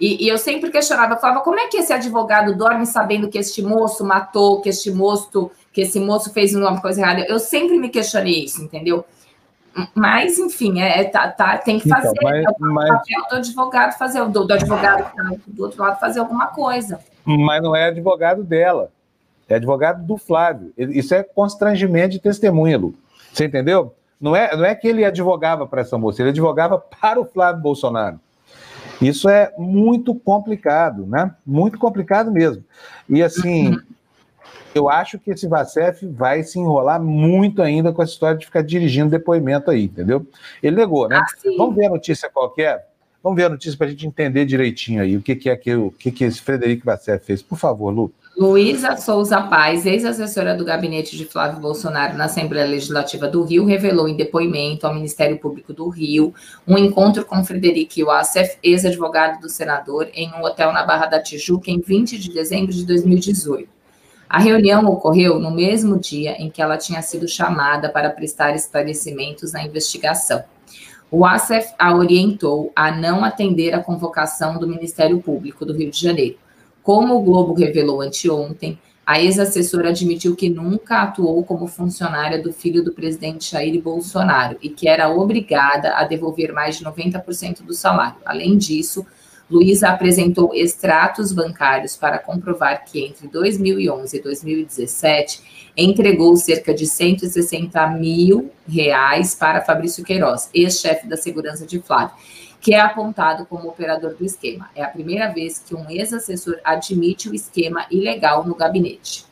[0.00, 3.36] E, e, eu sempre questionava, eu falava, como é que esse advogado dorme sabendo que
[3.36, 7.26] este moço matou, que este moço, que esse moço fez uma coisa errada?
[7.28, 9.04] Eu sempre me questionei isso, entendeu?
[9.94, 12.16] Mas, enfim, é, é tá, tá, tem que então, fazer.
[12.16, 12.88] Então, mas, é o mas...
[12.88, 17.00] papel do advogado fazer, do, do advogado tá do outro lado fazer alguma coisa.
[17.24, 18.90] Mas não é advogado dela.
[19.48, 20.72] É advogado do Flávio.
[20.76, 22.94] Isso é constrangimento de testemunha, Lu.
[23.32, 23.94] Você entendeu?
[24.20, 27.62] Não é, não é que ele advogava para essa moça, ele advogava para o Flávio
[27.62, 28.18] Bolsonaro.
[29.00, 31.32] Isso é muito complicado, né?
[31.46, 32.64] Muito complicado mesmo.
[33.08, 33.76] E assim,
[34.74, 38.62] eu acho que esse Vacef vai se enrolar muito ainda com essa história de ficar
[38.62, 40.26] dirigindo depoimento aí, entendeu?
[40.60, 41.16] Ele negou, né?
[41.16, 41.26] Ah,
[41.56, 42.88] Vamos ver a notícia qualquer?
[43.22, 45.74] Vamos ver a notícia para a gente entender direitinho aí o que, que é que
[45.74, 47.42] o que, que esse Frederico Vacef fez.
[47.42, 48.12] Por favor, Lu.
[48.38, 54.08] Luísa Souza Paz, ex-assessora do gabinete de Flávio Bolsonaro na Assembleia Legislativa do Rio, revelou
[54.08, 56.32] em depoimento ao Ministério Público do Rio
[56.64, 61.68] um encontro com Frederico Wassef, ex-advogado do senador, em um hotel na Barra da Tijuca
[61.68, 63.68] em 20 de dezembro de 2018.
[64.28, 69.52] A reunião ocorreu no mesmo dia em que ela tinha sido chamada para prestar esclarecimentos
[69.52, 70.44] na investigação.
[71.10, 71.40] O a
[71.92, 76.38] orientou a não atender a convocação do Ministério Público do Rio de Janeiro
[76.88, 82.82] como o Globo revelou anteontem, A ex-assessora admitiu que nunca atuou como funcionária do filho
[82.82, 88.16] do presidente Jair Bolsonaro e que era obrigada a devolver mais de 90% do salário.
[88.24, 89.06] Além disso,
[89.50, 95.42] Luísa apresentou extratos bancários para comprovar que entre 2011 e 2017
[95.76, 102.14] entregou cerca de 160 mil reais para Fabrício Queiroz, ex-chefe da segurança de Flávio
[102.60, 104.68] que é apontado como operador do esquema.
[104.74, 109.26] É a primeira vez que um ex-assessor admite o esquema ilegal no gabinete.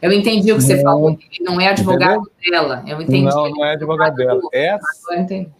[0.00, 2.68] Eu entendi o que você não, falou, ele não é advogado entendeu?
[2.68, 2.84] dela.
[2.86, 3.24] Eu entendi.
[3.24, 4.40] Não, não é advogado dela.
[4.52, 5.50] Essa, eu entendi.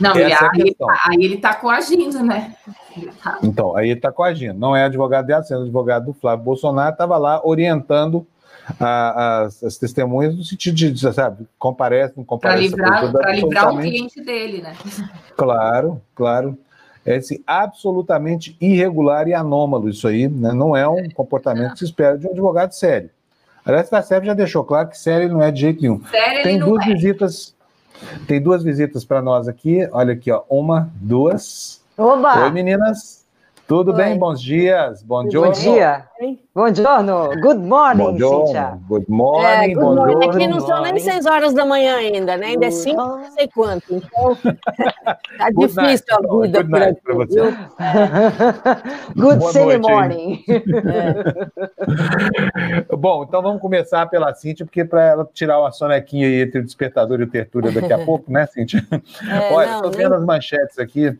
[0.00, 2.54] Não, Essa aí, é tá, aí ele está coagindo, né?
[3.22, 3.38] Tá.
[3.42, 4.58] Então, aí ele está coagindo.
[4.58, 8.26] Não é advogado dela, sendo advogado do Flávio Bolsonaro, estava lá orientando
[8.78, 12.70] a, as, as, testemunhas no sentido de, sabe, comparece, não comparece.
[12.74, 14.74] Para livrar, livrar o cliente dele, né?
[15.36, 16.58] Claro, claro.
[17.06, 20.52] É assim, absolutamente irregular e anômalo isso aí, né?
[20.52, 23.08] não é um comportamento que se espera de um advogado sério.
[23.64, 26.02] Aliás, a SEF já deixou claro que sério não é de jeito nenhum.
[26.06, 26.92] Sério tem duas é.
[26.92, 27.54] visitas,
[28.26, 29.88] tem duas visitas para nós aqui.
[29.92, 31.82] Olha aqui, ó, uma, duas.
[31.96, 32.44] Oba!
[32.44, 33.26] Oi, meninas.
[33.68, 33.96] Tudo Oi.
[33.98, 34.18] bem?
[34.18, 35.02] Bons dias.
[35.02, 35.40] Bom dia.
[35.42, 36.08] Bom dia.
[36.54, 37.28] Bom giorno.
[37.38, 38.78] Good morning, bom Cíntia.
[38.88, 39.44] Good morning.
[39.46, 40.24] É, good morning.
[40.26, 42.46] Aqui não são nem seis horas da manhã ainda, né?
[42.46, 43.94] Ainda é cinco, não sei quanto.
[43.94, 44.34] Então,
[45.36, 46.04] tá difícil night.
[46.10, 47.40] a vida good night para você.
[49.14, 50.42] good sunny morning.
[52.88, 52.96] É.
[52.96, 56.64] Bom, então vamos começar pela Cíntia, porque para ela tirar uma sonequinha aí entre o
[56.64, 58.82] despertador e o tertúlia daqui a pouco, né, Cíntia?
[59.30, 61.14] É, Olha, estou vendo as manchetes aqui.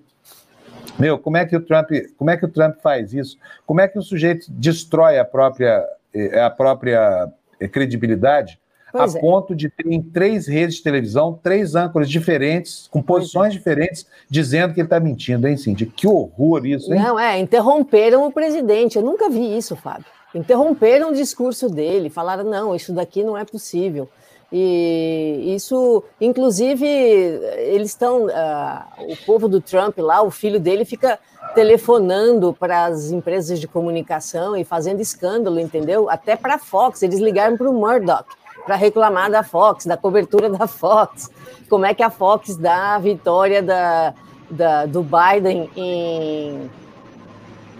[0.98, 3.38] Meu, como é que o Trump, como é que o Trump faz isso?
[3.66, 5.84] Como é que o sujeito destrói a própria,
[6.14, 7.30] eh, a própria
[7.60, 8.58] eh, credibilidade
[8.92, 9.20] pois a é.
[9.20, 13.56] ponto de ter em três redes de televisão, três âncoras diferentes, com posições é.
[13.56, 15.86] diferentes, dizendo que ele está mentindo, hein, Cindy?
[15.86, 17.00] Que horror isso, hein?
[17.00, 18.96] Não, é, interromperam o presidente.
[18.96, 20.06] Eu nunca vi isso, Fábio.
[20.34, 24.08] Interromperam o discurso dele, falaram, não, isso daqui não é possível.
[24.50, 28.26] E isso, inclusive, eles estão.
[28.26, 31.18] Uh, o povo do Trump lá, o filho dele fica
[31.54, 36.08] telefonando para as empresas de comunicação e fazendo escândalo, entendeu?
[36.08, 38.24] Até para a Fox, eles ligaram para o Murdoch
[38.64, 41.30] para reclamar da Fox, da cobertura da Fox.
[41.68, 44.14] Como é que a Fox dá a vitória da,
[44.50, 46.70] da do Biden em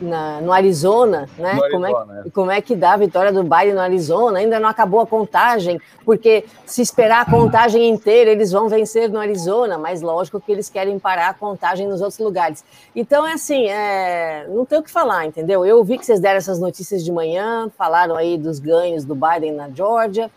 [0.01, 1.55] na, no Arizona, né?
[1.55, 2.31] No como, Arizona, é, é.
[2.31, 4.39] como é que dá a vitória do Biden no Arizona?
[4.39, 9.19] Ainda não acabou a contagem, porque se esperar a contagem inteira, eles vão vencer no
[9.19, 12.65] Arizona, mas lógico que eles querem parar a contagem nos outros lugares.
[12.95, 15.65] Então é assim, é, não tem o que falar, entendeu?
[15.65, 19.53] Eu vi que vocês deram essas notícias de manhã, falaram aí dos ganhos do Biden
[19.53, 20.31] na Georgia.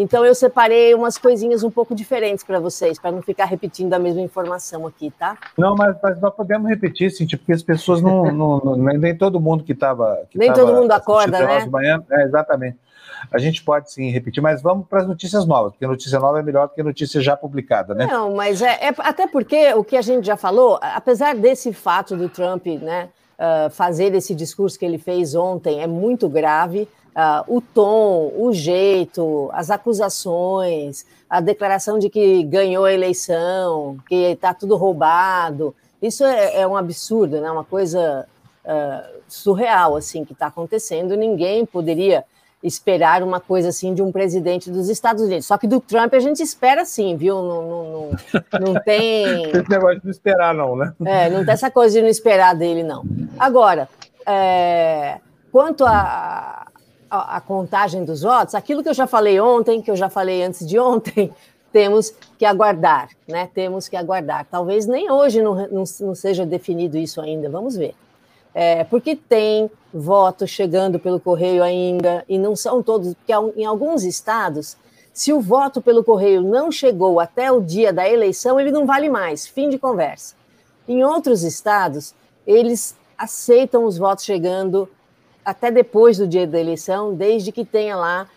[0.00, 3.98] Então eu separei umas coisinhas um pouco diferentes para vocês, para não ficar repetindo a
[3.98, 5.36] mesma informação aqui, tá?
[5.58, 9.40] Não, mas, mas nós podemos repetir, sim, porque as pessoas não, não, não nem todo
[9.40, 10.22] mundo que estava.
[10.32, 11.66] Nem tava todo mundo acorda, né?
[11.66, 12.78] Manhã, é, exatamente.
[13.32, 16.42] A gente pode sim repetir, mas vamos para as notícias novas, porque notícia nova é
[16.44, 18.06] melhor do que notícia já publicada, né?
[18.06, 22.16] Não, mas é, é até porque o que a gente já falou, apesar desse fato
[22.16, 26.86] do Trump, né, uh, fazer esse discurso que ele fez ontem é muito grave
[27.16, 34.14] uh, o tom, o jeito, as acusações, a declaração de que ganhou a eleição, que
[34.14, 35.74] está tudo roubado.
[36.00, 37.50] Isso é, é, um absurdo, né?
[37.50, 38.26] uma coisa
[38.64, 41.16] uh, surreal assim que está acontecendo.
[41.16, 42.24] Ninguém poderia
[42.62, 45.46] esperar uma coisa assim de um presidente dos Estados Unidos.
[45.46, 47.36] Só que do Trump a gente espera sim, viu?
[47.36, 49.44] Não, não, não, não tem.
[49.50, 50.92] Esse negócio de esperar, não, né?
[51.04, 53.04] É, não tem essa coisa de não esperar dele, não.
[53.38, 53.88] Agora,
[54.26, 55.18] é,
[55.52, 56.66] quanto a,
[57.10, 60.66] a, contagem dos votos, aquilo que eu já falei ontem, que eu já falei antes
[60.66, 61.32] de ontem,
[61.72, 63.48] temos que aguardar, né?
[63.52, 64.46] Temos que aguardar.
[64.50, 67.94] Talvez nem hoje não, não, não seja definido isso ainda, vamos ver.
[68.54, 74.02] É, porque tem votos chegando pelo correio ainda, e não são todos, porque em alguns
[74.02, 74.76] estados,
[75.12, 79.08] se o voto pelo correio não chegou até o dia da eleição, ele não vale
[79.08, 80.34] mais, fim de conversa.
[80.88, 82.14] Em outros estados,
[82.46, 84.88] eles aceitam os votos chegando
[85.48, 88.28] até depois do dia da eleição, desde que tenha lá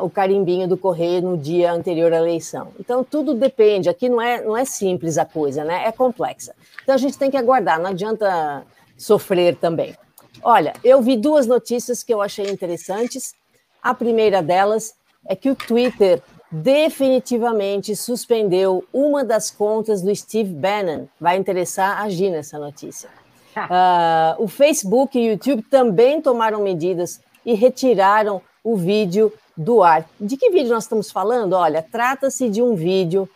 [0.00, 2.68] o carimbinho do correio no dia anterior à eleição.
[2.78, 3.88] Então, tudo depende.
[3.88, 5.84] Aqui não é, não é simples a coisa, né?
[5.86, 6.54] É complexa.
[6.82, 8.64] Então, a gente tem que aguardar, não adianta
[8.96, 9.96] sofrer também.
[10.42, 13.34] Olha, eu vi duas notícias que eu achei interessantes.
[13.82, 14.94] A primeira delas
[15.26, 21.06] é que o Twitter definitivamente suspendeu uma das contas do Steve Bannon.
[21.18, 23.08] Vai interessar a Gina essa notícia.
[23.56, 30.06] Uh, o Facebook e o YouTube também tomaram medidas e retiraram o vídeo do ar.
[30.20, 31.54] De que vídeo nós estamos falando?
[31.54, 33.28] Olha, trata-se de um vídeo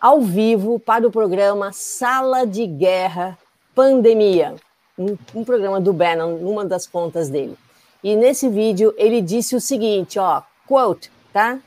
[0.00, 3.38] ao vivo para o programa Sala de Guerra
[3.74, 4.56] Pandemia,
[4.98, 7.56] um, um programa do Bannon, numa das contas dele.
[8.02, 11.58] E nesse vídeo ele disse o seguinte, ó, quote, tá?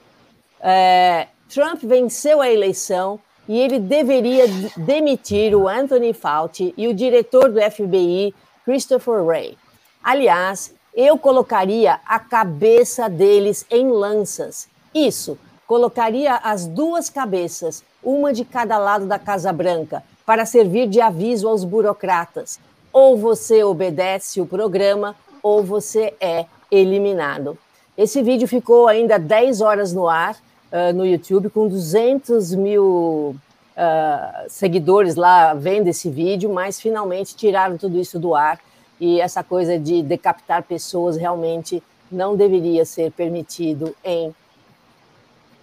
[0.60, 7.52] É, Trump venceu a eleição e ele deveria demitir o Anthony Fauci e o diretor
[7.52, 8.34] do FBI,
[8.64, 9.58] Christopher Wray.
[10.04, 14.68] Aliás, eu colocaria a cabeça deles em lanças.
[14.94, 15.38] Isso,
[15.68, 21.48] colocaria as duas cabeças, uma de cada lado da Casa Branca, para servir de aviso
[21.48, 22.60] aos burocratas.
[22.92, 27.58] Ou você obedece o programa, ou você é eliminado.
[27.98, 30.38] Esse vídeo ficou ainda 10 horas no ar
[30.76, 33.36] uh, no YouTube, com 200 mil
[33.78, 38.60] uh, seguidores lá vendo esse vídeo, mas finalmente tiraram tudo isso do ar.
[39.00, 44.34] E essa coisa de decapitar pessoas realmente não deveria ser permitido em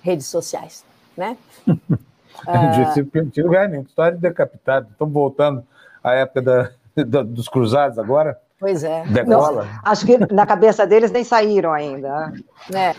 [0.03, 0.85] redes sociais,
[1.17, 1.37] né?
[2.45, 2.73] Não
[3.43, 3.83] lugar nenhum.
[3.83, 4.89] História de decapitado.
[4.91, 5.65] Estamos voltando
[6.03, 8.39] à época da, da, dos cruzados agora.
[8.63, 9.03] Pois é.
[9.07, 9.67] Degola.
[9.83, 12.33] acho que na cabeça deles nem saíram ainda.
[12.73, 12.95] É.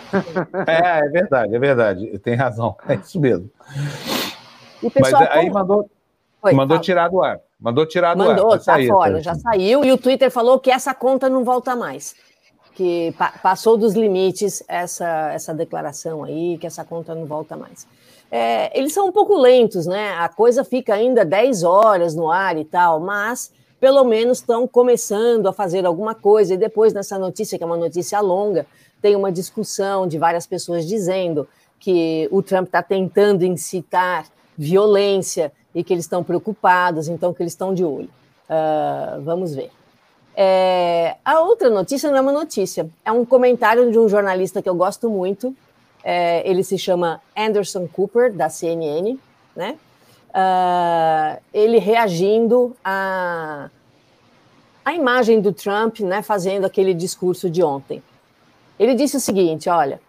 [0.67, 2.19] é, é verdade, é verdade.
[2.19, 2.75] Tem razão.
[2.85, 3.49] É isso mesmo.
[4.93, 5.53] Pessoal, Mas aí como...
[5.53, 5.89] mandou,
[6.41, 7.39] Oi, mandou tirar do ar.
[7.57, 8.57] Mandou tirar do mandou, ar.
[8.57, 9.85] Mandou, tá fora, já saiu.
[9.85, 12.13] E o Twitter falou que essa conta não volta mais.
[12.75, 17.87] Que pa passou dos limites essa, essa declaração aí, que essa conta não volta mais.
[18.29, 20.13] É, eles são um pouco lentos, né?
[20.17, 23.49] A coisa fica ainda 10 horas no ar e tal, mas
[23.83, 26.53] pelo menos estão começando a fazer alguma coisa.
[26.53, 28.65] E depois, nessa notícia, que é uma notícia longa,
[29.01, 31.45] tem uma discussão de várias pessoas dizendo
[31.81, 34.25] que o Trump está tentando incitar
[34.57, 38.09] violência e que eles estão preocupados, então que eles estão de olho.
[38.49, 39.69] Uh, vamos ver.
[40.33, 44.69] É, a outra notícia não é uma notícia, é um comentário de um jornalista que
[44.69, 45.53] eu gosto muito.
[46.01, 49.19] É, ele se chama Anderson Cooper, da CNN,
[49.53, 49.77] né?
[50.33, 53.69] Uh, ele reagindo à,
[54.83, 58.01] à imagem do Trump, né, fazendo aquele discurso de ontem.
[58.79, 60.01] Ele disse o seguinte: olha,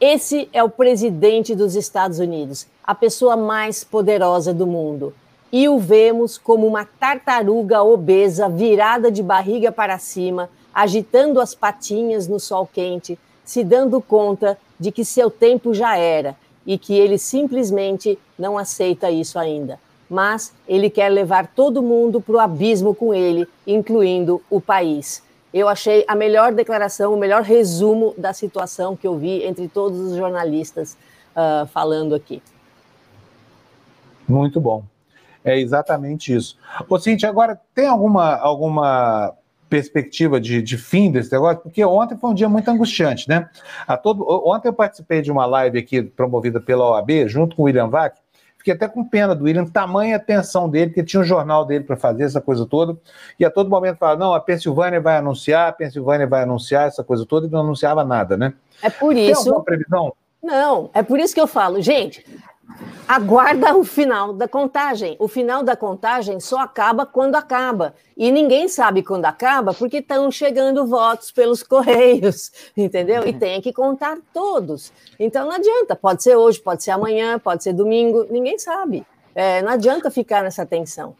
[0.00, 5.12] esse é o presidente dos Estados Unidos, a pessoa mais poderosa do mundo.
[5.52, 12.28] E o vemos como uma tartaruga obesa virada de barriga para cima, agitando as patinhas
[12.28, 16.36] no sol quente, se dando conta de que seu tempo já era
[16.66, 19.78] e que ele simplesmente não aceita isso ainda.
[20.08, 25.22] Mas ele quer levar todo mundo para o abismo com ele, incluindo o país.
[25.52, 29.98] Eu achei a melhor declaração, o melhor resumo da situação que eu vi entre todos
[29.98, 30.96] os jornalistas
[31.34, 32.42] uh, falando aqui.
[34.28, 34.84] Muito bom.
[35.44, 36.56] É exatamente isso.
[36.88, 39.34] Ô, Cintia, agora tem alguma, alguma
[39.70, 43.48] perspectiva de, de, fim desse negócio, porque ontem foi um dia muito angustiante, né?
[43.86, 47.64] A todo, ontem eu participei de uma live aqui promovida pela OAB, junto com o
[47.66, 48.16] William Vac,
[48.58, 51.96] fiquei até com pena do William, tamanha atenção dele, que tinha um jornal dele para
[51.96, 52.98] fazer essa coisa toda,
[53.38, 57.04] e a todo momento falava, não, a Pensilvânia vai anunciar, a Pensilvânia vai anunciar essa
[57.04, 58.52] coisa toda, e não anunciava nada, né?
[58.82, 59.44] É por isso...
[59.44, 60.12] Tem alguma previsão?
[60.42, 62.24] Não, é por isso que eu falo, gente,
[63.06, 65.16] aguarda o final da contagem.
[65.18, 67.94] O final da contagem só acaba quando acaba.
[68.16, 73.26] E ninguém sabe quando acaba porque estão chegando votos pelos correios, entendeu?
[73.26, 74.92] E tem que contar todos.
[75.18, 79.04] Então não adianta, pode ser hoje, pode ser amanhã, pode ser domingo, ninguém sabe.
[79.34, 81.14] É, não adianta ficar nessa tensão.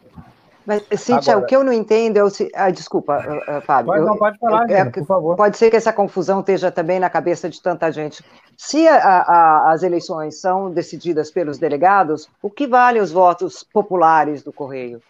[0.71, 2.29] Mas, Cíntia, Agora, o que eu não entendo é o.
[2.55, 3.91] Ah, desculpa, uh, Fábio.
[3.91, 5.35] Pode, não, pode falar, eu, é, por favor.
[5.35, 8.23] Pode ser que essa confusão esteja também na cabeça de tanta gente.
[8.55, 14.43] Se a, a, as eleições são decididas pelos delegados, o que vale os votos populares
[14.43, 15.01] do Correio?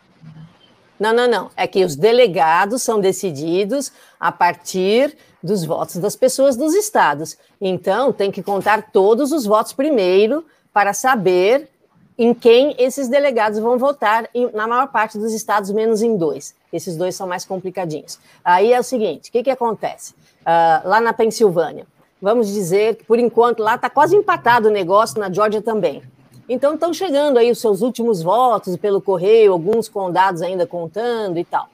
[1.00, 1.52] Não, não, não.
[1.56, 7.38] É que os delegados são decididos a partir dos votos das pessoas dos estados.
[7.60, 10.44] Então, tem que contar todos os votos primeiro
[10.74, 11.70] para saber
[12.18, 16.56] em quem esses delegados vão votar na maior parte dos estados, menos em dois.
[16.72, 18.20] Esses dois são mais complicadinhos.
[18.44, 20.14] Aí é o seguinte: o que, que acontece?
[20.42, 21.86] Uh, lá na Pensilvânia,
[22.22, 26.02] vamos dizer que por enquanto lá está quase empatado o negócio, na Georgia também.
[26.50, 31.46] Então estão chegando aí os seus últimos votos pelo correio, alguns condados ainda contando e
[31.46, 31.70] tal.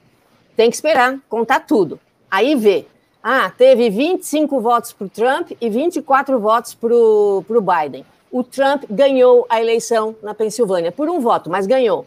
[0.56, 1.98] Tem que esperar, contar tudo.
[2.30, 2.86] Aí vê.
[3.22, 8.84] Ah, teve 25 votos para o Trump e 24 votos para o Biden o Trump
[8.90, 12.06] ganhou a eleição na Pensilvânia por um voto, mas ganhou.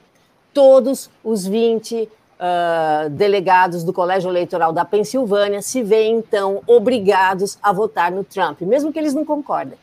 [0.54, 2.10] Todos os 20 uh,
[2.40, 8.62] ah, delegados do Colégio Eleitoral da Pensilvânia se veem, então, obrigados a votar no Trump,
[8.62, 9.78] mesmo que eles não concordem.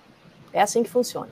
[0.53, 1.29] É assim que funciona.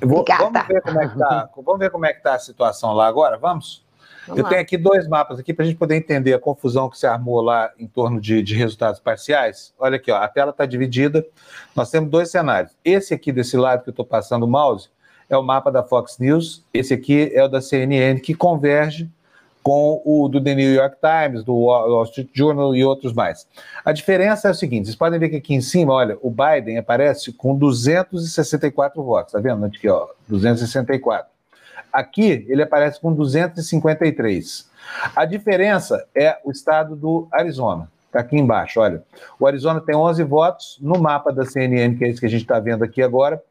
[0.00, 2.92] Vou, vamos, ver como é que tá, vamos ver como é que está a situação
[2.92, 3.82] lá agora, vamos?
[4.28, 4.50] Vamos eu lá.
[4.50, 7.40] tenho aqui dois mapas aqui para a gente poder entender a confusão que se armou
[7.40, 9.72] lá em torno de, de resultados parciais.
[9.78, 11.26] Olha aqui, ó, a tela está dividida.
[11.74, 12.72] Nós temos dois cenários.
[12.84, 14.88] Esse aqui desse lado que eu estou passando o mouse
[15.28, 16.64] é o mapa da Fox News.
[16.72, 19.10] Esse aqui é o da CNN que converge
[19.62, 23.46] com o do The New York Times, do Wall Street Journal e outros mais.
[23.84, 26.78] A diferença é o seguinte: vocês podem ver que aqui em cima, olha, o Biden
[26.78, 29.64] aparece com 264 votos, tá vendo?
[29.66, 31.37] Aqui, ó, 264.
[31.98, 34.70] Aqui ele aparece com 253.
[35.16, 37.90] A diferença é o estado do Arizona.
[38.06, 39.02] Está aqui embaixo, olha.
[39.38, 40.78] O Arizona tem 11 votos.
[40.80, 43.42] No mapa da CNN, que é esse que a gente está vendo aqui agora,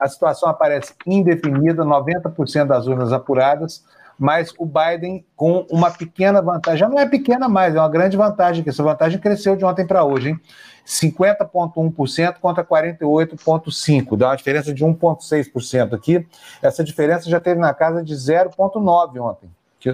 [0.00, 3.84] a situação aparece indefinida, 90% das urnas apuradas,
[4.18, 6.78] mas o Biden com uma pequena vantagem.
[6.78, 9.86] Já não é pequena mais, é uma grande vantagem, que essa vantagem cresceu de ontem
[9.86, 10.40] para hoje, hein?
[10.86, 16.26] 50,1% contra 48,5%, dá uma diferença de 1,6% aqui.
[16.60, 19.50] Essa diferença já teve na casa de 0,9% ontem,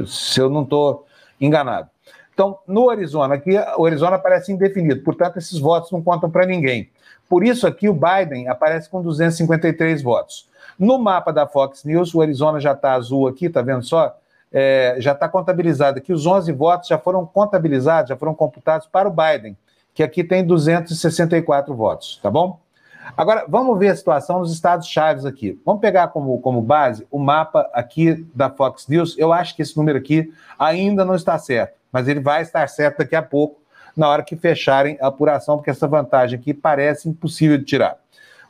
[0.07, 1.07] se eu não estou
[1.41, 1.91] enganado.
[2.33, 6.89] Então, no Arizona, aqui, o Arizona parece indefinido, portanto, esses votos não contam para ninguém.
[7.29, 10.48] Por isso, aqui o Biden aparece com 253 votos.
[10.79, 14.17] No mapa da Fox News, o Arizona já está azul aqui, tá vendo só?
[14.53, 19.09] É, já está contabilizado aqui, os 11 votos já foram contabilizados, já foram computados para
[19.09, 19.57] o Biden
[19.99, 22.61] que aqui tem 264 votos, tá bom?
[23.17, 25.61] Agora, vamos ver a situação nos estados chaves aqui.
[25.67, 29.17] Vamos pegar como, como base o mapa aqui da Fox News.
[29.19, 32.99] Eu acho que esse número aqui ainda não está certo, mas ele vai estar certo
[32.99, 33.61] daqui a pouco,
[33.97, 37.97] na hora que fecharem a apuração, porque essa vantagem aqui parece impossível de tirar.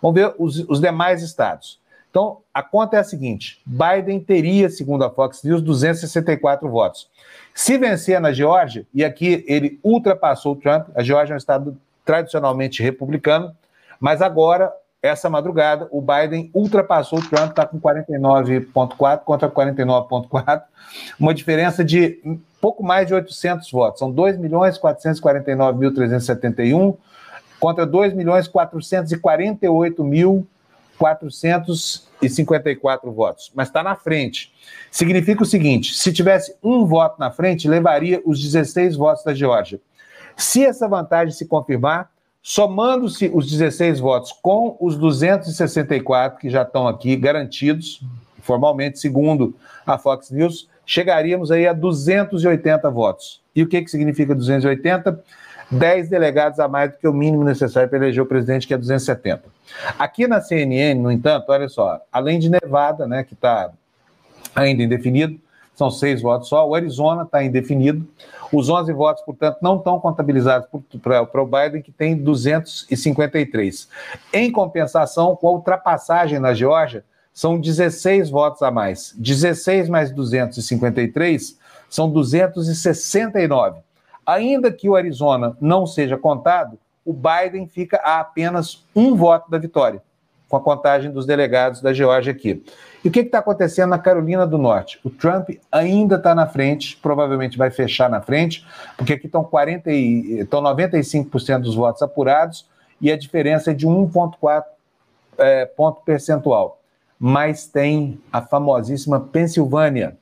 [0.02, 1.80] Vamos ver os, os demais estados.
[2.18, 7.08] Então, a conta é a seguinte: Biden teria, segundo a Fox News, 264 votos.
[7.54, 11.78] Se vencer na Geórgia, e aqui ele ultrapassou o Trump, a Geórgia é um estado
[12.04, 13.54] tradicionalmente republicano,
[14.00, 20.62] mas agora, essa madrugada, o Biden ultrapassou o Trump, está com 49,4 contra 49,4,
[21.20, 22.20] uma diferença de
[22.60, 24.00] pouco mais de 800 votos.
[24.00, 26.96] São 2 milhões 449.371
[27.60, 30.44] contra 2 milhões 448 mil
[30.98, 34.52] 454 votos, mas está na frente.
[34.90, 39.80] Significa o seguinte: se tivesse um voto na frente, levaria os 16 votos da Geórgia.
[40.36, 42.10] Se essa vantagem se confirmar,
[42.42, 48.02] somando-se os 16 votos com os 264 que já estão aqui garantidos,
[48.42, 49.54] formalmente, segundo
[49.86, 53.40] a Fox News, chegaríamos aí a 280 votos.
[53.54, 55.22] E o que, que significa 280?
[55.70, 58.78] 10 delegados a mais do que o mínimo necessário para eleger o presidente, que é
[58.78, 59.44] 270.
[59.98, 63.70] Aqui na CNN, no entanto, olha só, além de Nevada, né, que está
[64.54, 65.38] ainda indefinido,
[65.74, 68.04] são seis votos só, o Arizona está indefinido,
[68.52, 70.68] os 11 votos, portanto, não estão contabilizados
[71.00, 73.88] para o Biden, que tem 253.
[74.32, 79.14] Em compensação, com a ultrapassagem na Geórgia, são 16 votos a mais.
[79.16, 81.56] 16 mais 253
[81.88, 83.78] são 269.
[84.28, 89.56] Ainda que o Arizona não seja contado, o Biden fica a apenas um voto da
[89.56, 90.02] vitória,
[90.50, 92.62] com a contagem dos delegados da Geórgia aqui.
[93.02, 95.00] E o que está acontecendo na Carolina do Norte?
[95.02, 98.66] O Trump ainda está na frente, provavelmente vai fechar na frente,
[98.98, 102.68] porque aqui estão, 40 e, estão 95% dos votos apurados
[103.00, 104.62] e a diferença é de 1,4
[105.38, 106.82] é, ponto percentual.
[107.18, 110.18] Mas tem a famosíssima Pensilvânia.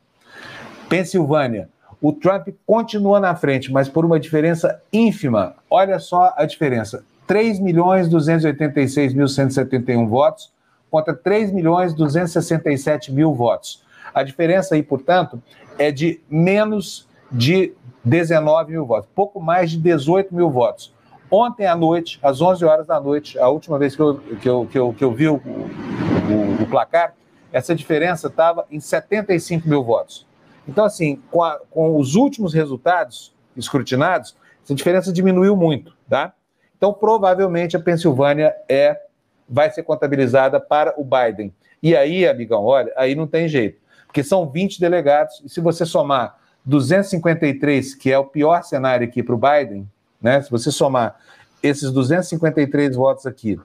[0.89, 1.69] Pensilvânia,
[2.01, 5.55] o Trump continua na frente, mas por uma diferença ínfima.
[5.71, 10.53] Olha só a diferença: 3 milhões 286 mil 171 votos
[10.91, 13.85] contra 3 milhões 267 mil votos.
[14.15, 15.43] A diferença aí, portanto,
[15.79, 17.73] é de menos de
[18.05, 20.95] 19 mil votos, pouco mais de 18 mil votos.
[21.31, 24.67] Ontem à noite, às 11 horas da noite, a última vez que eu, que eu,
[24.71, 27.15] que eu, que eu vi o, o, o placar,
[27.53, 30.27] essa diferença estava em 75 mil votos.
[30.67, 36.33] Então, assim, com, a, com os últimos resultados escrutinados, essa diferença diminuiu muito, tá?
[36.77, 39.01] Então, provavelmente a Pensilvânia é
[39.49, 41.55] vai ser contabilizada para o Biden.
[41.83, 45.87] E aí, amigão, olha, aí não tem jeito, porque são 20 delegados, e se você
[45.87, 49.89] somar 253, que é o pior cenário aqui para o Biden,
[50.21, 50.43] né?
[50.43, 51.17] Se você somar
[51.63, 53.59] esses 253 votos aqui,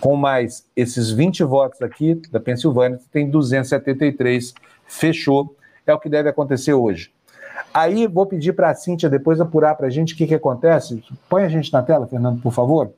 [0.00, 4.54] com mais esses 20 votos aqui da Pensilvânia, tem 273,
[4.86, 5.54] fechou
[5.86, 7.12] é o que deve acontecer hoje.
[7.72, 11.02] Aí vou pedir para a Cíntia depois apurar para a gente o que, que acontece.
[11.28, 12.92] Põe a gente na tela, Fernando, por favor.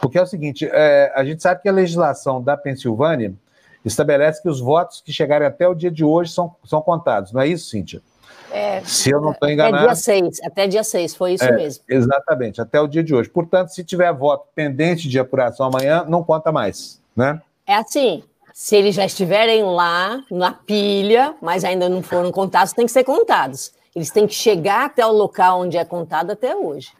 [0.00, 3.34] Porque é o seguinte: é, a gente sabe que a legislação da Pensilvânia
[3.84, 7.40] estabelece que os votos que chegarem até o dia de hoje são, são contados, não
[7.40, 8.00] é isso, Cíntia?
[8.52, 9.76] É, se eu não estou enganado.
[9.76, 11.84] Até dia 6, até dia 6, foi isso é, mesmo.
[11.88, 13.28] Exatamente, até o dia de hoje.
[13.28, 17.40] Portanto, se tiver voto pendente de apuração amanhã, não conta mais, né?
[17.66, 22.86] É assim, se eles já estiverem lá na pilha, mas ainda não foram contados, tem
[22.86, 23.72] que ser contados.
[23.94, 26.92] Eles têm que chegar até o local onde é contado até hoje.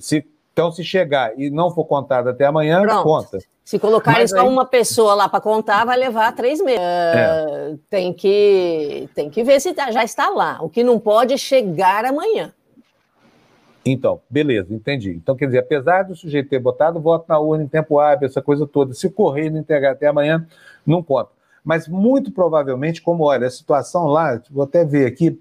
[0.00, 3.02] Se Então, se chegar e não for contado até amanhã, Pronto.
[3.02, 3.38] conta.
[3.62, 4.48] Se colocarem Mas só aí...
[4.48, 6.80] uma pessoa lá para contar, vai levar três meses.
[6.80, 7.74] É.
[7.90, 10.58] Tem, que, tem que ver se tá, já está lá.
[10.62, 12.52] O que não pode é chegar amanhã.
[13.86, 15.12] Então, beleza, entendi.
[15.12, 18.42] Então, quer dizer, apesar do sujeito ter botado voto na urna em tempo hábil, essa
[18.42, 20.44] coisa toda, se correr e não entregar até amanhã,
[20.84, 21.30] não conta.
[21.64, 25.40] Mas muito provavelmente, como olha, a situação lá, vou até ver aqui,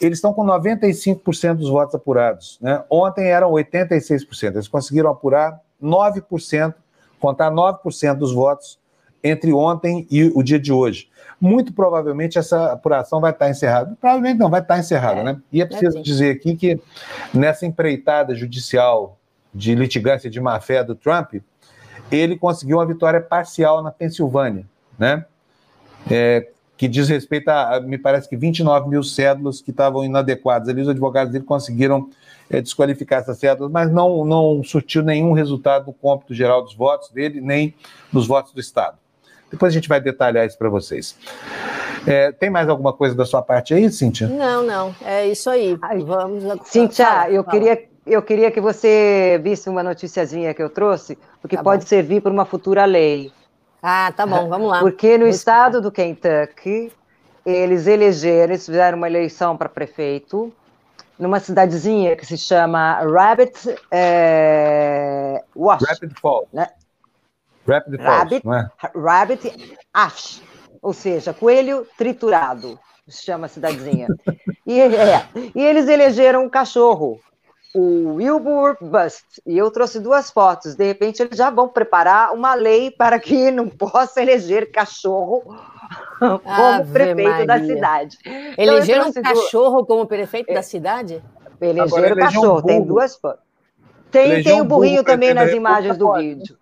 [0.00, 2.58] eles estão com 95% dos votos apurados.
[2.60, 2.84] Né?
[2.90, 4.54] Ontem eram 86%.
[4.54, 6.74] Eles conseguiram apurar 9%,
[7.18, 8.78] contar 9% dos votos
[9.22, 11.08] entre ontem e o dia de hoje.
[11.40, 13.96] Muito provavelmente essa apuração vai estar encerrada.
[14.00, 15.40] Provavelmente não, vai estar encerrada, é, né?
[15.52, 16.80] E é preciso é dizer aqui que
[17.32, 19.18] nessa empreitada judicial
[19.54, 21.34] de litigância de má-fé do Trump,
[22.10, 24.64] ele conseguiu uma vitória parcial na Pensilvânia,
[24.98, 25.24] né?
[26.10, 30.68] É, que diz respeito a, me parece que 29 mil cédulas que estavam inadequadas.
[30.68, 32.08] Ali os advogados dele conseguiram
[32.48, 37.10] é, desqualificar essas cédulas, mas não, não surtiu nenhum resultado no cômputo geral dos votos
[37.10, 37.74] dele, nem
[38.12, 38.96] dos votos do Estado.
[39.50, 41.16] Depois a gente vai detalhar isso para vocês.
[42.06, 44.28] É, tem mais alguma coisa da sua parte aí, Cíntia?
[44.28, 45.78] Não, não, é isso aí.
[46.04, 46.44] Vamos.
[46.64, 47.58] Cíntia, fala, eu, fala.
[47.58, 51.88] Queria, eu queria que você visse uma noticiazinha que eu trouxe, porque tá pode bom.
[51.88, 53.32] servir para uma futura lei.
[53.82, 54.80] Ah, tá bom, vamos lá.
[54.80, 56.92] Porque no Vou estado do Kentucky,
[57.44, 60.52] eles elegeram, eles fizeram uma eleição para prefeito
[61.18, 65.82] numa cidadezinha que se chama Rabbit é, Wash.
[65.82, 66.48] Rapid Falls.
[66.52, 66.68] Né?
[67.68, 68.70] Rapid Rabbit, não é?
[68.94, 70.42] Rabbit Ash,
[70.80, 74.08] ou seja, coelho triturado, se chama a cidadezinha.
[74.66, 77.20] e, é, e eles elegeram um cachorro
[77.74, 79.42] o Wilbur Bust.
[79.46, 80.74] E eu trouxe duas fotos.
[80.74, 85.42] De repente, eles já vão preparar uma lei para que não possa eleger cachorro
[86.18, 87.46] como Ave prefeito Maria.
[87.46, 88.18] da cidade.
[88.24, 91.22] Então, elegeram então, um cachorro como prefeito é, da cidade?
[91.60, 92.58] Elegeram o cachorro.
[92.58, 93.46] Um tem duas fotos.
[94.10, 96.56] Tem, tem o burrinho também nas imagens do vídeo.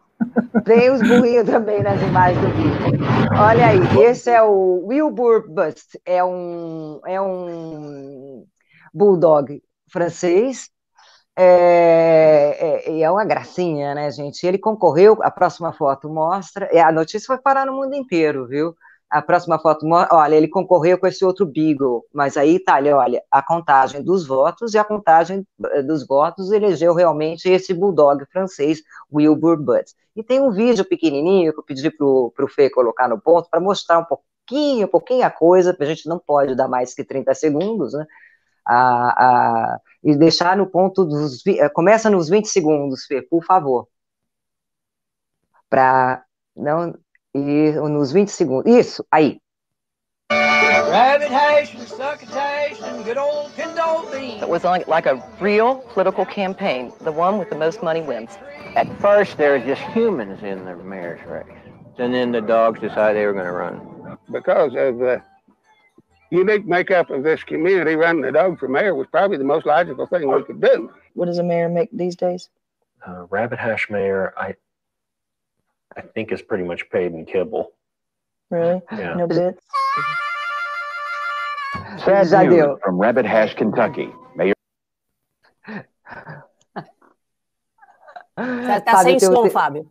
[0.65, 3.07] Tem os burrinhos também nas imagens do vídeo.
[3.39, 6.01] Olha aí, esse é o Wilbur Bust.
[6.05, 8.47] É um, é um
[8.93, 10.71] bulldog francês
[11.39, 12.57] é,
[12.89, 14.47] é, é, uma gracinha, né, gente?
[14.47, 18.75] Ele concorreu, a próxima foto mostra, a notícia foi parar no mundo inteiro, viu?
[19.09, 23.41] A próxima foto olha, ele concorreu com esse outro Beagle, mas aí tá, olha, a
[23.43, 29.59] contagem dos votos e a contagem eh, dos votos elegeu realmente esse bulldog francês, Wilbur
[29.63, 29.95] Butts.
[30.17, 33.61] E tem um vídeo pequenininho que eu pedi pro, pro Fê colocar no ponto para
[33.61, 37.93] mostrar um pouquinho, pouquinho a coisa, a gente não pode dar mais que 30 segundos,
[37.93, 38.07] né?
[38.67, 41.45] A, a e deixar no ponto dos.
[41.47, 43.89] Eh, começa nos 20 segundos, Fê, por favor.
[45.69, 46.25] Para
[46.55, 46.95] não.
[47.37, 48.73] E nos 20 segundos.
[48.73, 49.39] Isso, aí.
[50.31, 54.43] Rabbit hash and succotash and good old pinto beans.
[54.43, 56.93] It was like, like a real political campaign.
[57.03, 58.39] The one with the most money wins.
[58.75, 61.45] At first, there were just humans in the mayor's race.
[61.99, 64.19] And then the dogs decided they were going to run.
[64.33, 65.23] Because of the
[66.31, 70.07] unique makeup of this community, running a dog for mayor was probably the most logical
[70.07, 70.91] thing we could do.
[71.13, 72.49] What does a mayor make these days?
[73.07, 74.55] Uh, Rabbit Hash mayor, I
[75.97, 77.73] I think is pretty much paid in kibble.
[78.51, 78.83] Really?
[78.93, 79.15] Yeah.
[79.15, 79.63] No bits.
[82.05, 84.13] Sad news from Rabbit Hash, Kentucky.
[84.37, 84.55] Mayor.
[88.37, 89.91] Tá, tá sem som, Fábio.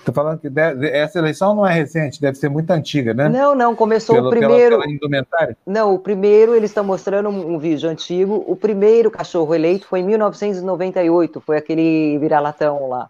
[0.00, 0.48] Estou falando que
[0.88, 3.28] essa eleição não é recente, deve ser muito antiga, né?
[3.28, 4.80] Não, não, começou pelo, o primeiro.
[4.80, 8.42] Pela, pela não, o primeiro, eles estão mostrando um, um, vídeo antigo.
[8.46, 13.08] O primeiro cachorro eleito foi em 1998, foi aquele vira-latão lá.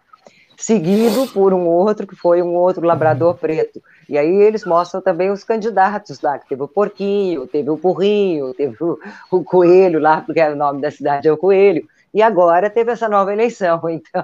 [0.61, 3.81] Seguido por um outro, que foi um outro labrador preto.
[4.07, 8.53] E aí eles mostram também os candidatos lá, que teve o porquinho, teve o burrinho,
[8.53, 8.99] teve o,
[9.31, 11.83] o coelho lá, porque o nome da cidade é o coelho.
[12.13, 14.23] E agora teve essa nova eleição, então,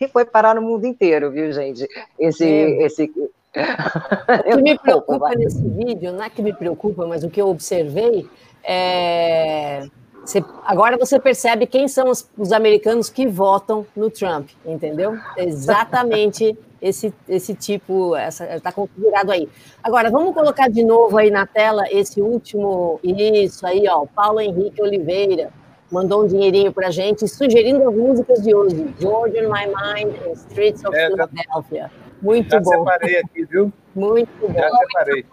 [0.00, 1.86] e foi parar no mundo inteiro, viu, gente?
[2.18, 2.46] Esse.
[2.46, 2.86] É.
[2.86, 3.12] esse...
[3.54, 7.48] O que me preocupa nesse vídeo, não é que me preocupa, mas o que eu
[7.48, 8.26] observei
[8.64, 9.86] é.
[10.24, 15.18] Você, agora você percebe quem são os, os, americanos que votam no Trump, entendeu?
[15.36, 19.48] Exatamente esse, esse tipo, está configurado aí.
[19.82, 24.80] Agora, vamos colocar de novo aí na tela esse último, isso aí, ó, Paulo Henrique
[24.80, 25.52] Oliveira,
[25.90, 28.94] mandou um dinheirinho pra gente, sugerindo as músicas de hoje.
[28.98, 31.90] George in My Mind and Streets of é, Philadelphia.
[32.24, 32.70] Muito já bom.
[32.70, 33.72] Já separei aqui, viu?
[33.94, 34.54] Muito bom.
[34.54, 35.26] Já separei.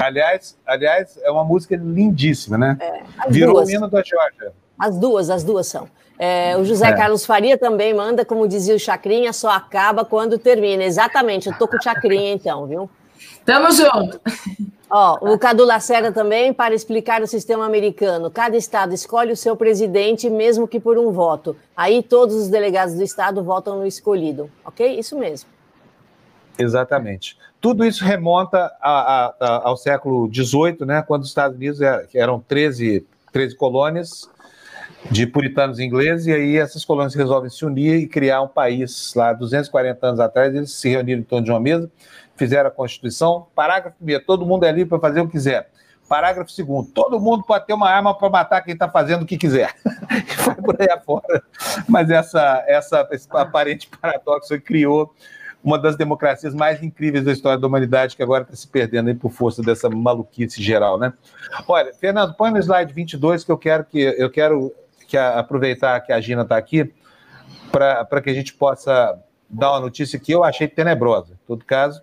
[0.00, 2.78] Aliás, aliás, é uma música lindíssima, né?
[2.80, 3.68] É, Virou duas.
[3.68, 4.52] o hino da Georgia.
[4.78, 5.88] As duas, as duas são.
[6.18, 6.96] É, o José é.
[6.96, 10.84] Carlos Faria também manda, como dizia o Chacrinha, só acaba quando termina.
[10.84, 12.88] Exatamente, eu tô com o Chacrinha então, viu?
[13.44, 14.20] Tamo junto.
[14.88, 18.30] Ó, o Cadu Lacerda também, para explicar o sistema americano.
[18.30, 21.56] Cada estado escolhe o seu presidente, mesmo que por um voto.
[21.76, 24.48] Aí todos os delegados do estado votam no escolhido.
[24.64, 24.98] Ok?
[24.98, 25.50] Isso mesmo.
[26.56, 27.36] Exatamente.
[27.60, 31.80] Tudo isso remonta a, a, a, ao século XVIII, né, quando os Estados Unidos
[32.14, 34.30] eram 13, 13 colônias
[35.10, 39.12] de puritanos ingleses, e aí essas colônias resolvem se unir e criar um país.
[39.14, 41.90] Lá 240 anos atrás, eles se reuniram em torno de uma mesa
[42.36, 43.46] fizeram a Constituição.
[43.54, 45.70] Parágrafo 1, todo mundo é livre para fazer o que quiser.
[46.08, 49.36] Parágrafo 2, todo mundo pode ter uma arma para matar quem está fazendo o que
[49.36, 49.74] quiser.
[50.44, 51.42] vai por aí afora.
[51.88, 55.12] Mas essa, essa, esse aparente paradoxo criou
[55.66, 59.32] uma das democracias mais incríveis da história da humanidade, que agora está se perdendo por
[59.32, 61.12] força dessa maluquice geral, né?
[61.66, 64.72] Olha, Fernando, põe no slide 22 que eu quero que eu quero
[65.08, 66.94] que a, aproveitar que a Gina está aqui
[67.72, 69.18] para que a gente possa
[69.50, 71.32] dar uma notícia que eu achei tenebrosa.
[71.32, 72.00] Em todo caso,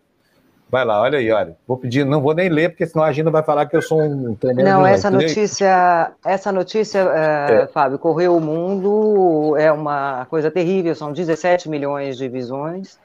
[0.73, 1.55] Vai lá, olha aí, olha.
[1.67, 4.01] Vou pedir, não vou nem ler, porque senão a Gina vai falar que eu sou
[4.01, 7.67] um Não, essa notícia, essa notícia, é, é.
[7.67, 12.97] Fábio, correu o mundo, é uma coisa terrível, são 17 milhões de visões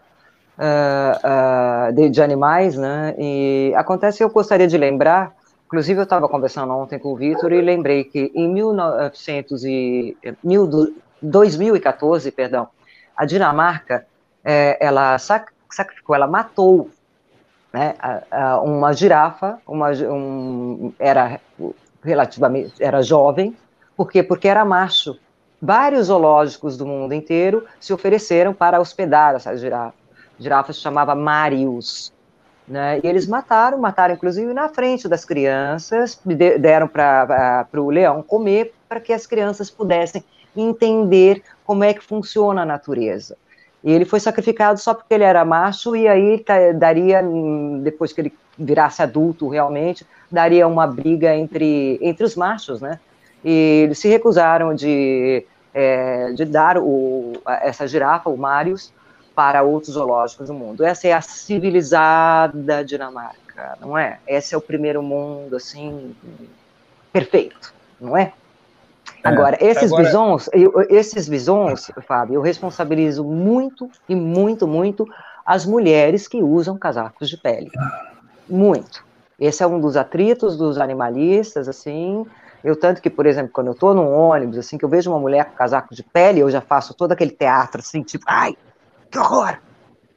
[0.57, 3.15] uh, uh, de, de, animais, né?
[3.19, 5.35] E acontece, eu gostaria de lembrar,
[5.66, 10.66] inclusive eu estava conversando ontem com o Vitor e lembrei que em 1900 e, mil,
[11.20, 12.69] 2014, perdão,
[13.15, 14.07] a Dinamarca,
[14.43, 16.89] é, ela sacrificou, ela matou
[17.73, 17.95] né,
[18.62, 21.40] uma girafa, uma, um, era
[22.03, 23.57] relativamente era jovem,
[23.97, 24.23] por quê?
[24.23, 25.19] Porque era macho.
[25.61, 29.95] Vários zoológicos do mundo inteiro se ofereceram para hospedar essa girafa.
[30.39, 32.12] A girafa se chamava Marius.
[32.66, 33.01] Né?
[33.03, 36.20] E eles mataram, mataram inclusive na frente das crianças,
[36.61, 40.23] deram para o leão comer, para que as crianças pudessem
[40.57, 43.36] entender como é que funciona a natureza.
[43.82, 46.44] E ele foi sacrificado só porque ele era macho, e aí
[46.74, 47.22] daria,
[47.82, 52.98] depois que ele virasse adulto realmente, daria uma briga entre, entre os machos, né?
[53.44, 58.92] E eles se recusaram de, é, de dar o, essa girafa, o Marius,
[59.34, 60.84] para outros zoológicos do mundo.
[60.84, 64.18] Essa é a civilizada Dinamarca, não é?
[64.26, 66.16] Esse é o primeiro mundo, assim,
[67.12, 68.32] perfeito, não é?
[69.23, 69.28] É.
[69.28, 70.05] Agora, esses Agora...
[70.05, 75.07] visões, eu, esses visões, Fábio, eu responsabilizo muito e muito, muito
[75.45, 77.70] as mulheres que usam casacos de pele.
[78.49, 79.05] Muito.
[79.39, 82.27] Esse é um dos atritos dos animalistas, assim.
[82.62, 85.20] Eu, tanto que, por exemplo, quando eu estou num ônibus, assim, que eu vejo uma
[85.20, 88.57] mulher com casaco de pele, eu já faço todo aquele teatro, assim, tipo, ai,
[89.11, 89.59] que horror!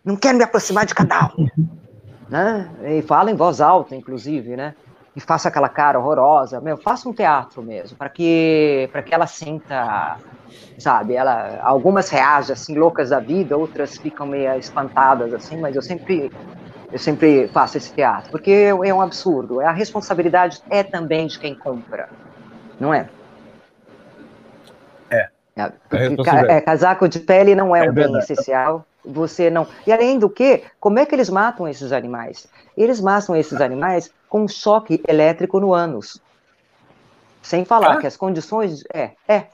[0.04, 1.48] Não quero me aproximar de cada um.
[2.28, 2.70] né?
[2.84, 4.74] E falo em voz alta, inclusive, né?
[5.16, 9.28] E faça aquela cara horrorosa, meu, faça um teatro mesmo, para que para que ela
[9.28, 10.18] sinta,
[10.78, 15.82] sabe, ela algumas reagem assim loucas da vida, outras ficam meio espantadas assim, mas eu
[15.82, 16.32] sempre
[16.92, 21.56] eu sempre faço esse teatro, porque é um absurdo, a responsabilidade é também de quem
[21.56, 22.10] compra,
[22.80, 23.10] não é?
[25.92, 26.54] É.
[26.54, 29.68] é, é casaco de pele não é, é um bem essencial, você não.
[29.86, 32.48] E além do que, como é que eles matam esses animais?
[32.78, 36.22] Eles matam esses animais com um choque elétrico no ânus.
[37.42, 37.98] Sem falar ah?
[37.98, 38.84] que as condições.
[38.94, 39.48] É, é.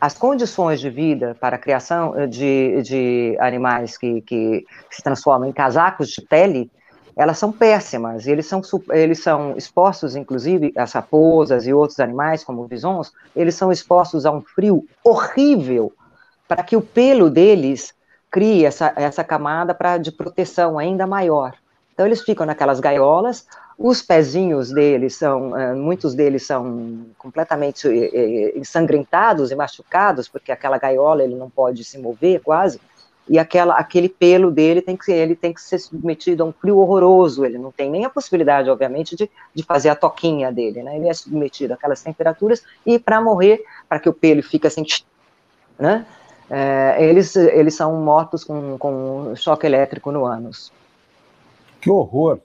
[0.00, 5.48] As condições de vida para a criação eh, de, de animais que, que se transformam
[5.48, 6.70] em casacos de pele,
[7.16, 8.26] elas são péssimas.
[8.26, 8.60] Eles são,
[8.90, 14.32] eles são expostos, inclusive, as raposas e outros animais, como visões, eles são expostos a
[14.32, 15.92] um frio horrível
[16.48, 17.94] para que o pelo deles
[18.30, 21.54] crie essa, essa camada pra, de proteção ainda maior.
[21.92, 23.46] Então, eles ficam naquelas gaiolas,
[23.78, 30.52] os pezinhos deles são, eh, muitos deles são completamente eh, eh, ensanguentados e machucados, porque
[30.52, 32.80] aquela gaiola ele não pode se mover quase,
[33.28, 36.78] e aquela, aquele pelo dele tem que, ele tem que ser submetido a um frio
[36.78, 40.96] horroroso, ele não tem nem a possibilidade, obviamente, de, de fazer a toquinha dele, né?
[40.96, 44.84] Ele é submetido àquelas temperaturas, e para morrer, para que o pelo fique assim,
[45.78, 46.04] né?
[46.50, 50.72] é, eles, eles são mortos com, com choque elétrico no ânus.
[51.80, 52.38] Que horror!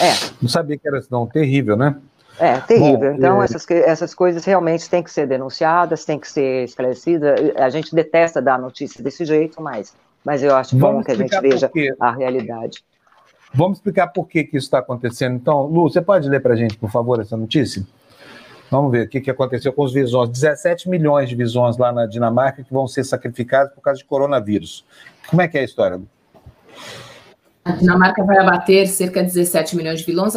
[0.00, 0.12] É.
[0.40, 1.96] Não sabia que era tão terrível, né?
[2.38, 3.12] É, terrível.
[3.12, 3.44] Bom, então, é...
[3.44, 7.38] Essas, essas coisas realmente têm que ser denunciadas, têm que ser esclarecidas.
[7.56, 9.94] A gente detesta dar notícia desse jeito, mas,
[10.24, 11.70] mas eu acho Vamos bom que a gente veja
[12.00, 12.84] a realidade.
[13.52, 15.36] Vamos explicar por que, que isso está acontecendo.
[15.36, 17.86] Então, Lu, você pode ler para a gente, por favor, essa notícia?
[18.68, 20.28] Vamos ver o que, que aconteceu com os visões.
[20.30, 24.84] 17 milhões de visões lá na Dinamarca que vão ser sacrificados por causa de coronavírus.
[25.28, 26.00] Como é que é a história?
[27.64, 30.34] A Dinamarca vai abater cerca de 17 milhões de, vilões,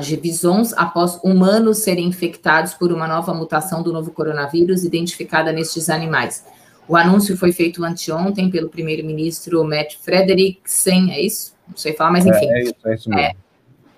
[0.00, 5.90] de visões após humanos serem infectados por uma nova mutação do novo coronavírus identificada nestes
[5.90, 6.42] animais.
[6.88, 11.54] O anúncio foi feito anteontem pelo primeiro-ministro Matt Frederiksen, é isso?
[11.68, 12.46] Não sei falar, mas enfim.
[12.46, 13.20] É, é isso, é isso mesmo.
[13.20, 13.32] É,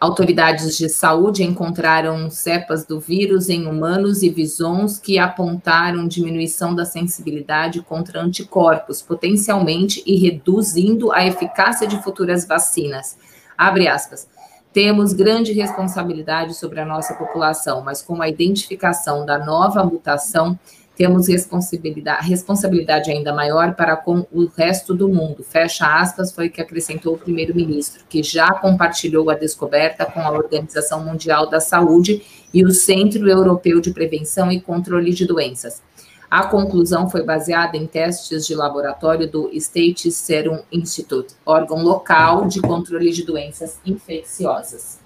[0.03, 6.85] Autoridades de saúde encontraram cepas do vírus em humanos e visons que apontaram diminuição da
[6.85, 13.17] sensibilidade contra anticorpos, potencialmente e reduzindo a eficácia de futuras vacinas.
[13.57, 14.27] Abre aspas.
[14.73, 20.59] Temos grande responsabilidade sobre a nossa população, mas com a identificação da nova mutação,
[21.03, 25.43] temos responsabilidade, responsabilidade ainda maior para com o resto do mundo.
[25.43, 30.31] Fecha aspas, foi o que acrescentou o primeiro-ministro, que já compartilhou a descoberta com a
[30.31, 32.23] Organização Mundial da Saúde
[32.55, 35.83] e o Centro Europeu de Prevenção e Controle de Doenças.
[36.31, 42.61] A conclusão foi baseada em testes de laboratório do State Serum Institute, órgão local de
[42.61, 45.02] controle de doenças infecciosas.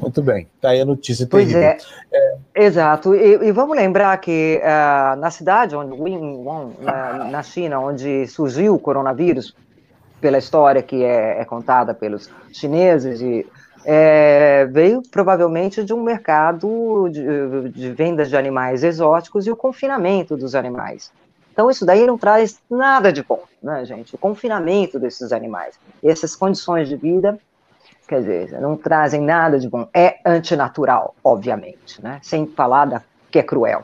[0.00, 1.68] Muito bem, está aí a notícia pois terrível.
[1.68, 1.78] É,
[2.12, 2.36] é.
[2.54, 5.96] Exato, e, e, vamos lembrar que uh, na cidade, onde,
[6.80, 9.54] na, na, China, onde surgiu o coronavírus,
[10.20, 13.46] pela história que é, é contada pelos chineses, e,
[13.84, 20.36] é, veio provavelmente de um mercado de, de vendas de animais exóticos e o confinamento
[20.36, 21.12] dos animais.
[21.52, 24.14] Então, isso daí não traz nada de bom, né, gente?
[24.14, 27.38] O confinamento desses animais, essas condições de vida
[28.06, 29.88] Quer dizer, não trazem nada de bom.
[29.92, 32.20] É antinatural, obviamente, né?
[32.22, 33.82] Sem falar da, que é cruel,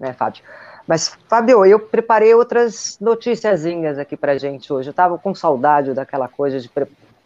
[0.00, 0.42] né, Fábio?
[0.86, 4.88] Mas, Fábio, eu preparei outras noticiazinhas aqui pra gente hoje.
[4.88, 6.68] Eu estava com saudade daquela coisa de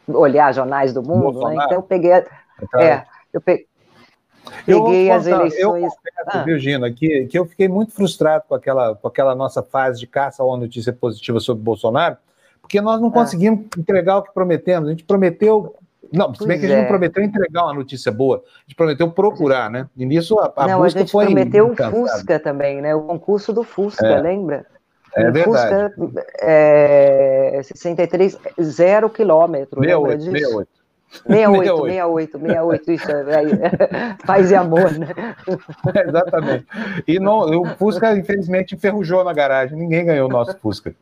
[0.09, 1.55] olhar jornais do mundo, né?
[1.55, 2.23] Então eu peguei.
[2.63, 3.67] Então, é, eu peguei.
[4.65, 5.59] Peguei as eleições.
[5.59, 6.91] Eu confesso, ah.
[6.95, 10.47] Que, que eu fiquei muito frustrado com aquela, com aquela nossa fase de caça a
[10.47, 12.17] uma notícia positiva sobre Bolsonaro,
[12.61, 13.13] porque nós não ah.
[13.13, 14.89] conseguimos entregar o que prometemos.
[14.89, 15.75] A gente prometeu
[16.13, 16.81] não, se bem que a gente é.
[16.83, 19.89] não prometeu entregar uma notícia boa, a gente prometeu procurar, né?
[19.97, 22.95] E nisso a, a não, busca a gente foi prometeu o Fusca também, né?
[22.95, 24.21] O concurso do Fusca, é.
[24.21, 24.67] lembra?
[25.15, 25.95] É o verdade.
[25.95, 29.81] Fusca é 63, zero quilômetro.
[29.81, 30.69] 68, 68.
[31.27, 35.09] 68, 68, 68, isso é, paz e amor, né?
[35.95, 36.67] É, exatamente.
[37.07, 40.95] E não, o Fusca, infelizmente, enferrujou na garagem, ninguém ganhou o nosso Fusca.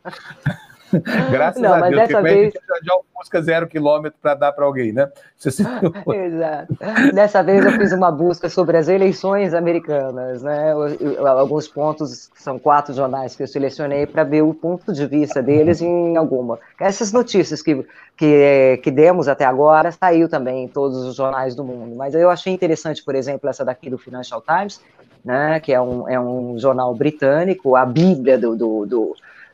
[1.31, 2.55] Graças não, a Deus, dessa vez...
[2.83, 5.11] já o Fusca zero quilômetro para dar para alguém, né?
[5.45, 6.77] Exato.
[7.15, 10.73] Dessa vez eu fiz uma busca sobre as eleições americanas, né?
[11.19, 15.81] Alguns pontos, são quatro jornais que eu selecionei para ver o ponto de vista deles
[15.81, 16.59] em alguma.
[16.81, 21.65] Essas notícias que, que, que demos até agora saiu também em todos os jornais do
[21.65, 24.81] mundo, mas eu achei interessante, por exemplo, essa daqui do Financial Times,
[25.25, 29.03] né, que é um, é um jornal britânico, a bíblia do, do, do,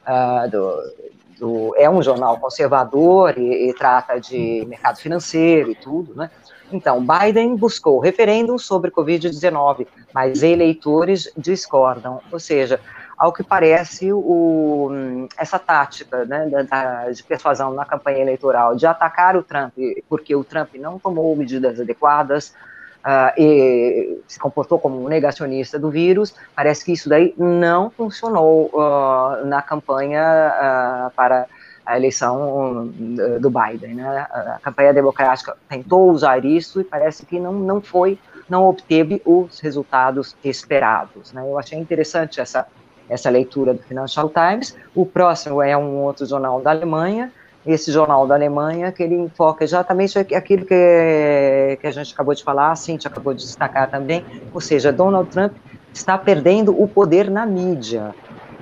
[0.07, 1.11] uh, do
[1.41, 6.31] do, é um jornal conservador e, e, trata de mercado financeiro e tudo, né?
[6.71, 12.21] Então, Biden buscou referêndum sobre Covid-19, mas eleitores discordam.
[12.31, 12.79] Ou seja,
[13.19, 14.89] ao que parece, o,
[15.37, 16.49] essa tática né,
[17.13, 19.75] de persuasão na campanha eleitoral de atacar o Trump,
[20.09, 22.55] porque o Trump não tomou medidas adequadas,
[23.05, 29.45] uh, se comportou como um negacionista do vírus, parece que isso daí não funcionou uh,
[29.47, 31.47] na campanha uh, para
[31.85, 32.93] a eleição
[33.41, 33.95] do Biden.
[33.95, 34.27] Né?
[34.31, 38.17] A campanha democrática tentou usar isso e parece que não, não foi,
[38.49, 41.33] não obteve os resultados esperados.
[41.33, 41.43] Né?
[41.43, 42.67] Eu achei interessante essa,
[43.09, 44.77] essa leitura do Financial Times.
[44.95, 47.33] O próximo é um outro jornal da Alemanha,
[47.67, 52.43] esse jornal da Alemanha, que ele enfoca exatamente aquilo que, que a gente acabou de
[52.43, 55.53] falar, a Cintia acabou de destacar também, ou seja, Donald Trump
[55.93, 58.15] está perdendo o poder na mídia.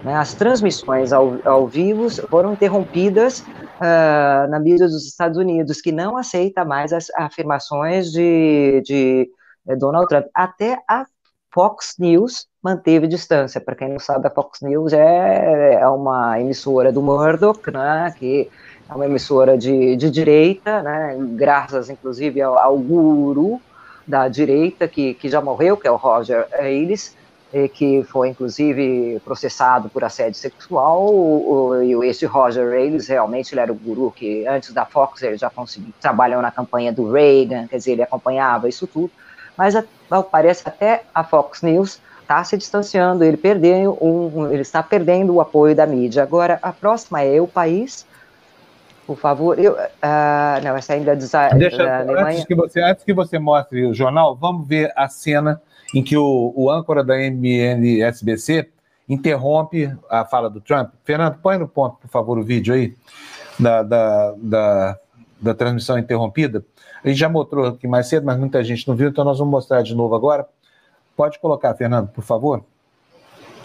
[0.03, 0.15] Né?
[0.15, 6.17] As transmissões ao, ao vivo foram interrompidas uh, na mídia dos Estados Unidos, que não
[6.17, 9.31] aceita mais as afirmações de, de
[9.67, 10.27] eh, Donald Trump.
[10.35, 11.05] Até a
[11.53, 13.61] Fox News manteve distância.
[13.61, 18.51] Para quem não sabe, a Fox News é, é uma emissora do Murdoch, né, que
[18.89, 23.61] é uma emissora de, de direita, né, graças inclusive ao, ao guru
[24.07, 27.15] da direita que, que já morreu, que é o Roger Ailes,
[27.75, 31.07] que foi inclusive processado por assédio sexual.
[31.07, 35.49] O, esse Roger Ailes realmente ele era o guru que antes da Fox ele já
[35.49, 39.11] conseguiu trabalhou na campanha do Reagan, quer dizer, ele acompanhava isso tudo.
[39.57, 39.75] Mas
[40.31, 45.41] parece até a Fox News está se distanciando, ele perdeu um, ele está perdendo o
[45.41, 46.23] apoio da mídia.
[46.23, 48.07] Agora a próxima é o país
[49.09, 49.59] por favor.
[49.59, 52.27] Eu, uh, não, essa ainda é da, Deixa, Alemanha.
[52.27, 55.63] Antes que, você, antes que você mostre o jornal, vamos ver a cena
[55.95, 58.69] em que o, o âncora da MNSBC
[59.09, 60.91] interrompe a fala do Trump.
[61.05, 62.95] Fernando, põe no ponto, por favor, o vídeo aí
[63.59, 64.99] da, da, da,
[65.41, 66.63] da transmissão interrompida.
[67.03, 69.51] A gente já mostrou aqui mais cedo, mas muita gente não viu, então nós vamos
[69.51, 70.47] mostrar de novo agora.
[71.17, 72.63] Pode colocar, Fernando, por favor.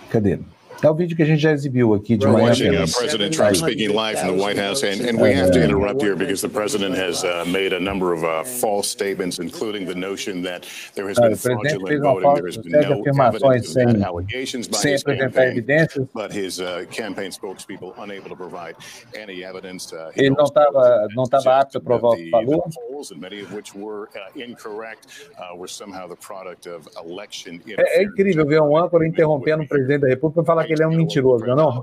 [0.09, 0.39] Cadê?
[0.81, 2.47] É o vídeo que a gente já exibiu aqui de manhã.
[2.47, 5.63] Watching uh, President Trump speaking live from the White House, and, and we have to
[5.63, 9.85] interrupt here because the president has uh, made a number of uh, false statements, including
[9.85, 12.33] the notion that there has been fraudulent voting.
[12.35, 15.65] There has been no evidence of that, allegations by his campaign,
[16.13, 18.75] but his uh, campaign spokespeople unable to provide
[19.15, 19.93] any evidence.
[19.93, 22.63] Uh, Ele não estava não estava apto a provar o que falou.
[23.11, 27.59] and many of which were uh, incorrect, uh, were somehow the product of election.
[27.67, 30.83] É, é incrível ver um âncora interrompendo o presidente da República para falar que ele
[30.83, 31.81] é um mentiroso, não é não?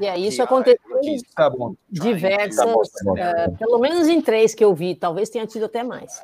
[0.00, 1.74] E aí, isso aconteceu em Tá bom.
[1.90, 3.16] diversas, Tá bom, tá bom.
[3.18, 6.22] eh, pelo menos em três que eu vi, talvez tenha tido até mais.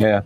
[0.00, 0.22] É.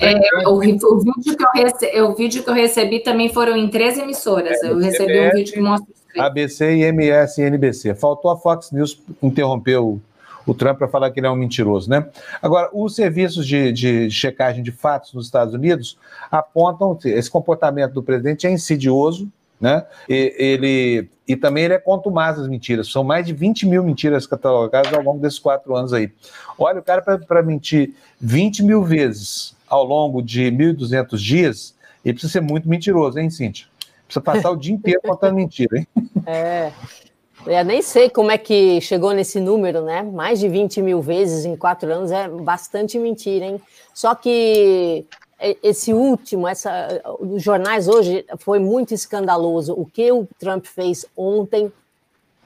[0.00, 3.68] É, o, o vídeo que eu rece- o vídeo que eu recebi também foram em
[3.68, 4.62] três emissoras.
[4.62, 6.26] eu recebi um CBS, vídeo que mostra os três.
[6.26, 7.94] ABC, IMS e NBC.
[7.94, 9.98] Faltou a Fox News interromper o,
[10.46, 12.06] o Trump para falar que ele é um mentiroso, né?
[12.40, 15.98] Agora, os serviços de, de checagem de fatos nos Estados Unidos
[16.30, 19.28] apontam que esse comportamento do presidente é insidioso,
[19.62, 19.86] né?
[20.08, 22.90] E, ele, e também ele é contumaz as mentiras.
[22.90, 26.10] São mais de 20 mil mentiras catalogadas ao longo desses quatro anos aí.
[26.58, 31.74] Olha, o cara, para mentir 20 mil vezes ao longo de 1.200 dias,
[32.04, 33.68] ele precisa ser muito mentiroso, hein, Cíntia?
[34.04, 35.86] Precisa passar o dia inteiro contando mentira, hein?
[36.26, 36.72] É.
[37.44, 40.02] Eu nem sei como é que chegou nesse número, né?
[40.02, 43.60] Mais de 20 mil vezes em quatro anos é bastante mentira, hein?
[43.92, 45.04] Só que
[45.62, 49.74] esse último, essa, os jornais hoje foi muito escandaloso.
[49.74, 51.72] O que o Trump fez ontem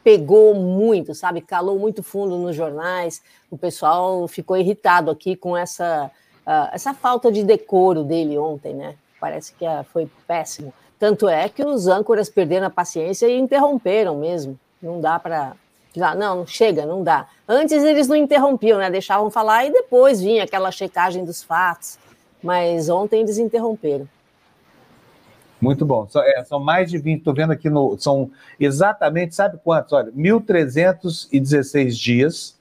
[0.02, 1.40] pegou muito, sabe?
[1.40, 3.20] Calou muito fundo nos jornais.
[3.50, 6.10] O pessoal ficou irritado aqui com essa,
[6.46, 8.94] ah, essa falta de decoro dele ontem, né?
[9.20, 10.72] Parece que ah, foi péssimo.
[10.98, 14.58] Tanto é que os âncoras perderam a paciência e interromperam mesmo.
[14.80, 15.54] Não dá para.
[16.16, 17.26] Não, chega, não dá.
[17.48, 18.88] Antes eles não interrompiam, né?
[18.88, 21.98] Deixavam falar e depois vinha aquela checagem dos fatos.
[22.42, 24.08] Mas ontem eles interromperam.
[25.60, 26.06] Muito bom.
[26.08, 27.96] São, é, são mais de 20, estou vendo aqui no.
[27.98, 28.30] São
[28.60, 29.92] exatamente, sabe quantos?
[29.92, 32.56] Olha, 1.316 dias.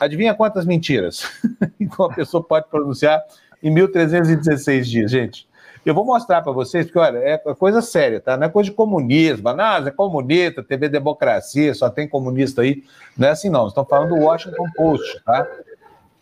[0.00, 1.28] Adivinha quantas mentiras?
[1.98, 3.22] Uma pessoa pode pronunciar
[3.62, 5.48] em 1.316 dias, gente.
[5.84, 8.36] Eu vou mostrar para vocês, porque, olha, é coisa séria, tá?
[8.36, 9.52] Não é coisa de comunismo.
[9.52, 12.84] Não, é comunista, TV Democracia, só tem comunista aí.
[13.16, 13.68] Não é assim, não.
[13.68, 15.46] Estão falando do Washington Post, tá?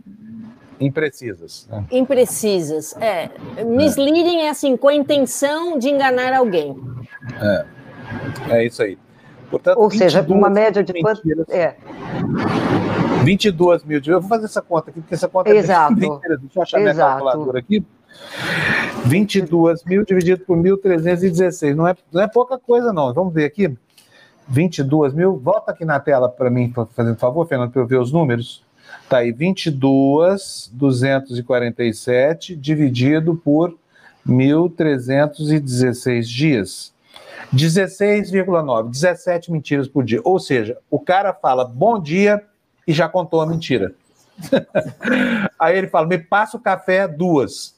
[0.80, 1.68] Imprecisas.
[1.70, 1.86] né?
[1.92, 2.96] imprecisas.
[3.00, 3.30] É,
[3.64, 6.76] misleading é assim, com a intenção de enganar alguém.
[7.42, 7.66] É,
[8.50, 8.98] é isso aí.
[9.50, 11.18] Portanto, Ou seja, 22 uma média de quanto.
[11.26, 11.48] mentiras.
[11.50, 11.76] É,
[13.24, 14.02] 22 mil.
[14.06, 15.94] Eu vou fazer essa conta aqui, porque essa conta Exato.
[15.94, 16.42] é bem interessante.
[16.42, 17.24] Deixa eu achar minha Exato.
[17.24, 17.84] calculadora aqui.
[19.06, 21.74] 22 mil dividido por 1.316.
[21.76, 23.14] Não é, não é pouca coisa, não.
[23.14, 23.76] Vamos ver aqui.
[24.48, 25.38] 22 mil.
[25.38, 28.64] Volta aqui na tela para mim, fa- fazendo favor, Fernando, para eu ver os números.
[29.08, 33.76] Tá aí, 22, 247 dividido por
[34.28, 36.94] 1.316 dias.
[37.54, 40.22] 16,9, 17 mentiras por dia.
[40.24, 42.44] Ou seja, o cara fala bom dia
[42.88, 43.94] e já contou a mentira.
[45.60, 47.78] Aí ele fala: me passa o café, duas.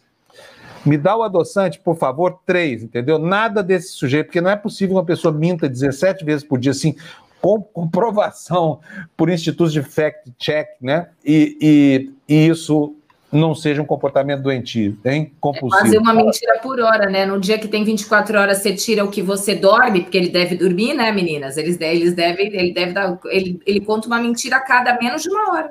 [0.86, 3.20] Me dá o adoçante, por favor, três, entendeu?
[3.20, 6.96] Nada desse sujeito, porque não é possível uma pessoa minta 17 vezes por dia, assim,
[7.40, 8.80] com comprovação
[9.16, 11.10] por institutos de fact-check, né?
[11.24, 11.58] E,
[12.28, 12.96] e, e isso
[13.32, 15.32] não seja um comportamento doentio, hein?
[15.40, 15.82] Compulsivo.
[15.82, 17.26] Fazer uma mentira por hora, né?
[17.26, 20.56] No dia que tem 24 horas, você tira o que você dorme, porque ele deve
[20.56, 21.56] dormir, né, meninas?
[21.56, 23.18] Eles, eles devem, ele deve dar.
[23.26, 25.70] Ele, ele conta uma mentira a cada menos de uma hora.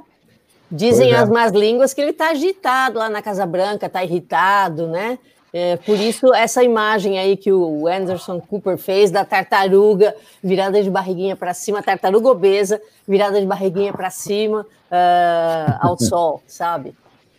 [0.71, 1.17] Dizem é.
[1.17, 5.19] as más línguas que ele está agitado lá na Casa Branca, está irritado, né?
[5.53, 10.89] É, por isso, essa imagem aí que o Anderson Cooper fez da tartaruga virada de
[10.89, 16.95] barriguinha para cima, tartaruga obesa, virada de barriguinha para cima ah, ao sol, sabe?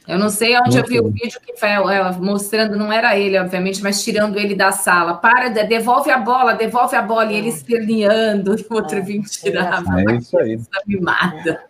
[0.07, 3.37] Eu não sei onde eu vi o vídeo que foi é, mostrando, não era ele,
[3.37, 5.13] obviamente, mas tirando ele da sala.
[5.15, 9.21] Para, de- devolve a bola, devolve a bola, e ele esperneando, e o outro vinha
[9.21, 9.83] tirar.
[10.09, 10.53] É isso aí.
[10.55, 11.63] Essa mimada.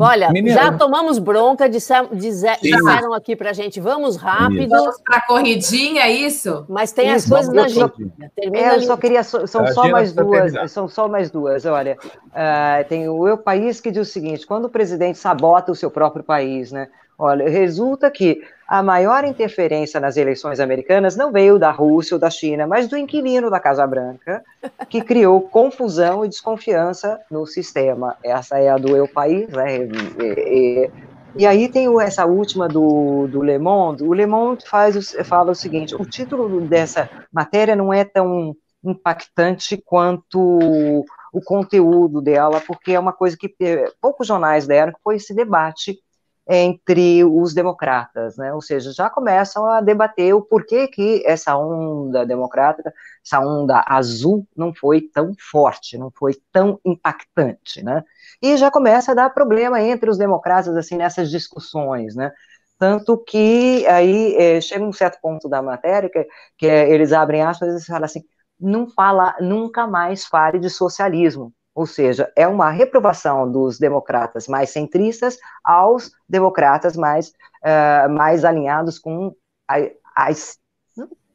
[0.00, 2.56] Olha, Menina, já tomamos bronca, disse- dize- Sim.
[2.62, 6.64] disseram aqui pra gente, vamos rápido, Vamos para a corridinha, é isso?
[6.68, 7.92] mas tem as Isso, coisas na pra.
[8.34, 10.68] Termina É, eu só queria, são A só mais precisa duas, terminar.
[10.68, 11.96] são só mais duas, olha,
[12.34, 15.90] ah, tem o Eu País que diz o seguinte, quando o presidente sabota o seu
[15.92, 16.88] próprio país, né,
[17.24, 22.30] olha, resulta que a maior interferência nas eleições americanas não veio da Rússia ou da
[22.30, 24.42] China, mas do inquilino da Casa Branca,
[24.88, 28.16] que criou confusão e desconfiança no sistema.
[28.22, 30.92] Essa é a do Eu País, né, e- e-
[31.36, 34.04] E aí tem essa última do, do Le Monde.
[34.04, 39.76] O Le Monde faz, fala o seguinte: o título dessa matéria não é tão impactante
[39.84, 45.16] quanto o conteúdo dela, porque é uma coisa que eh, poucos jornais deram, que foi
[45.16, 45.98] esse debate
[46.46, 48.52] entre os democratas, né?
[48.52, 52.92] Ou seja, já começam a debater o porquê que essa onda democrática,
[53.24, 58.04] essa onda azul, não foi tão forte, não foi tão impactante, né?
[58.42, 62.30] E já começa a dar problema entre os democratas assim nessas discussões, né?
[62.78, 66.26] Tanto que aí é, chega um certo ponto da matéria que,
[66.58, 68.22] que é, eles abrem aspas e falam assim:
[68.60, 74.70] não fala, nunca mais fale de socialismo, ou seja, é uma reprovação dos democratas mais
[74.70, 79.34] centristas aos democratas mais, uh, mais alinhados com
[79.68, 79.78] a,
[80.16, 80.30] a,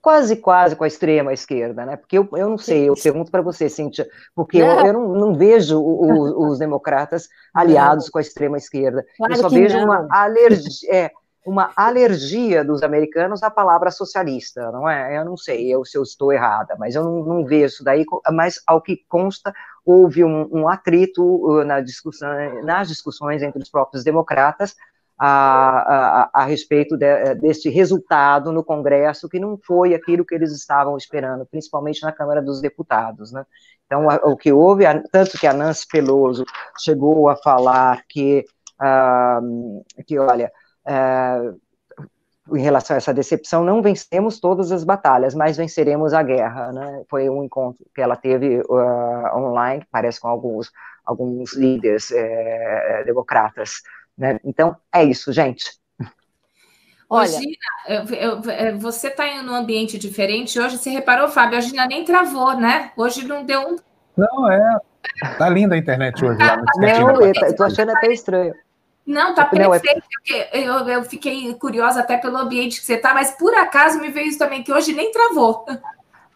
[0.02, 1.98] quase, quase com a extrema esquerda, né?
[1.98, 4.80] Porque eu, eu não sei, eu pergunto para você, Cíntia, porque não.
[4.80, 8.12] eu, eu não, não, vejo o, o, os democratas aliados não.
[8.12, 9.06] com a extrema esquerda.
[9.18, 10.96] Claro eu só vejo uma alergia.
[10.96, 11.12] É,
[11.46, 15.18] uma alergia dos americanos à palavra socialista, não é?
[15.18, 18.06] Eu não sei eu, se eu estou errada, mas eu não, não vejo isso daí,
[18.32, 19.54] mas ao que consta,
[19.90, 22.30] houve um, um atrito uh, na discussão,
[22.64, 24.76] nas discussões entre os próprios democratas
[25.18, 30.52] a, a, a respeito de, deste resultado no Congresso, que não foi aquilo que eles
[30.52, 33.44] estavam esperando, principalmente na Câmara dos Deputados, né?
[33.88, 36.46] Então, o que houve, tanto que a Nancy Peloso
[36.78, 38.46] chegou a falar que,
[38.80, 40.52] uh, que olha,
[40.86, 41.60] uh,
[42.54, 47.04] em relação a essa decepção, não vencemos todas as batalhas, mas venceremos a guerra, né?
[47.10, 50.72] Foi um encontro que ela teve uh, online, parece com alguns,
[51.06, 53.82] alguns líderes é, democratas,
[54.18, 54.40] né?
[54.44, 55.80] Então, é isso, gente.
[57.10, 57.56] Olha, Gina,
[57.88, 60.78] eu, eu, é, você está em um ambiente diferente hoje.
[60.78, 61.58] Você reparou, Fábio?
[61.58, 62.92] A Gina nem travou, né?
[62.96, 63.76] Hoje não deu um.
[64.16, 64.80] Não, é.
[65.38, 66.38] Tá linda a internet hoje.
[66.38, 68.54] Lá no não, eu tô achando até estranho.
[69.10, 70.04] Não, tá não, perfeito.
[70.32, 70.60] É...
[70.60, 74.28] Eu, eu fiquei curiosa até pelo ambiente que você tá, mas por acaso me veio
[74.28, 75.66] isso também, que hoje nem travou.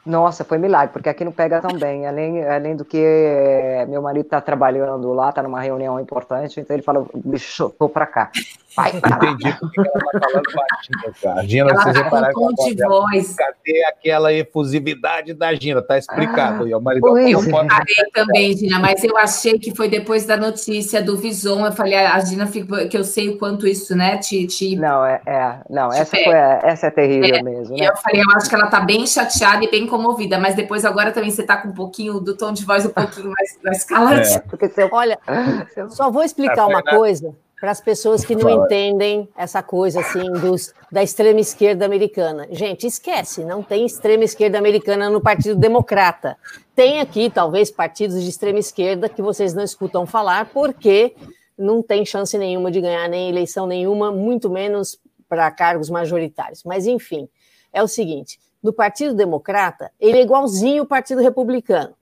[0.03, 2.07] Nossa, foi milagre, porque aqui não pega tão bem.
[2.07, 6.75] Além, além do que eh, meu marido está trabalhando lá, está numa reunião importante, então
[6.75, 8.31] ele falou, bicho, tô para cá.
[8.75, 11.47] Vai Entendi porque ela está falando baixinho, cara.
[11.47, 13.35] Gina, ela vocês tá repararam com tom de voz.
[13.35, 15.81] Cadê aquela efusividade da Gina?
[15.81, 16.63] Tá explicado.
[16.63, 20.35] Ah, e o marido eu reparei também, Gina, mas eu achei que foi depois da
[20.35, 21.65] notícia do Vison.
[21.65, 24.47] Eu falei, a Gina, que eu sei o quanto isso, né, te...
[24.47, 26.33] te não, é, é não, essa, foi,
[26.63, 27.77] essa é terrível é, mesmo.
[27.77, 27.87] Né?
[27.87, 31.11] Eu falei, eu acho que ela tá bem chateada e bem comovida, mas depois agora
[31.11, 34.41] também você tá com um pouquinho do tom de voz um pouquinho mais, mais caladinho.
[34.41, 34.89] É.
[34.91, 35.19] Olha,
[35.89, 40.73] só vou explicar uma coisa para as pessoas que não entendem essa coisa assim dos,
[40.91, 42.45] da extrema esquerda americana.
[42.51, 46.37] Gente, esquece, não tem extrema esquerda americana no Partido Democrata.
[46.75, 51.15] Tem aqui, talvez, partidos de extrema esquerda que vocês não escutam falar, porque
[51.57, 54.99] não tem chance nenhuma de ganhar nem eleição nenhuma, muito menos
[55.29, 56.65] para cargos majoritários.
[56.65, 57.29] Mas, enfim,
[57.71, 61.95] é o seguinte: no Partido Democrata, ele é igualzinho o Partido Republicano,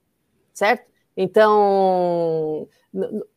[0.56, 0.90] certo?
[1.16, 2.68] Então,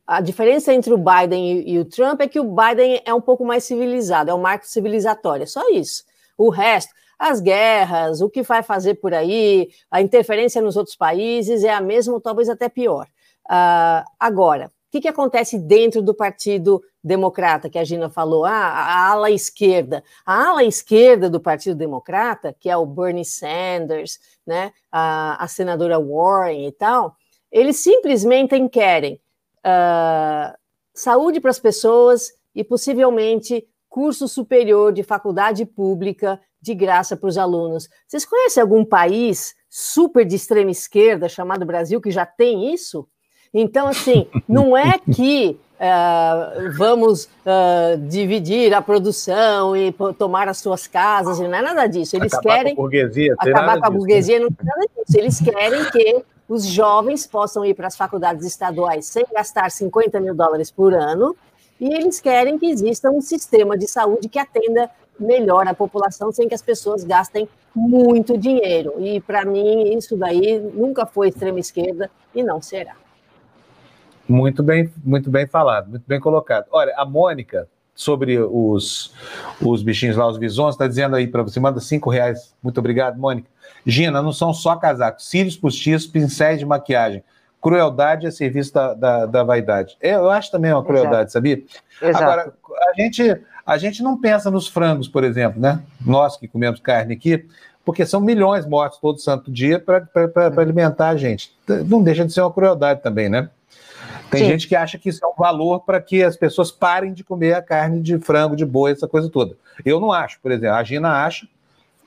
[0.07, 3.45] a diferença entre o Biden e, o Trump é que o Biden é um pouco
[3.45, 6.05] mais civilizado, é um marco civilizatório, é só isso.
[6.37, 11.65] O resto, as guerras, o que vai fazer por aí, a interferência nos outros países
[11.65, 13.07] é a mesma, talvez até pior.
[13.47, 18.45] Uh, agora, o que, que acontece dentro do Partido Democrata, que a Gina falou?
[18.45, 20.05] Ah, a ala esquerda.
[20.25, 25.99] A ala esquerda do Partido Democrata, que é o Bernie Sanders, né, a, a senadora
[25.99, 27.17] Warren e tal,
[27.51, 29.21] eles simplesmente querem
[29.65, 30.57] uh,
[30.93, 37.39] saúde para as pessoas e possivelmente curso superior de faculdade pública de graça para os
[37.39, 37.89] alunos.
[38.07, 43.07] Vocês conhecem algum país super de extrema esquerda chamado Brasil que já tem isso?
[43.53, 50.89] Então, assim, não é que uh, vamos uh, dividir a produção e tomar as suas
[50.89, 52.17] casas, não é nada disso.
[52.17, 52.89] Eles acabar querem com
[53.39, 55.19] acabar com a burguesia, não tem nada disso.
[55.19, 60.35] Eles querem que os jovens possam ir para as faculdades estaduais sem gastar 50 mil
[60.35, 61.37] dólares por ano,
[61.81, 66.49] e eles querem que exista um sistema de saúde que atenda melhor a população sem
[66.49, 68.95] que as pessoas gastem muito dinheiro.
[68.99, 72.95] E para mim, isso daí nunca foi extrema esquerda e não será.
[74.29, 76.67] Muito bem, muito bem falado, muito bem colocado.
[76.71, 79.13] Olha, a Mônica, sobre os,
[79.61, 82.55] os bichinhos lá, os visões, está dizendo aí para você, manda cinco reais.
[82.63, 83.49] Muito obrigado, Mônica.
[83.87, 87.23] Gina, não são só casacos, cílios postiços, pincéis de maquiagem.
[87.61, 89.97] Crueldade a serviço da, da, da vaidade.
[90.01, 91.33] É, eu acho também uma crueldade, Exato.
[91.33, 91.63] sabia?
[92.03, 92.25] Exato.
[92.25, 92.53] Agora,
[92.91, 95.81] a gente, a gente não pensa nos frangos, por exemplo, né?
[96.05, 97.47] Nós que comemos carne aqui,
[97.85, 100.07] porque são milhões mortos todo santo dia para
[100.59, 101.55] alimentar a gente.
[101.87, 103.49] Não deixa de ser uma crueldade também, né?
[104.35, 104.51] Tem Sim.
[104.51, 107.55] gente que acha que isso é um valor para que as pessoas parem de comer
[107.55, 109.57] a carne de frango, de boi, essa coisa toda.
[109.85, 110.77] Eu não acho, por exemplo.
[110.77, 111.47] A Gina acha.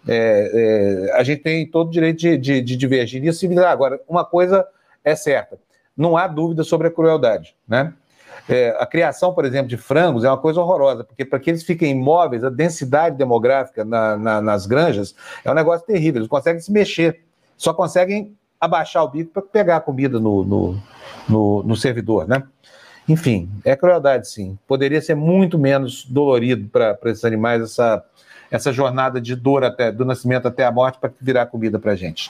[0.08, 3.46] É, é, a gente tem todo o direito de, de, de divergir nisso.
[3.66, 4.66] Agora, uma coisa
[5.04, 5.58] é certa:
[5.96, 7.94] não há dúvida sobre a crueldade, né?
[8.50, 11.64] É, a criação, por exemplo, de frangos é uma coisa horrorosa, porque para que eles
[11.64, 15.14] fiquem imóveis, a densidade demográfica na, na, nas granjas
[15.44, 16.20] é um negócio terrível.
[16.20, 17.22] Eles conseguem se mexer,
[17.58, 20.82] só conseguem abaixar o bico para pegar a comida no, no,
[21.28, 22.44] no, no servidor, né?
[23.08, 24.58] Enfim, é crueldade, sim.
[24.68, 28.04] Poderia ser muito menos dolorido para esses animais essa,
[28.52, 31.96] essa jornada de dor até do nascimento até a morte para virar comida para a
[31.96, 32.30] gente.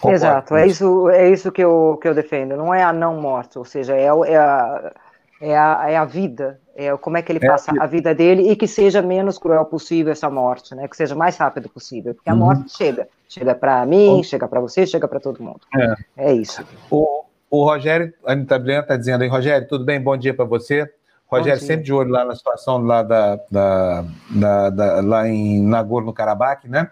[0.00, 2.56] Concordo Exato, é isso, é isso que eu, que eu defendo.
[2.56, 4.92] Não é a não morte, ou seja, é, é a
[5.40, 8.14] é a, é a vida, é como é que ele é passa a, a vida
[8.14, 10.88] dele e que seja menos cruel possível essa morte, né?
[10.88, 12.38] Que seja mais rápido possível, porque a uhum.
[12.38, 15.60] morte chega, chega para mim, chega para você, chega para todo mundo.
[15.74, 16.64] É, é isso.
[16.90, 20.00] O, o Rogério, a Brena está dizendo aí, Rogério, tudo bem?
[20.00, 20.90] Bom dia para você.
[21.26, 26.68] Rogério, sempre de olho lá na situação lá, da, da, da, da lá em Nagorno-Karabakh,
[26.68, 26.90] né?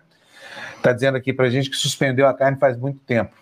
[0.76, 3.32] Está dizendo aqui para a gente que suspendeu a carne faz muito tempo.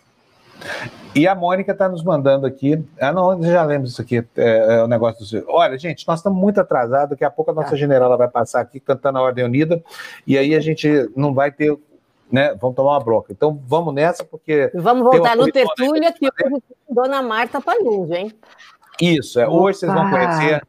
[1.14, 2.82] E a Mônica está nos mandando aqui.
[3.00, 4.24] Ah, não, já lembro isso aqui.
[4.36, 5.50] É, é o negócio do.
[5.50, 7.10] Olha, gente, nós estamos muito atrasados.
[7.10, 7.76] Daqui a pouco a nossa tá.
[7.76, 9.82] generala vai passar aqui cantando a Ordem Unida.
[10.26, 11.76] E aí a gente não vai ter.
[12.32, 13.30] Né, vamos tomar uma broca.
[13.30, 14.70] Então vamos nessa, porque.
[14.74, 18.32] Vamos voltar no Tertúlia, que hoje Dona Marta Panuso, hein?
[18.98, 19.46] Isso, é.
[19.46, 20.62] Hoje vocês vão conhecer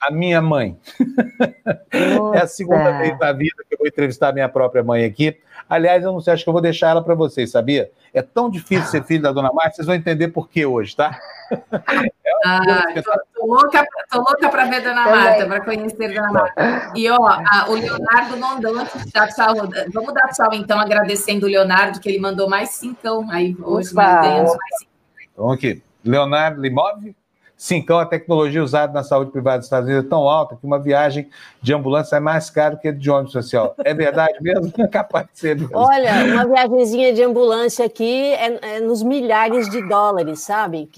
[0.00, 0.78] a minha mãe.
[2.34, 5.38] é a segunda vez na vida que eu vou entrevistar a minha própria mãe aqui.
[5.68, 7.90] Aliás, eu não sei, acho que eu vou deixar ela para vocês, sabia?
[8.12, 11.18] É tão difícil ser filho da dona Marta, vocês vão entender por que hoje, tá?
[12.24, 16.92] É ah, tô, tô, louca, tô louca para ver Dona Marta, para conhecer Dona Marta.
[16.94, 19.54] E ó, a, o Leonardo mandou antes de dar tchau.
[19.92, 23.94] Vamos dar tchau, então, agradecendo o Leonardo, que ele mandou mais cincão aí hoje.
[23.94, 24.92] Mais cinco.
[25.36, 25.82] Vamos aqui.
[26.04, 27.14] Leonardo Limov,
[27.56, 30.78] Cincão, a tecnologia usada na saúde privada dos Estados Unidos é tão alta que uma
[30.78, 31.28] viagem
[31.62, 33.74] de ambulância é mais cara que a de ônibus social.
[33.78, 34.72] É verdade mesmo?
[34.76, 35.70] É capaz de ser mesmo.
[35.72, 40.90] Olha, uma viagemzinha de ambulância aqui é, é nos milhares de dólares, sabe?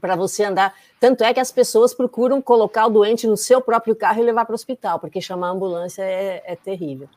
[0.00, 0.72] Para você andar.
[1.00, 4.44] Tanto é que as pessoas procuram colocar o doente no seu próprio carro e levar
[4.44, 7.08] para o hospital, porque chamar a ambulância é, é terrível.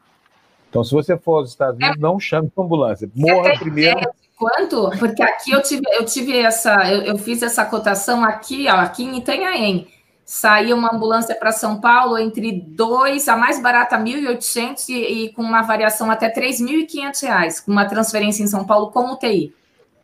[0.70, 3.10] Então, se você for aos Estados Unidos, não chame ambulância.
[3.16, 4.02] Morra primeiro
[4.38, 4.92] Quanto?
[5.00, 9.04] Porque aqui eu tive, eu tive essa, eu, eu fiz essa cotação aqui, ó, aqui
[9.04, 9.88] em Itanhaém.
[10.24, 14.94] Saía uma ambulância para São Paulo entre dois, a mais barata 1.800 e,
[15.26, 19.56] e com uma variação até 3.500 reais, com uma transferência em São Paulo com UTI.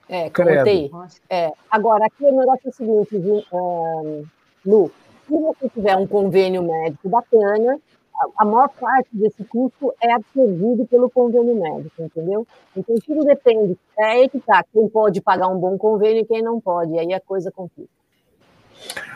[0.09, 0.61] É, com Credo.
[0.61, 0.91] UTI.
[1.29, 1.51] É.
[1.69, 4.23] Agora, aqui o negócio é o seguinte, viu, é,
[4.65, 4.91] Lu,
[5.27, 7.79] se você tiver um convênio médico bacana,
[8.37, 12.47] a maior parte desse custo é absorvido pelo convênio médico, entendeu?
[12.75, 13.77] Então, tudo depende.
[13.97, 16.99] É aí que está, quem pode pagar um bom convênio e quem não pode, e
[16.99, 17.89] aí a coisa complica.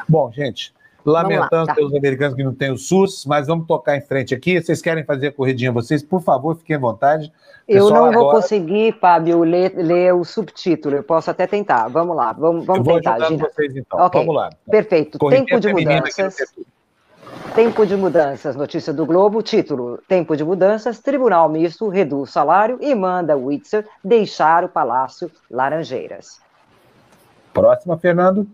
[0.08, 0.74] Bom, gente,
[1.06, 1.76] lamentando tá.
[1.76, 4.62] pelos americanos que não têm o SUS, mas vamos tocar em frente aqui.
[4.62, 6.04] Vocês querem fazer a corridinha vocês?
[6.04, 7.32] Por favor, fiquem à vontade.
[7.66, 8.42] Pessoal, eu não vou agora...
[8.42, 10.96] conseguir, Fábio, ler, ler, o subtítulo.
[10.96, 11.88] Eu posso até tentar.
[11.90, 13.16] Vamos lá, vamos, vamos eu vou tentar.
[13.16, 14.06] Ajudar vocês, então.
[14.06, 14.22] Okay.
[14.22, 14.50] Vamos lá.
[14.70, 15.18] Perfeito.
[15.18, 16.36] Tempo de mudanças.
[17.58, 22.94] Tempo de mudanças, notícia do Globo, título: Tempo de mudanças, Tribunal Misto reduz salário e
[22.94, 26.40] manda Witzer deixar o Palácio Laranjeiras.
[27.52, 28.48] Próxima, Fernando.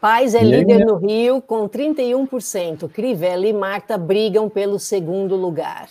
[0.00, 2.88] Paz é líder no Rio com 31%.
[2.88, 5.88] Crivella e Marta brigam pelo segundo lugar.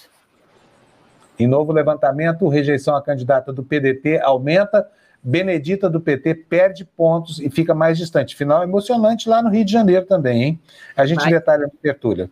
[1.37, 4.89] Em novo levantamento, rejeição à candidata do PDT aumenta
[5.23, 8.35] Benedita do PT perde pontos e fica mais distante.
[8.35, 10.59] Final emocionante lá no Rio de Janeiro também, hein?
[10.97, 11.29] A gente vai.
[11.29, 12.29] detalha na abertura.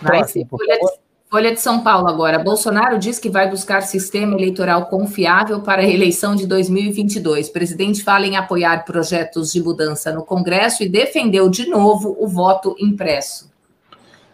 [0.00, 0.86] Próximo, Folha, de,
[1.30, 2.38] Folha de São Paulo agora.
[2.38, 7.48] Bolsonaro diz que vai buscar sistema eleitoral confiável para a eleição de 2022.
[7.48, 12.26] O presidente fala em apoiar projetos de mudança no Congresso e defendeu de novo o
[12.26, 13.52] voto impresso.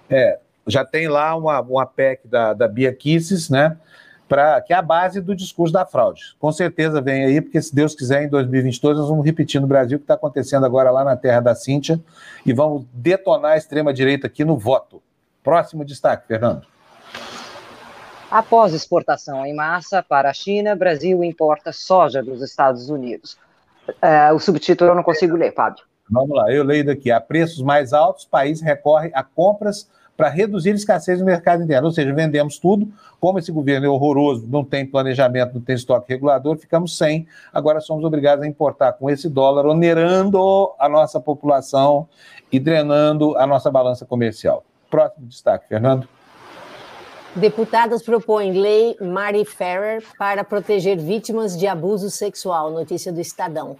[0.08, 3.76] É, já tem lá uma, uma PEC da, da Bia Kisses, né?
[4.31, 6.36] Para que é a base do discurso da fraude.
[6.39, 9.97] Com certeza vem aí, porque se Deus quiser, em 2022 nós vamos repetir no Brasil
[9.97, 12.01] o que está acontecendo agora lá na terra da Cíntia
[12.47, 15.02] e vamos detonar a extrema-direita aqui no voto.
[15.43, 16.65] Próximo destaque, Fernando.
[18.31, 23.36] Após exportação em massa para a China, Brasil importa soja dos Estados Unidos.
[24.01, 25.82] É, o subtítulo eu não consigo ler, Fábio.
[26.09, 27.11] Vamos lá, eu leio daqui.
[27.11, 29.90] A preços mais altos, o país recorre a compras
[30.20, 31.86] para reduzir a escassez no mercado interno.
[31.86, 32.86] Ou seja, vendemos tudo,
[33.18, 37.26] como esse governo é horroroso, não tem planejamento, não tem estoque regulador, ficamos sem.
[37.51, 42.06] Agora somos obrigados a importar com esse dólar, onerando a nossa população
[42.52, 44.62] e drenando a nossa balança comercial.
[44.90, 46.06] Próximo destaque, Fernando.
[47.34, 52.70] Deputadas propõem lei Mari Ferrer para proteger vítimas de abuso sexual.
[52.70, 53.78] Notícia do Estadão.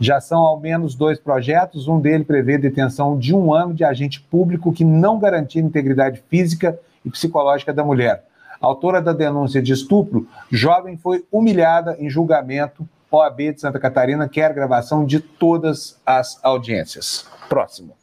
[0.00, 4.18] Já são ao menos dois projetos, um deles prevê detenção de um ano de agente
[4.18, 8.24] público que não garantir integridade física e psicológica da mulher.
[8.58, 12.88] autora da denúncia de estupro, jovem foi humilhada em julgamento.
[13.10, 17.26] OAB de Santa Catarina quer gravação de todas as audiências.
[17.48, 17.99] Próximo.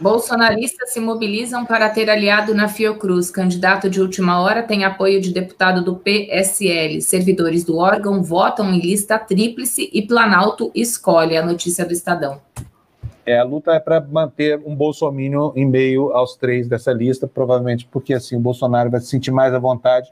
[0.00, 3.30] Bolsonaristas se mobilizam para ter aliado na Fiocruz.
[3.30, 7.02] Candidato de última hora tem apoio de deputado do PSL.
[7.02, 12.40] Servidores do órgão votam em lista tríplice e Planalto escolhe a notícia do Estadão.
[13.26, 17.86] É, a luta é para manter um bolsomínio em meio aos três dessa lista, provavelmente
[17.90, 20.10] porque assim o Bolsonaro vai se sentir mais à vontade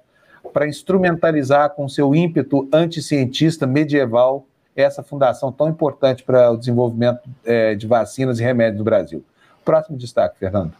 [0.53, 4.47] para instrumentalizar com seu ímpeto anticientista medieval
[4.77, 9.25] essa fundação tão importante para o desenvolvimento é, de vacinas e remédios no Brasil.
[9.69, 10.73] Próximo destaque, Fernando.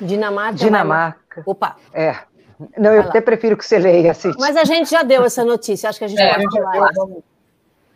[0.00, 0.56] Dinamarca.
[0.56, 1.42] Dinamarca.
[1.46, 1.76] Opa.
[1.94, 2.16] É.
[2.76, 4.10] Não, eu até prefiro que você leia.
[4.10, 4.32] Assim.
[4.40, 6.90] Mas a gente já deu essa notícia, acho que a gente é, pode falar.
[6.96, 7.22] Vamos,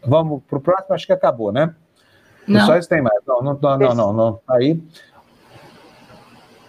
[0.05, 1.74] vamos para o próximo, acho que acabou, né?
[2.47, 2.65] Não.
[2.66, 3.19] Só isso tem mais.
[3.27, 4.41] Não, não, não, não, não, não.
[4.47, 4.81] Aí.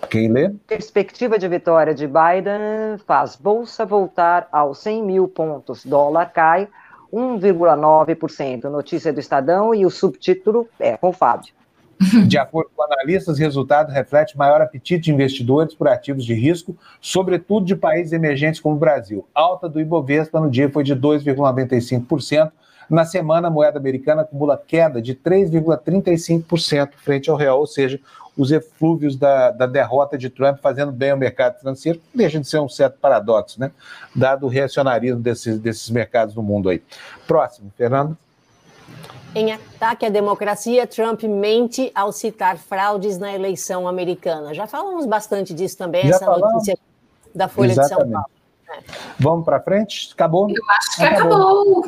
[0.10, 0.50] Quem lê?
[0.66, 5.86] Perspectiva de vitória de Biden faz Bolsa voltar aos 100 mil pontos.
[5.86, 6.68] Dólar cai
[7.14, 8.64] 1,9%.
[8.64, 11.56] Notícia do Estadão e o subtítulo é com o Fábio.
[12.28, 16.78] De acordo com analistas, o resultado reflete maior apetite de investidores por ativos de risco,
[17.02, 19.28] sobretudo de países emergentes como o Brasil.
[19.34, 22.52] Alta do Ibovespa no dia foi de 2,95%.
[22.90, 28.00] Na semana, a moeda americana acumula queda de 3,35% frente ao real, ou seja,
[28.38, 32.60] os eflúvios da, da, derrota de Trump fazendo bem ao mercado financeiro, deixa de ser
[32.60, 33.72] um certo paradoxo, né?
[34.16, 36.82] Dado o reacionarismo desses, desses mercados no mundo aí.
[37.26, 38.16] Próximo, Fernando.
[39.38, 44.52] Em ataque à democracia, Trump mente ao citar fraudes na eleição americana.
[44.52, 46.54] Já falamos bastante disso também, Já essa falamos?
[46.54, 46.76] notícia
[47.36, 48.06] da Folha Exatamente.
[48.08, 48.30] de São Paulo.
[48.68, 48.80] É.
[49.20, 50.10] Vamos para frente?
[50.12, 50.50] Acabou?
[50.50, 51.86] Eu acho que acabou.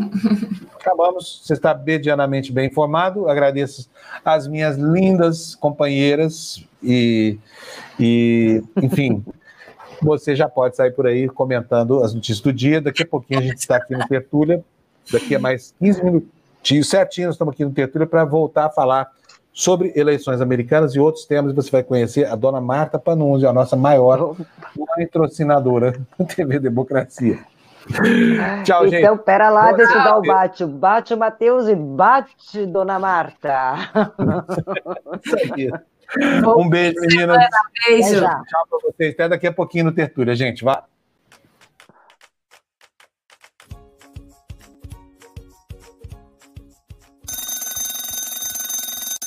[0.80, 1.42] Acabamos.
[1.44, 3.28] Você está medianamente bem informado.
[3.28, 3.90] Agradeço
[4.24, 7.40] as minhas lindas companheiras e,
[8.00, 9.26] e enfim,
[10.04, 12.80] você já pode sair por aí comentando as notícias do dia.
[12.80, 14.64] Daqui a pouquinho a gente está aqui no Tertúlia.
[15.12, 16.39] Daqui a mais 15 minutos
[16.84, 19.10] certinho, nós estamos aqui no Tertúlia para voltar a falar
[19.52, 21.54] sobre eleições americanas e outros temas.
[21.54, 24.36] Você vai conhecer a dona Marta Panunzi, a nossa maior
[24.98, 27.40] patrocinadora da TV Democracia.
[28.64, 29.02] Tchau, então, gente.
[29.02, 30.66] Então, pera lá, deixa eu dar o bate.
[30.66, 33.76] Bate o Matheus e bate Dona Marta.
[35.26, 35.72] Isso aí.
[36.58, 37.38] Um beijo, meninas.
[37.88, 38.20] Beijo.
[38.22, 39.14] Tchau para vocês.
[39.14, 40.64] Até daqui a pouquinho no Tertúlia, gente.
[40.64, 40.84] Vá.